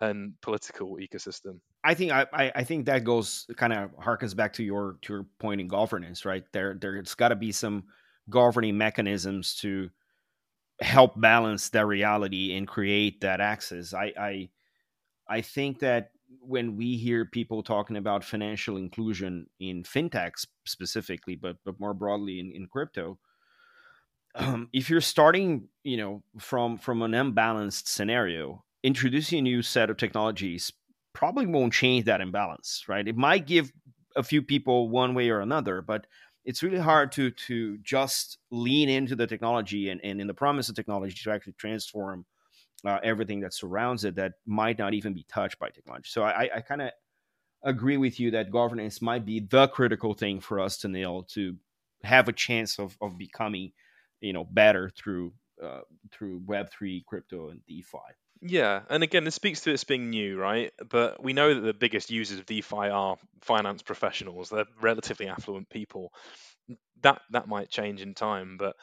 and 0.01 0.33
political 0.41 0.97
ecosystem. 0.97 1.59
I 1.83 1.93
think 1.93 2.11
I, 2.11 2.25
I 2.33 2.63
think 2.63 2.85
that 2.85 3.03
goes 3.03 3.47
kind 3.55 3.73
of 3.73 3.91
harkens 3.97 4.35
back 4.35 4.53
to 4.53 4.63
your 4.63 4.97
to 5.03 5.13
your 5.13 5.25
point 5.39 5.61
in 5.61 5.67
governance, 5.67 6.25
right? 6.25 6.43
There 6.53 6.77
there's 6.79 7.15
got 7.15 7.29
to 7.29 7.35
be 7.35 7.51
some 7.51 7.85
governing 8.29 8.77
mechanisms 8.77 9.55
to 9.55 9.89
help 10.81 11.19
balance 11.19 11.69
that 11.69 11.87
reality 11.87 12.55
and 12.55 12.67
create 12.67 13.21
that 13.21 13.41
access. 13.41 13.93
I 13.93 14.13
I 14.19 14.49
I 15.27 15.41
think 15.41 15.79
that 15.79 16.11
when 16.41 16.75
we 16.75 16.97
hear 16.97 17.25
people 17.25 17.63
talking 17.63 17.97
about 17.97 18.23
financial 18.23 18.77
inclusion 18.77 19.47
in 19.59 19.83
fintechs 19.83 20.45
specifically, 20.65 21.35
but 21.35 21.57
but 21.65 21.79
more 21.79 21.93
broadly 21.93 22.39
in, 22.39 22.51
in 22.51 22.67
crypto, 22.67 23.17
um, 24.35 24.69
if 24.73 24.89
you're 24.89 25.01
starting, 25.01 25.67
you 25.83 25.97
know, 25.97 26.23
from 26.39 26.77
from 26.77 27.01
an 27.01 27.13
unbalanced 27.13 27.87
scenario, 27.87 28.63
introducing 28.87 29.39
a 29.39 29.41
new 29.41 29.61
set 29.61 29.89
of 29.89 29.97
technologies 29.97 30.71
probably 31.13 31.45
won't 31.45 31.73
change 31.73 32.05
that 32.05 32.21
imbalance, 32.21 32.85
right? 32.87 33.05
It 33.05 33.17
might 33.17 33.45
give 33.45 33.71
a 34.15 34.23
few 34.23 34.41
people 34.41 34.89
one 34.89 35.13
way 35.13 35.29
or 35.29 35.41
another, 35.41 35.81
but 35.81 36.07
it's 36.45 36.63
really 36.63 36.77
hard 36.77 37.11
to 37.11 37.31
to 37.31 37.77
just 37.79 38.37
lean 38.49 38.87
into 38.87 39.15
the 39.15 39.27
technology 39.27 39.89
and, 39.89 39.99
and 40.03 40.21
in 40.21 40.27
the 40.27 40.33
promise 40.33 40.69
of 40.69 40.75
technology 40.75 41.13
to 41.23 41.31
actually 41.31 41.57
transform 41.57 42.25
uh, 42.85 42.99
everything 43.03 43.41
that 43.41 43.53
surrounds 43.53 44.05
it 44.05 44.15
that 44.15 44.33
might 44.45 44.79
not 44.79 44.93
even 44.93 45.13
be 45.13 45.25
touched 45.27 45.59
by 45.59 45.69
technology. 45.69 46.07
So 46.07 46.23
I, 46.23 46.49
I 46.55 46.61
kind 46.61 46.81
of 46.81 46.91
agree 47.63 47.97
with 47.97 48.19
you 48.21 48.31
that 48.31 48.51
governance 48.51 49.01
might 49.01 49.25
be 49.25 49.41
the 49.41 49.67
critical 49.67 50.13
thing 50.13 50.39
for 50.39 50.59
us 50.61 50.77
to 50.77 50.87
nail 50.87 51.23
to 51.33 51.57
have 52.03 52.29
a 52.29 52.33
chance 52.33 52.79
of, 52.79 52.95
of 53.01 53.17
becoming 53.17 53.73
you 54.21 54.31
know 54.31 54.45
better 54.45 54.89
through 54.95 55.33
uh, 55.61 55.81
through 56.11 56.41
Web 56.45 56.69
three, 56.71 57.03
crypto, 57.07 57.49
and 57.49 57.59
DeFi. 57.67 57.97
Yeah, 58.41 58.81
and 58.89 59.03
again, 59.03 59.23
this 59.23 59.35
speaks 59.35 59.61
to 59.61 59.71
it 59.73 59.83
being 59.87 60.09
new, 60.09 60.37
right? 60.37 60.71
But 60.89 61.23
we 61.23 61.33
know 61.33 61.53
that 61.53 61.61
the 61.61 61.73
biggest 61.73 62.11
users 62.11 62.39
of 62.39 62.45
DeFi 62.45 62.89
are 62.89 63.17
finance 63.41 63.81
professionals. 63.81 64.49
They're 64.49 64.65
relatively 64.79 65.27
affluent 65.27 65.69
people. 65.69 66.11
That 67.01 67.21
that 67.31 67.47
might 67.47 67.69
change 67.69 68.01
in 68.01 68.13
time, 68.13 68.57
but 68.57 68.75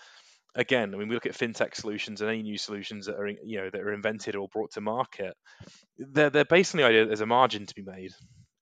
again, 0.55 0.95
I 0.95 0.99
mean, 0.99 1.09
we 1.09 1.15
look 1.15 1.27
at 1.27 1.33
fintech 1.33 1.75
solutions 1.75 2.21
and 2.21 2.31
any 2.31 2.43
new 2.43 2.59
solutions 2.59 3.07
that 3.07 3.17
are 3.17 3.29
you 3.29 3.59
know 3.59 3.71
that 3.71 3.81
are 3.81 3.93
invented 3.93 4.37
or 4.37 4.49
brought 4.49 4.73
to 4.73 4.81
market. 4.81 5.35
They're 5.99 6.31
they're 6.31 6.45
based 6.45 6.75
on 6.75 6.81
the 6.81 6.87
idea 6.87 7.01
that 7.01 7.07
there's 7.09 7.21
a 7.21 7.27
margin 7.27 7.67
to 7.67 7.75
be 7.75 7.83
made, 7.83 8.13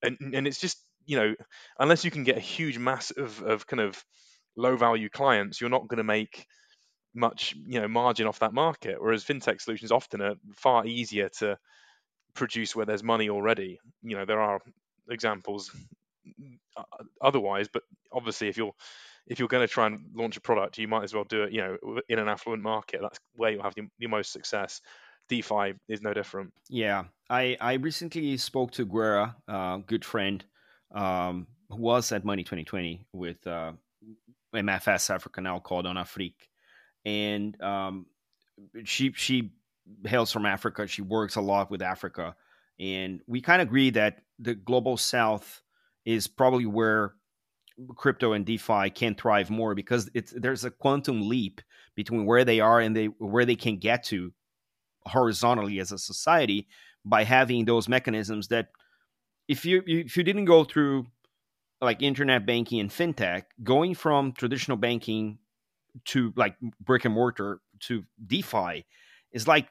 and 0.02 0.18
and 0.34 0.46
it's 0.46 0.60
just 0.60 0.84
you 1.06 1.16
know 1.16 1.34
unless 1.78 2.04
you 2.04 2.10
can 2.10 2.24
get 2.24 2.36
a 2.38 2.40
huge 2.40 2.78
mass 2.78 3.10
of 3.12 3.42
of 3.42 3.66
kind 3.66 3.80
of 3.80 4.02
low 4.56 4.76
value 4.76 5.08
clients, 5.08 5.60
you're 5.60 5.70
not 5.70 5.88
going 5.88 5.98
to 5.98 6.04
make 6.04 6.46
much 7.14 7.54
you 7.66 7.80
know 7.80 7.88
margin 7.88 8.26
off 8.26 8.38
that 8.40 8.52
market. 8.52 9.00
Whereas 9.00 9.24
fintech 9.24 9.60
solutions 9.60 9.92
often 9.92 10.22
are 10.22 10.34
far 10.54 10.86
easier 10.86 11.28
to 11.40 11.58
produce 12.34 12.74
where 12.74 12.86
there's 12.86 13.02
money 13.02 13.28
already. 13.28 13.78
You 14.02 14.16
know 14.16 14.24
there 14.24 14.40
are 14.40 14.60
examples 15.10 15.70
uh, 16.76 16.82
otherwise, 17.20 17.68
but 17.72 17.82
obviously 18.12 18.48
if 18.48 18.56
you're 18.56 18.74
if 19.26 19.38
you're 19.38 19.48
going 19.48 19.66
to 19.66 19.72
try 19.72 19.86
and 19.86 20.00
launch 20.14 20.36
a 20.36 20.40
product, 20.40 20.78
you 20.78 20.88
might 20.88 21.04
as 21.04 21.14
well 21.14 21.24
do 21.24 21.44
it 21.44 21.52
you 21.52 21.60
know 21.60 22.00
in 22.08 22.18
an 22.18 22.28
affluent 22.28 22.62
market. 22.62 23.00
That's 23.02 23.18
where 23.34 23.50
you'll 23.50 23.62
have 23.62 23.74
the 23.74 24.06
most 24.06 24.32
success. 24.32 24.80
DeFi 25.28 25.74
is 25.88 26.02
no 26.02 26.12
different. 26.12 26.52
Yeah, 26.68 27.04
I 27.30 27.56
I 27.60 27.74
recently 27.74 28.36
spoke 28.36 28.72
to 28.72 28.84
Guerra, 28.84 29.36
a 29.48 29.52
uh, 29.52 29.76
good 29.78 30.04
friend, 30.04 30.44
um, 30.94 31.46
who 31.70 31.76
was 31.76 32.12
at 32.12 32.24
Money20/20 32.24 33.04
with 33.12 33.46
uh, 33.46 33.72
MFS 34.54 35.10
Africa 35.10 35.40
now 35.40 35.58
called 35.58 35.86
Onafriq, 35.86 36.34
and 37.04 37.60
um, 37.60 38.06
she 38.84 39.12
she 39.12 39.52
hails 40.04 40.32
from 40.32 40.46
Africa. 40.46 40.86
She 40.86 41.02
works 41.02 41.36
a 41.36 41.40
lot 41.40 41.70
with 41.70 41.82
Africa, 41.82 42.34
and 42.78 43.20
we 43.26 43.40
kind 43.40 43.62
of 43.62 43.68
agree 43.68 43.90
that 43.90 44.22
the 44.38 44.54
global 44.54 44.96
South 44.96 45.62
is 46.04 46.26
probably 46.26 46.66
where 46.66 47.14
crypto 47.96 48.32
and 48.32 48.44
DeFi 48.44 48.90
can 48.90 49.14
thrive 49.14 49.50
more 49.50 49.74
because 49.74 50.10
it's 50.14 50.32
there's 50.36 50.64
a 50.64 50.70
quantum 50.70 51.28
leap 51.28 51.60
between 51.94 52.26
where 52.26 52.44
they 52.44 52.60
are 52.60 52.80
and 52.80 52.96
they 52.96 53.06
where 53.06 53.44
they 53.44 53.56
can 53.56 53.78
get 53.78 54.04
to 54.04 54.32
horizontally 55.06 55.80
as 55.80 55.92
a 55.92 55.98
society 55.98 56.68
by 57.04 57.24
having 57.24 57.64
those 57.64 57.88
mechanisms 57.88 58.48
that 58.48 58.68
if 59.48 59.64
you 59.64 59.82
if 59.86 60.16
you 60.16 60.22
didn't 60.22 60.44
go 60.44 60.64
through 60.64 61.06
like 61.80 62.02
internet 62.02 62.46
banking 62.46 62.78
and 62.80 62.90
fintech 62.90 63.44
going 63.62 63.94
from 63.94 64.32
traditional 64.32 64.76
banking 64.76 65.38
to 66.06 66.32
like 66.36 66.56
brick 66.80 67.04
and 67.04 67.14
mortar 67.14 67.60
to 67.80 68.04
DeFi 68.26 68.84
is 69.32 69.48
like 69.48 69.68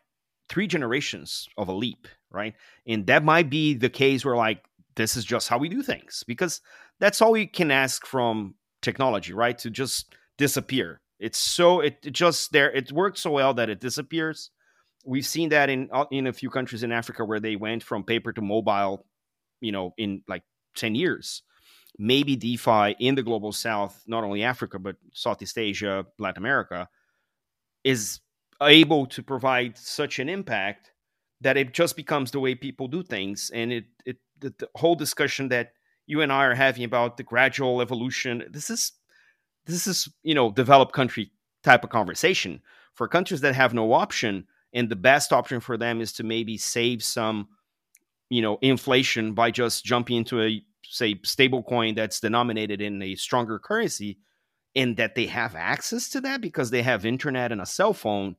three 0.49 0.67
generations 0.67 1.47
of 1.57 1.67
a 1.67 1.73
leap, 1.73 2.07
right? 2.29 2.53
And 2.85 3.07
that 3.07 3.23
might 3.23 3.49
be 3.49 3.73
the 3.73 3.89
case 3.89 4.25
where 4.25 4.35
like 4.35 4.63
this 4.95 5.15
is 5.15 5.25
just 5.25 5.47
how 5.47 5.57
we 5.57 5.69
do 5.69 5.81
things 5.81 6.23
because 6.27 6.61
that's 6.99 7.21
all 7.21 7.31
we 7.31 7.47
can 7.47 7.71
ask 7.71 8.05
from 8.05 8.55
technology, 8.81 9.33
right? 9.33 9.57
To 9.59 9.69
just 9.69 10.13
disappear. 10.37 11.01
It's 11.19 11.37
so 11.37 11.81
it, 11.81 11.97
it 12.03 12.13
just 12.13 12.51
there 12.51 12.71
it 12.71 12.91
works 12.91 13.21
so 13.21 13.31
well 13.31 13.53
that 13.53 13.69
it 13.69 13.79
disappears. 13.79 14.49
We've 15.05 15.25
seen 15.25 15.49
that 15.49 15.69
in 15.69 15.89
uh, 15.91 16.05
in 16.11 16.27
a 16.27 16.33
few 16.33 16.49
countries 16.49 16.83
in 16.83 16.91
Africa 16.91 17.23
where 17.23 17.39
they 17.39 17.55
went 17.55 17.83
from 17.83 18.03
paper 18.03 18.33
to 18.33 18.41
mobile, 18.41 19.05
you 19.59 19.71
know, 19.71 19.93
in 19.97 20.23
like 20.27 20.43
10 20.75 20.95
years 20.95 21.43
maybe 21.97 22.35
DeFi 22.35 22.95
in 22.99 23.15
the 23.15 23.23
global 23.23 23.51
south, 23.51 24.03
not 24.07 24.23
only 24.23 24.43
Africa, 24.43 24.79
but 24.79 24.95
Southeast 25.13 25.57
Asia, 25.57 26.05
Latin 26.17 26.41
America, 26.41 26.87
is 27.83 28.19
able 28.61 29.05
to 29.07 29.23
provide 29.23 29.77
such 29.77 30.19
an 30.19 30.29
impact 30.29 30.91
that 31.41 31.57
it 31.57 31.73
just 31.73 31.95
becomes 31.95 32.31
the 32.31 32.39
way 32.39 32.55
people 32.55 32.87
do 32.87 33.03
things. 33.03 33.51
And 33.53 33.71
it, 33.71 33.85
it 34.05 34.17
the, 34.39 34.53
the 34.57 34.69
whole 34.75 34.95
discussion 34.95 35.49
that 35.49 35.73
you 36.07 36.21
and 36.21 36.31
I 36.31 36.45
are 36.45 36.55
having 36.55 36.83
about 36.83 37.17
the 37.17 37.23
gradual 37.23 37.81
evolution, 37.81 38.43
this 38.49 38.69
is 38.69 38.91
this 39.65 39.87
is, 39.87 40.09
you 40.23 40.33
know, 40.33 40.51
developed 40.51 40.93
country 40.93 41.31
type 41.63 41.83
of 41.83 41.89
conversation. 41.89 42.61
For 42.95 43.07
countries 43.07 43.41
that 43.41 43.55
have 43.55 43.73
no 43.73 43.93
option, 43.93 44.47
and 44.73 44.89
the 44.89 44.95
best 44.95 45.31
option 45.31 45.59
for 45.59 45.77
them 45.77 46.01
is 46.01 46.11
to 46.13 46.23
maybe 46.23 46.57
save 46.57 47.03
some, 47.03 47.47
you 48.29 48.41
know, 48.41 48.57
inflation 48.61 49.33
by 49.33 49.51
just 49.51 49.85
jumping 49.85 50.17
into 50.17 50.41
a 50.41 50.63
say 50.83 51.19
stable 51.23 51.63
coin 51.63 51.95
that's 51.95 52.19
denominated 52.19 52.81
in 52.81 53.01
a 53.01 53.15
stronger 53.15 53.59
currency 53.59 54.17
and 54.75 54.97
that 54.97 55.15
they 55.15 55.25
have 55.25 55.55
access 55.55 56.09
to 56.09 56.21
that 56.21 56.41
because 56.41 56.71
they 56.71 56.81
have 56.81 57.05
internet 57.05 57.51
and 57.51 57.61
a 57.61 57.65
cell 57.65 57.93
phone 57.93 58.35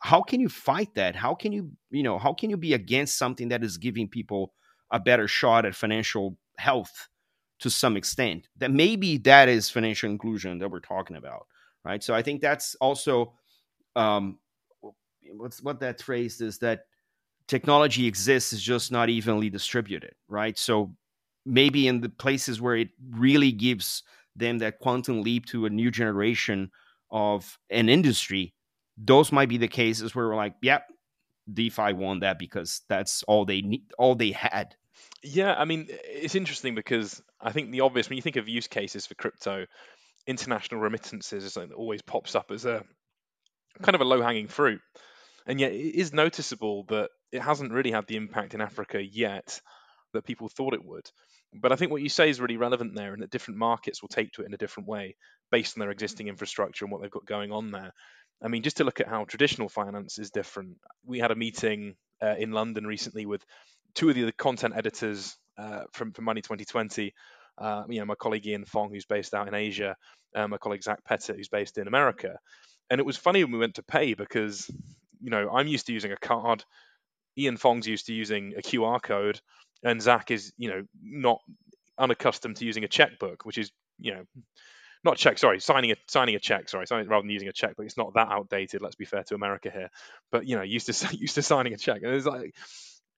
how 0.00 0.22
can 0.22 0.40
you 0.40 0.48
fight 0.48 0.94
that? 0.94 1.14
How 1.14 1.34
can 1.34 1.52
you 1.52 1.70
you 1.90 2.02
know 2.02 2.18
how 2.18 2.32
can 2.32 2.50
you 2.50 2.56
be 2.56 2.72
against 2.74 3.18
something 3.18 3.48
that 3.48 3.62
is 3.62 3.76
giving 3.76 4.08
people 4.08 4.54
a 4.90 4.98
better 4.98 5.28
shot 5.28 5.66
at 5.66 5.74
financial 5.74 6.36
health 6.58 7.08
to 7.60 7.70
some 7.70 7.96
extent? 7.96 8.48
That 8.56 8.70
maybe 8.70 9.18
that 9.18 9.48
is 9.48 9.70
financial 9.70 10.10
inclusion 10.10 10.58
that 10.58 10.70
we're 10.70 10.80
talking 10.80 11.16
about 11.16 11.46
right? 11.84 12.02
So 12.02 12.14
i 12.14 12.22
think 12.22 12.40
that's 12.40 12.74
also 12.80 13.34
um 13.96 14.38
what's 15.36 15.62
what 15.62 15.80
that 15.80 16.00
phrase 16.00 16.40
is 16.40 16.58
that 16.58 16.86
technology 17.46 18.06
exists 18.06 18.52
is 18.52 18.62
just 18.62 18.90
not 18.90 19.08
evenly 19.10 19.50
distributed 19.50 20.14
right? 20.28 20.58
So 20.58 20.94
maybe 21.44 21.88
in 21.88 22.00
the 22.00 22.08
places 22.08 22.60
where 22.60 22.76
it 22.76 22.88
really 23.10 23.52
gives 23.52 24.02
them 24.36 24.58
that 24.58 24.78
quantum 24.78 25.22
leap 25.22 25.46
to 25.46 25.66
a 25.66 25.70
new 25.70 25.90
generation 25.90 26.70
of 27.10 27.58
an 27.70 27.88
industry, 27.88 28.54
those 28.96 29.32
might 29.32 29.48
be 29.48 29.56
the 29.56 29.68
cases 29.68 30.14
where 30.14 30.28
we're 30.28 30.36
like, 30.36 30.54
yep, 30.62 30.84
DeFi 31.52 31.92
won 31.94 32.20
that 32.20 32.38
because 32.38 32.82
that's 32.88 33.22
all 33.24 33.44
they 33.44 33.62
need, 33.62 33.84
all 33.98 34.14
they 34.14 34.32
had. 34.32 34.74
Yeah, 35.22 35.54
I 35.54 35.64
mean, 35.64 35.88
it's 35.90 36.34
interesting 36.34 36.74
because 36.74 37.22
I 37.40 37.52
think 37.52 37.70
the 37.70 37.80
obvious 37.80 38.08
when 38.08 38.16
you 38.16 38.22
think 38.22 38.36
of 38.36 38.48
use 38.48 38.66
cases 38.66 39.06
for 39.06 39.14
crypto, 39.14 39.66
international 40.26 40.80
remittances 40.80 41.44
is 41.44 41.52
something 41.54 41.70
that 41.70 41.76
always 41.76 42.02
pops 42.02 42.34
up 42.34 42.50
as 42.50 42.64
a 42.64 42.84
kind 43.82 43.94
of 43.94 44.00
a 44.00 44.04
low 44.04 44.22
hanging 44.22 44.48
fruit. 44.48 44.80
And 45.46 45.58
yet, 45.58 45.72
it 45.72 45.98
is 45.98 46.12
noticeable 46.12 46.84
that 46.88 47.10
it 47.32 47.40
hasn't 47.40 47.72
really 47.72 47.90
had 47.90 48.06
the 48.06 48.16
impact 48.16 48.54
in 48.54 48.60
Africa 48.60 49.02
yet 49.02 49.60
that 50.12 50.24
people 50.24 50.48
thought 50.48 50.74
it 50.74 50.84
would. 50.84 51.08
But 51.52 51.72
I 51.72 51.76
think 51.76 51.90
what 51.90 52.02
you 52.02 52.08
say 52.08 52.30
is 52.30 52.40
really 52.40 52.56
relevant 52.56 52.94
there, 52.94 53.12
and 53.12 53.22
that 53.22 53.30
different 53.30 53.58
markets 53.58 54.02
will 54.02 54.08
take 54.08 54.32
to 54.32 54.42
it 54.42 54.46
in 54.46 54.54
a 54.54 54.58
different 54.58 54.88
way 54.88 55.16
based 55.50 55.76
on 55.76 55.80
their 55.80 55.90
existing 55.90 56.28
infrastructure 56.28 56.84
and 56.84 56.92
what 56.92 57.02
they've 57.02 57.10
got 57.10 57.26
going 57.26 57.52
on 57.52 57.70
there. 57.70 57.92
I 58.42 58.48
mean, 58.48 58.62
just 58.62 58.78
to 58.78 58.84
look 58.84 59.00
at 59.00 59.08
how 59.08 59.24
traditional 59.24 59.68
finance 59.68 60.18
is 60.18 60.30
different, 60.30 60.78
we 61.04 61.18
had 61.18 61.30
a 61.30 61.36
meeting 61.36 61.96
uh, 62.22 62.36
in 62.38 62.52
London 62.52 62.86
recently 62.86 63.26
with 63.26 63.44
two 63.94 64.08
of 64.08 64.14
the 64.14 64.32
content 64.32 64.74
editors 64.76 65.36
uh, 65.58 65.82
from, 65.92 66.12
from 66.12 66.26
Money20/20. 66.26 67.12
Uh, 67.58 67.84
you 67.88 67.98
know, 67.98 68.06
my 68.06 68.14
colleague 68.14 68.46
Ian 68.46 68.64
Fong, 68.64 68.90
who's 68.90 69.04
based 69.04 69.34
out 69.34 69.48
in 69.48 69.54
Asia, 69.54 69.96
and 70.34 70.50
my 70.50 70.58
colleague 70.58 70.82
Zach 70.82 71.04
Pettit, 71.04 71.36
who's 71.36 71.48
based 71.48 71.78
in 71.78 71.88
America. 71.88 72.38
And 72.88 72.98
it 72.98 73.06
was 73.06 73.16
funny 73.16 73.44
when 73.44 73.52
we 73.52 73.58
went 73.58 73.74
to 73.74 73.82
pay 73.82 74.14
because, 74.14 74.70
you 75.20 75.30
know, 75.30 75.50
I'm 75.50 75.68
used 75.68 75.86
to 75.86 75.92
using 75.92 76.12
a 76.12 76.16
card. 76.16 76.64
Ian 77.36 77.56
Fong's 77.56 77.86
used 77.86 78.06
to 78.06 78.14
using 78.14 78.54
a 78.56 78.62
QR 78.62 79.00
code, 79.02 79.40
and 79.82 80.00
Zach 80.02 80.30
is, 80.30 80.52
you 80.58 80.70
know, 80.70 80.84
not 81.02 81.40
unaccustomed 81.98 82.56
to 82.56 82.64
using 82.64 82.84
a 82.84 82.88
checkbook, 82.88 83.44
which 83.44 83.58
is, 83.58 83.70
you 83.98 84.14
know, 84.14 84.24
not 85.04 85.16
check. 85.16 85.38
Sorry, 85.38 85.60
signing 85.60 85.92
a 85.92 85.96
signing 86.08 86.34
a 86.34 86.38
check. 86.38 86.68
Sorry, 86.68 86.86
signing, 86.86 87.08
rather 87.08 87.22
than 87.22 87.30
using 87.30 87.48
a 87.48 87.52
check, 87.52 87.74
but 87.76 87.86
it's 87.86 87.96
not 87.96 88.14
that 88.14 88.28
outdated. 88.30 88.82
Let's 88.82 88.96
be 88.96 89.04
fair 89.04 89.22
to 89.24 89.34
America 89.34 89.70
here. 89.70 89.90
But 90.30 90.46
you 90.46 90.56
know, 90.56 90.62
used 90.62 90.86
to 90.86 91.16
used 91.16 91.36
to 91.36 91.42
signing 91.42 91.72
a 91.72 91.78
check, 91.78 92.02
and 92.02 92.14
it's 92.14 92.26
like 92.26 92.54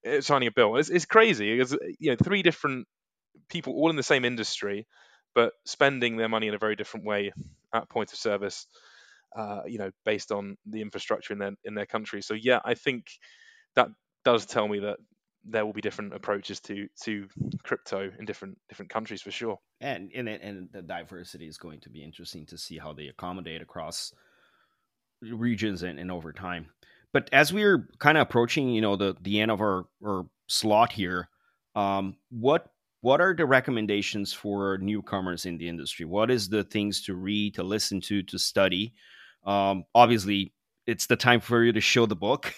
it's 0.03 0.27
signing 0.27 0.47
a 0.47 0.51
bill. 0.51 0.77
It's, 0.77 0.89
it's 0.89 1.05
crazy. 1.05 1.59
It's 1.59 1.75
you 1.99 2.11
know 2.11 2.17
three 2.21 2.41
different 2.41 2.87
people 3.49 3.73
all 3.73 3.89
in 3.89 3.95
the 3.95 4.03
same 4.03 4.25
industry, 4.25 4.87
but 5.35 5.53
spending 5.65 6.17
their 6.17 6.29
money 6.29 6.47
in 6.47 6.53
a 6.53 6.59
very 6.59 6.75
different 6.75 7.05
way 7.05 7.33
at 7.73 7.89
point 7.89 8.13
of 8.13 8.19
service. 8.19 8.67
Uh, 9.35 9.63
you 9.65 9.79
know, 9.79 9.89
based 10.05 10.31
on 10.31 10.57
the 10.67 10.81
infrastructure 10.81 11.33
in 11.33 11.39
their 11.39 11.53
in 11.65 11.73
their 11.73 11.87
country. 11.87 12.21
So 12.21 12.35
yeah, 12.35 12.59
I 12.63 12.75
think 12.75 13.07
that 13.75 13.87
does 14.23 14.45
tell 14.45 14.67
me 14.67 14.79
that 14.79 14.97
there 15.45 15.65
will 15.65 15.73
be 15.73 15.81
different 15.81 16.13
approaches 16.13 16.59
to 16.61 16.87
to 17.03 17.27
crypto 17.63 18.11
in 18.17 18.25
different 18.25 18.57
different 18.69 18.91
countries 18.91 19.21
for 19.21 19.31
sure. 19.31 19.59
And 19.81 20.11
and 20.15 20.27
and 20.29 20.69
the 20.71 20.81
diversity 20.81 21.47
is 21.47 21.57
going 21.57 21.81
to 21.81 21.89
be 21.89 22.03
interesting 22.03 22.45
to 22.47 22.57
see 22.57 22.77
how 22.77 22.93
they 22.93 23.07
accommodate 23.07 23.61
across 23.61 24.13
regions 25.21 25.83
and, 25.83 25.99
and 25.99 26.11
over 26.11 26.33
time. 26.33 26.67
But 27.11 27.29
as 27.31 27.53
we're 27.53 27.87
kind 27.99 28.17
of 28.17 28.23
approaching, 28.23 28.69
you 28.69 28.81
know, 28.81 28.95
the 28.95 29.15
the 29.21 29.39
end 29.41 29.51
of 29.51 29.61
our, 29.61 29.85
our 30.05 30.25
slot 30.47 30.91
here, 30.91 31.29
um, 31.75 32.15
what 32.29 32.67
what 33.01 33.19
are 33.19 33.35
the 33.35 33.45
recommendations 33.45 34.31
for 34.31 34.77
newcomers 34.77 35.45
in 35.45 35.57
the 35.57 35.67
industry? 35.67 36.05
What 36.05 36.31
is 36.31 36.47
the 36.47 36.63
things 36.63 37.01
to 37.03 37.13
read, 37.13 37.55
to 37.55 37.63
listen 37.63 37.99
to, 38.01 38.23
to 38.23 38.39
study? 38.39 38.93
Um, 39.45 39.83
obviously, 39.93 40.53
it's 40.87 41.07
the 41.07 41.17
time 41.17 41.41
for 41.41 41.61
you 41.61 41.73
to 41.73 41.81
show 41.81 42.05
the 42.05 42.15
book. 42.15 42.53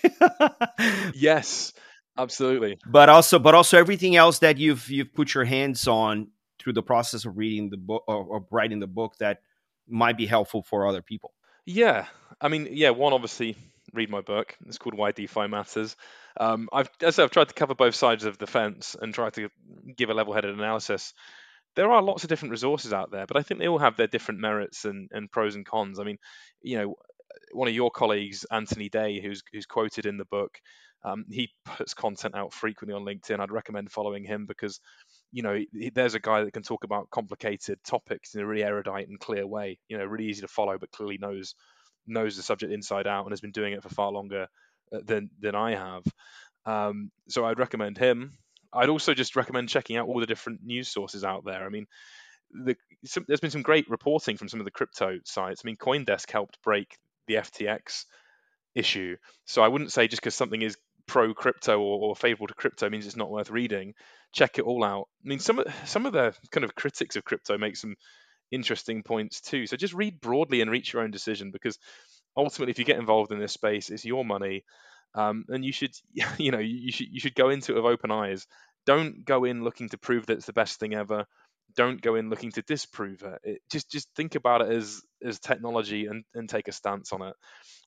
yes, 1.16 1.74
Absolutely. 2.18 2.78
But 2.86 3.10
also, 3.10 3.40
but 3.40 3.56
also 3.56 3.78
everything 3.78 4.16
else 4.16 4.40
that 4.40 4.58
you've 4.58 4.90
you've 4.90 5.14
put 5.14 5.34
your 5.34 5.46
hands 5.46 5.88
on 5.88 6.30
through 6.60 6.74
the 6.74 6.84
process 6.84 7.26
of 7.26 7.38
reading 7.38 7.70
the 7.70 7.78
book 7.78 8.04
or, 8.08 8.24
or 8.24 8.46
writing 8.52 8.80
the 8.80 8.88
book 8.88 9.16
that 9.20 9.40
might 9.88 10.18
be 10.18 10.26
helpful 10.26 10.64
for 10.64 10.88
other 10.88 11.02
people. 11.02 11.34
Yeah, 11.66 12.06
I 12.40 12.48
mean, 12.48 12.70
yeah. 12.72 12.92
One, 12.92 13.14
obviously, 13.14 13.58
read 13.94 14.10
my 14.10 14.22
book. 14.22 14.56
It's 14.66 14.78
called 14.78 14.96
Why 14.96 15.12
DeFi 15.12 15.48
Matters. 15.48 15.96
Um, 16.40 16.70
I've, 16.72 16.90
as 17.02 17.20
I've 17.20 17.32
tried 17.32 17.50
to 17.50 17.54
cover 17.54 17.76
both 17.76 17.96
sides 17.96 18.24
of 18.24 18.38
the 18.38 18.48
fence 18.48 18.96
and 19.00 19.14
try 19.14 19.30
to 19.32 19.50
give 19.96 20.10
a 20.10 20.14
level-headed 20.14 20.54
analysis. 20.54 21.14
There 21.76 21.92
are 21.92 22.02
lots 22.02 22.24
of 22.24 22.30
different 22.30 22.52
resources 22.52 22.94
out 22.94 23.12
there, 23.12 23.26
but 23.26 23.36
I 23.36 23.42
think 23.42 23.60
they 23.60 23.68
all 23.68 23.80
have 23.80 23.98
their 23.98 24.08
different 24.08 24.40
merits 24.40 24.86
and, 24.86 25.10
and 25.12 25.30
pros 25.30 25.56
and 25.56 25.66
cons. 25.66 26.00
I 26.00 26.04
mean, 26.04 26.18
you 26.62 26.78
know, 26.78 26.96
one 27.52 27.68
of 27.68 27.74
your 27.74 27.92
colleagues, 27.92 28.46
Anthony 28.52 28.90
Day, 28.90 29.22
who's 29.22 29.44
who's 29.52 29.66
quoted 29.66 30.06
in 30.06 30.18
the 30.18 30.26
book, 30.26 30.60
um, 31.04 31.26
he 31.30 31.52
puts 31.66 31.94
content 31.94 32.36
out 32.36 32.54
frequently 32.54 32.96
on 32.96 33.06
LinkedIn. 33.06 33.40
I'd 33.40 33.52
recommend 33.52 33.92
following 33.92 34.24
him 34.24 34.46
because, 34.48 34.80
you 35.32 35.44
know, 35.44 35.54
he, 35.54 35.92
there's 35.94 36.16
a 36.16 36.20
guy 36.20 36.44
that 36.44 36.54
can 36.54 36.64
talk 36.64 36.84
about 36.84 37.12
complicated 37.12 37.80
topics 37.84 38.34
in 38.34 38.42
a 38.42 38.46
really 38.46 38.64
erudite 38.64 39.08
and 39.08 39.20
clear 39.20 39.46
way. 39.46 39.78
You 39.88 39.98
know, 39.98 40.06
really 40.06 40.26
easy 40.26 40.42
to 40.42 40.48
follow, 40.48 40.78
but 40.78 40.92
clearly 40.92 41.18
knows 41.20 41.56
knows 42.08 42.36
the 42.36 42.44
subject 42.44 42.72
inside 42.72 43.08
out 43.08 43.26
and 43.26 43.32
has 43.32 43.42
been 43.42 43.52
doing 43.52 43.74
it 43.74 43.84
for 43.84 43.90
far 43.90 44.12
longer 44.12 44.48
uh, 44.94 45.00
than 45.06 45.30
than 45.40 45.56
I 45.56 45.76
have. 45.76 46.04
Um, 46.66 47.12
so 47.30 47.46
I'd 47.46 47.60
recommend 47.60 47.98
him. 47.98 48.38
I'd 48.74 48.90
also 48.90 49.14
just 49.14 49.36
recommend 49.36 49.70
checking 49.70 49.98
out 49.98 50.08
all 50.08 50.20
the 50.20 50.26
different 50.26 50.62
news 50.64 50.90
sources 50.90 51.24
out 51.24 51.46
there. 51.46 51.66
I 51.66 51.70
mean, 51.70 51.86
the, 52.52 52.76
some, 53.06 53.26
there's 53.28 53.40
been 53.40 53.52
some 53.52 53.62
great 53.62 53.90
reporting 53.90 54.38
from 54.38 54.50
some 54.50 54.60
of 54.60 54.66
the 54.66 54.72
crypto 54.72 55.20
sites. 55.24 55.62
I 55.64 55.66
mean, 55.66 55.78
CoinDesk 55.78 56.30
helped 56.32 56.62
break 56.62 56.98
the 57.28 57.36
FTX 57.36 58.06
issue. 58.76 59.16
So 59.46 59.64
I 59.64 59.68
wouldn't 59.68 59.92
say 59.92 60.08
just 60.08 60.22
because 60.22 60.36
something 60.36 60.62
is 60.62 60.78
pro 61.08 61.34
crypto 61.34 61.80
or, 61.80 62.10
or 62.10 62.16
favorable 62.16 62.48
to 62.48 62.54
crypto 62.54 62.90
means 62.90 63.06
it's 63.06 63.16
not 63.16 63.32
worth 63.32 63.50
reading. 63.50 63.94
Check 64.34 64.58
it 64.60 64.66
all 64.66 64.84
out. 64.84 65.08
I 65.24 65.30
mean, 65.30 65.40
some 65.40 65.60
of 65.60 65.68
some 65.86 66.06
of 66.06 66.14
the 66.14 66.36
kind 66.52 66.64
of 66.64 66.76
critics 66.76 67.16
of 67.16 67.24
crypto 67.24 67.58
make 67.58 67.78
some 67.78 67.96
interesting 68.52 69.04
points 69.04 69.42
too. 69.42 69.68
So 69.68 69.78
just 69.78 69.94
read 69.94 70.22
broadly 70.22 70.62
and 70.62 70.72
reach 70.72 70.94
your 70.94 71.04
own 71.04 71.12
decision 71.12 71.52
because 71.52 71.80
ultimately, 72.36 72.72
if 72.72 72.80
you 72.80 72.86
get 72.86 73.00
involved 73.00 73.32
in 73.32 73.40
this 73.40 73.54
space, 73.54 73.90
it's 73.90 74.06
your 74.06 74.26
money, 74.26 74.64
um, 75.14 75.46
and 75.50 75.64
you 75.64 75.72
should 75.72 75.92
you 76.38 76.52
know 76.52 76.60
you 76.60 76.92
should 76.92 77.08
you 77.12 77.20
should 77.20 77.36
go 77.36 77.50
into 77.50 77.74
it 77.74 77.76
with 77.76 77.92
open 77.92 78.12
eyes. 78.12 78.48
Don't 78.86 79.26
go 79.26 79.46
in 79.46 79.64
looking 79.64 79.90
to 79.90 79.98
prove 79.98 80.28
that 80.28 80.38
it's 80.38 80.46
the 80.46 80.54
best 80.54 80.80
thing 80.80 80.94
ever. 80.94 81.26
Don't 81.76 82.02
go 82.02 82.16
in 82.16 82.30
looking 82.30 82.52
to 82.54 82.62
disprove 82.62 83.24
it. 83.24 83.40
it 83.44 83.62
just 83.72 83.92
just 83.92 84.10
think 84.16 84.36
about 84.36 84.62
it 84.62 84.72
as 84.72 85.02
as 85.24 85.40
technology 85.40 86.06
and, 86.06 86.24
and 86.34 86.48
take 86.48 86.68
a 86.68 86.72
stance 86.72 87.12
on 87.12 87.22
it. 87.22 87.36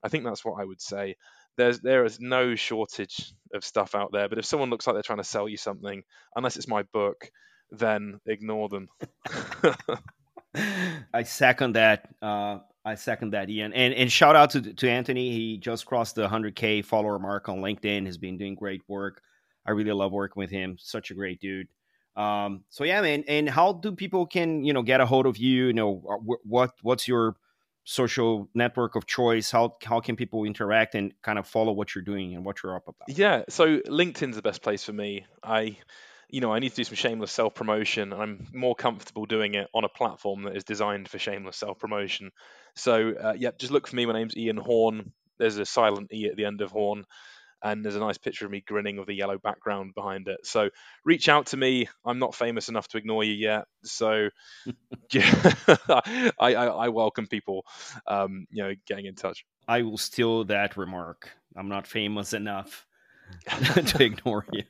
I 0.03 0.09
think 0.09 0.25
that's 0.25 0.45
what 0.45 0.61
I 0.61 0.65
would 0.65 0.81
say 0.81 1.17
there's 1.59 1.81
there 1.81 2.07
is 2.07 2.19
no 2.21 2.55
shortage 2.55 3.35
of 3.53 3.65
stuff 3.65 3.95
out 3.95 4.13
there. 4.13 4.29
But 4.31 4.39
if 4.39 4.47
someone 4.47 4.71
looks 4.71 4.87
like 4.87 4.95
they're 4.95 5.03
trying 5.03 5.19
to 5.19 5.25
sell 5.25 5.47
you 5.49 5.59
something, 5.59 6.03
unless 6.35 6.57
it's 6.57 6.69
my 6.69 6.85
book, 6.85 7.31
then 7.71 8.21
ignore 8.25 8.71
them. 8.71 8.89
I 11.13 11.25
second 11.25 11.75
that. 11.75 12.09
Uh, 12.23 12.61
I 12.85 12.95
second 12.95 13.33
that, 13.33 13.51
Ian. 13.51 13.75
And 13.75 13.93
and 13.93 14.11
shout 14.11 14.37
out 14.37 14.51
to 14.51 14.73
to 14.73 14.89
Anthony. 14.89 15.33
He 15.33 15.59
just 15.59 15.85
crossed 15.85 16.15
the 16.15 16.29
100k 16.29 16.85
follower 16.85 17.19
mark 17.19 17.51
on 17.51 17.59
LinkedIn. 17.59 18.07
Has 18.07 18.17
been 18.17 18.39
doing 18.39 18.55
great 18.55 18.81
work. 18.89 19.21
I 19.67 19.73
really 19.73 19.93
love 19.93 20.13
working 20.13 20.41
with 20.41 20.51
him. 20.51 20.77
Such 20.79 21.11
a 21.11 21.15
great 21.15 21.41
dude. 21.41 21.67
Um, 22.19 22.65
so 22.71 22.85
yeah, 22.85 23.01
man. 23.01 23.25
And 23.29 23.49
how 23.49 23.73
do 23.73 23.93
people 23.93 24.27
can 24.27 24.65
you 24.65 24.73
know 24.73 24.83
get 24.83 25.01
a 25.01 25.07
hold 25.07 25.27
of 25.27 25.37
you? 25.37 25.67
You 25.67 25.73
know 25.73 26.03
uh, 26.11 26.17
what 26.45 26.73
what's 26.83 27.07
your 27.07 27.37
social 27.85 28.49
network 28.55 28.97
of 28.97 29.07
choice? 29.07 29.51
How 29.51 29.77
how 29.85 30.01
can 30.01 30.17
people 30.17 30.45
interact 30.45 30.95
and 30.95 31.13
kind 31.23 31.39
of 31.39 31.47
follow 31.47 31.73
what 31.73 31.95
you're 31.95 32.05
doing 32.05 32.35
and 32.35 32.45
what 32.45 32.63
you're 32.63 32.77
up 32.77 32.89
about? 32.89 33.17
Yeah 33.17 33.45
so 33.49 33.79
linkedin's 33.87 34.37
the 34.37 34.43
best 34.43 34.63
place 34.63 34.85
for 34.85 34.93
me. 34.93 35.25
I 35.43 35.79
you 36.31 36.43
know 36.43 36.53
i 36.53 36.59
need 36.59 36.69
to 36.69 36.77
do 36.77 36.85
some 36.85 36.95
shameless 36.95 37.33
self 37.33 37.55
promotion 37.55 38.13
i'm 38.13 38.47
more 38.53 38.75
comfortable 38.75 39.25
doing 39.25 39.55
it 39.55 39.67
on 39.73 39.85
a 39.85 39.89
platform 39.89 40.43
that 40.43 40.55
is 40.55 40.63
designed 40.63 41.09
for 41.09 41.19
shameless 41.19 41.57
self 41.57 41.79
promotion 41.79 42.31
so 42.79 43.13
uh, 43.13 43.35
yeah 43.37 43.51
just 43.59 43.73
look 43.73 43.87
for 43.87 43.97
me. 43.97 44.07
My 44.07 44.13
name's 44.13 44.37
Ian 44.37 44.57
Horne. 44.57 45.13
There's 45.39 45.59
a 45.59 45.67
silent 45.67 46.13
e 46.13 46.27
at 46.27 46.37
the 46.37 46.45
end 46.45 46.61
of 46.61 46.71
Horne 46.71 47.05
and 47.63 47.85
there's 47.85 47.97
a 47.97 48.01
nice 48.01 48.19
picture 48.19 48.45
of 48.45 48.51
me 48.51 48.63
grinning 48.67 48.97
with 48.97 49.09
a 49.09 49.15
yellow 49.15 49.39
background 49.39 49.95
behind 49.95 50.29
it. 50.29 50.45
So 50.45 50.71
reach 51.05 51.29
out 51.29 51.47
to 51.47 51.57
me. 51.57 51.89
I'm 52.05 52.19
not 52.19 52.35
famous 52.35 52.69
enough 52.69 52.89
to 52.89 52.99
ignore 52.99 53.25
you 53.25 53.35
yet, 53.35 53.65
so 53.85 54.29
yeah, 55.13 55.53
I, 55.89 56.31
I, 56.39 56.53
I, 56.67 56.89
welcome 56.89 57.27
people, 57.27 57.65
um, 58.07 58.47
you 58.51 58.63
know, 58.63 58.75
getting 58.87 59.07
in 59.07 59.15
touch. 59.15 59.45
I 59.67 59.83
will 59.83 59.99
steal 59.99 60.45
that 60.45 60.77
remark. 60.77 61.31
I'm 61.57 61.69
not 61.69 61.87
famous 61.87 62.33
enough 62.33 62.87
to 63.87 64.03
ignore 64.03 64.47
you. 64.53 64.63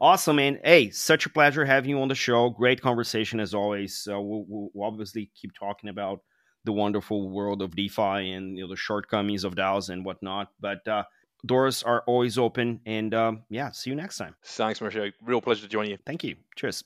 awesome, 0.00 0.36
man. 0.36 0.58
Hey, 0.64 0.90
such 0.90 1.26
a 1.26 1.30
pleasure 1.30 1.64
having 1.64 1.90
you 1.90 2.00
on 2.00 2.08
the 2.08 2.14
show. 2.14 2.50
Great 2.50 2.80
conversation 2.80 3.40
as 3.40 3.54
always. 3.54 3.96
So 3.96 4.20
we'll, 4.20 4.70
we'll 4.72 4.86
obviously 4.86 5.30
keep 5.34 5.52
talking 5.54 5.90
about 5.90 6.20
the 6.64 6.72
wonderful 6.72 7.28
world 7.28 7.60
of 7.62 7.74
DeFi 7.74 8.32
and 8.32 8.56
you 8.56 8.64
know 8.64 8.68
the 8.68 8.76
shortcomings 8.76 9.44
of 9.44 9.54
DAOs 9.54 9.90
and 9.90 10.04
whatnot. 10.04 10.48
But 10.60 10.86
uh, 10.86 11.04
doors 11.44 11.82
are 11.82 12.02
always 12.06 12.38
open. 12.38 12.80
And 12.86 13.14
um, 13.14 13.42
yeah, 13.48 13.70
see 13.70 13.90
you 13.90 13.96
next 13.96 14.18
time. 14.18 14.34
Thanks, 14.44 14.80
Mauricio. 14.80 15.12
Real 15.24 15.40
pleasure 15.40 15.62
to 15.62 15.68
join 15.68 15.88
you. 15.88 15.98
Thank 16.04 16.24
you. 16.24 16.36
Cheers. 16.56 16.84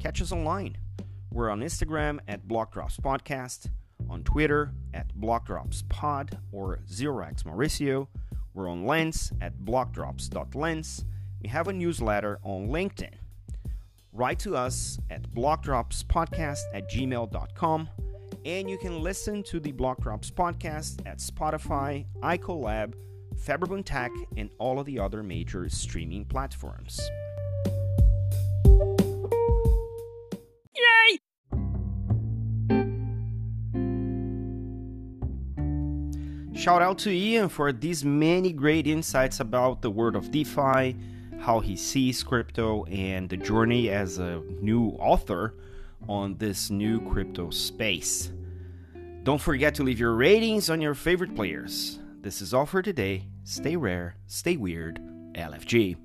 Catch 0.00 0.22
us 0.22 0.32
online. 0.32 0.76
We're 1.30 1.50
on 1.50 1.60
Instagram 1.60 2.20
at 2.26 2.48
Blockdrops 2.48 2.98
Podcast, 3.00 3.68
on 4.08 4.24
Twitter 4.24 4.72
at 4.94 5.14
BlockdropsPod 5.18 6.38
or 6.52 6.78
Zerox 6.88 7.42
Mauricio. 7.42 8.06
We're 8.54 8.68
on 8.68 8.86
Lens 8.86 9.32
at 9.40 9.58
blockdrops.lens. 9.58 11.04
We 11.42 11.48
have 11.48 11.68
a 11.68 11.72
newsletter 11.72 12.38
on 12.42 12.68
LinkedIn. 12.68 13.12
Write 14.12 14.38
to 14.40 14.56
us 14.56 14.98
at 15.10 15.30
blockdropspodcast 15.34 16.60
at 16.72 16.90
gmail.com 16.90 17.88
and 18.44 18.68
you 18.68 18.78
can 18.78 19.02
listen 19.02 19.42
to 19.44 19.60
the 19.60 19.72
Blockdrops 19.72 20.30
podcast 20.30 21.00
at 21.06 21.18
Spotify, 21.18 22.06
Icolab, 22.22 22.94
Fabriboom 23.34 23.84
Tech, 23.84 24.10
and 24.36 24.50
all 24.58 24.78
of 24.78 24.86
the 24.86 24.98
other 24.98 25.22
major 25.22 25.68
streaming 25.68 26.24
platforms. 26.24 27.00
Yay! 30.76 31.18
Shout 36.54 36.82
out 36.82 36.98
to 36.98 37.10
Ian 37.10 37.48
for 37.48 37.72
these 37.72 38.04
many 38.04 38.52
great 38.52 38.86
insights 38.86 39.40
about 39.40 39.82
the 39.82 39.90
world 39.90 40.16
of 40.16 40.30
DeFi, 40.30 40.96
how 41.38 41.60
he 41.60 41.76
sees 41.76 42.22
crypto, 42.22 42.84
and 42.84 43.28
the 43.28 43.36
journey 43.36 43.90
as 43.90 44.18
a 44.18 44.40
new 44.60 44.88
author 44.98 45.54
on 46.06 46.36
this 46.38 46.70
new 46.70 47.00
crypto 47.10 47.50
space. 47.50 48.30
Don't 49.22 49.40
forget 49.40 49.74
to 49.76 49.82
leave 49.82 49.98
your 49.98 50.14
ratings 50.14 50.70
on 50.70 50.80
your 50.80 50.94
favorite 50.94 51.34
players. 51.34 51.98
This 52.20 52.42
is 52.42 52.52
all 52.52 52.66
for 52.66 52.82
today. 52.82 53.28
Stay 53.44 53.76
rare, 53.76 54.16
stay 54.26 54.56
weird, 54.56 55.00
LFG. 55.34 55.96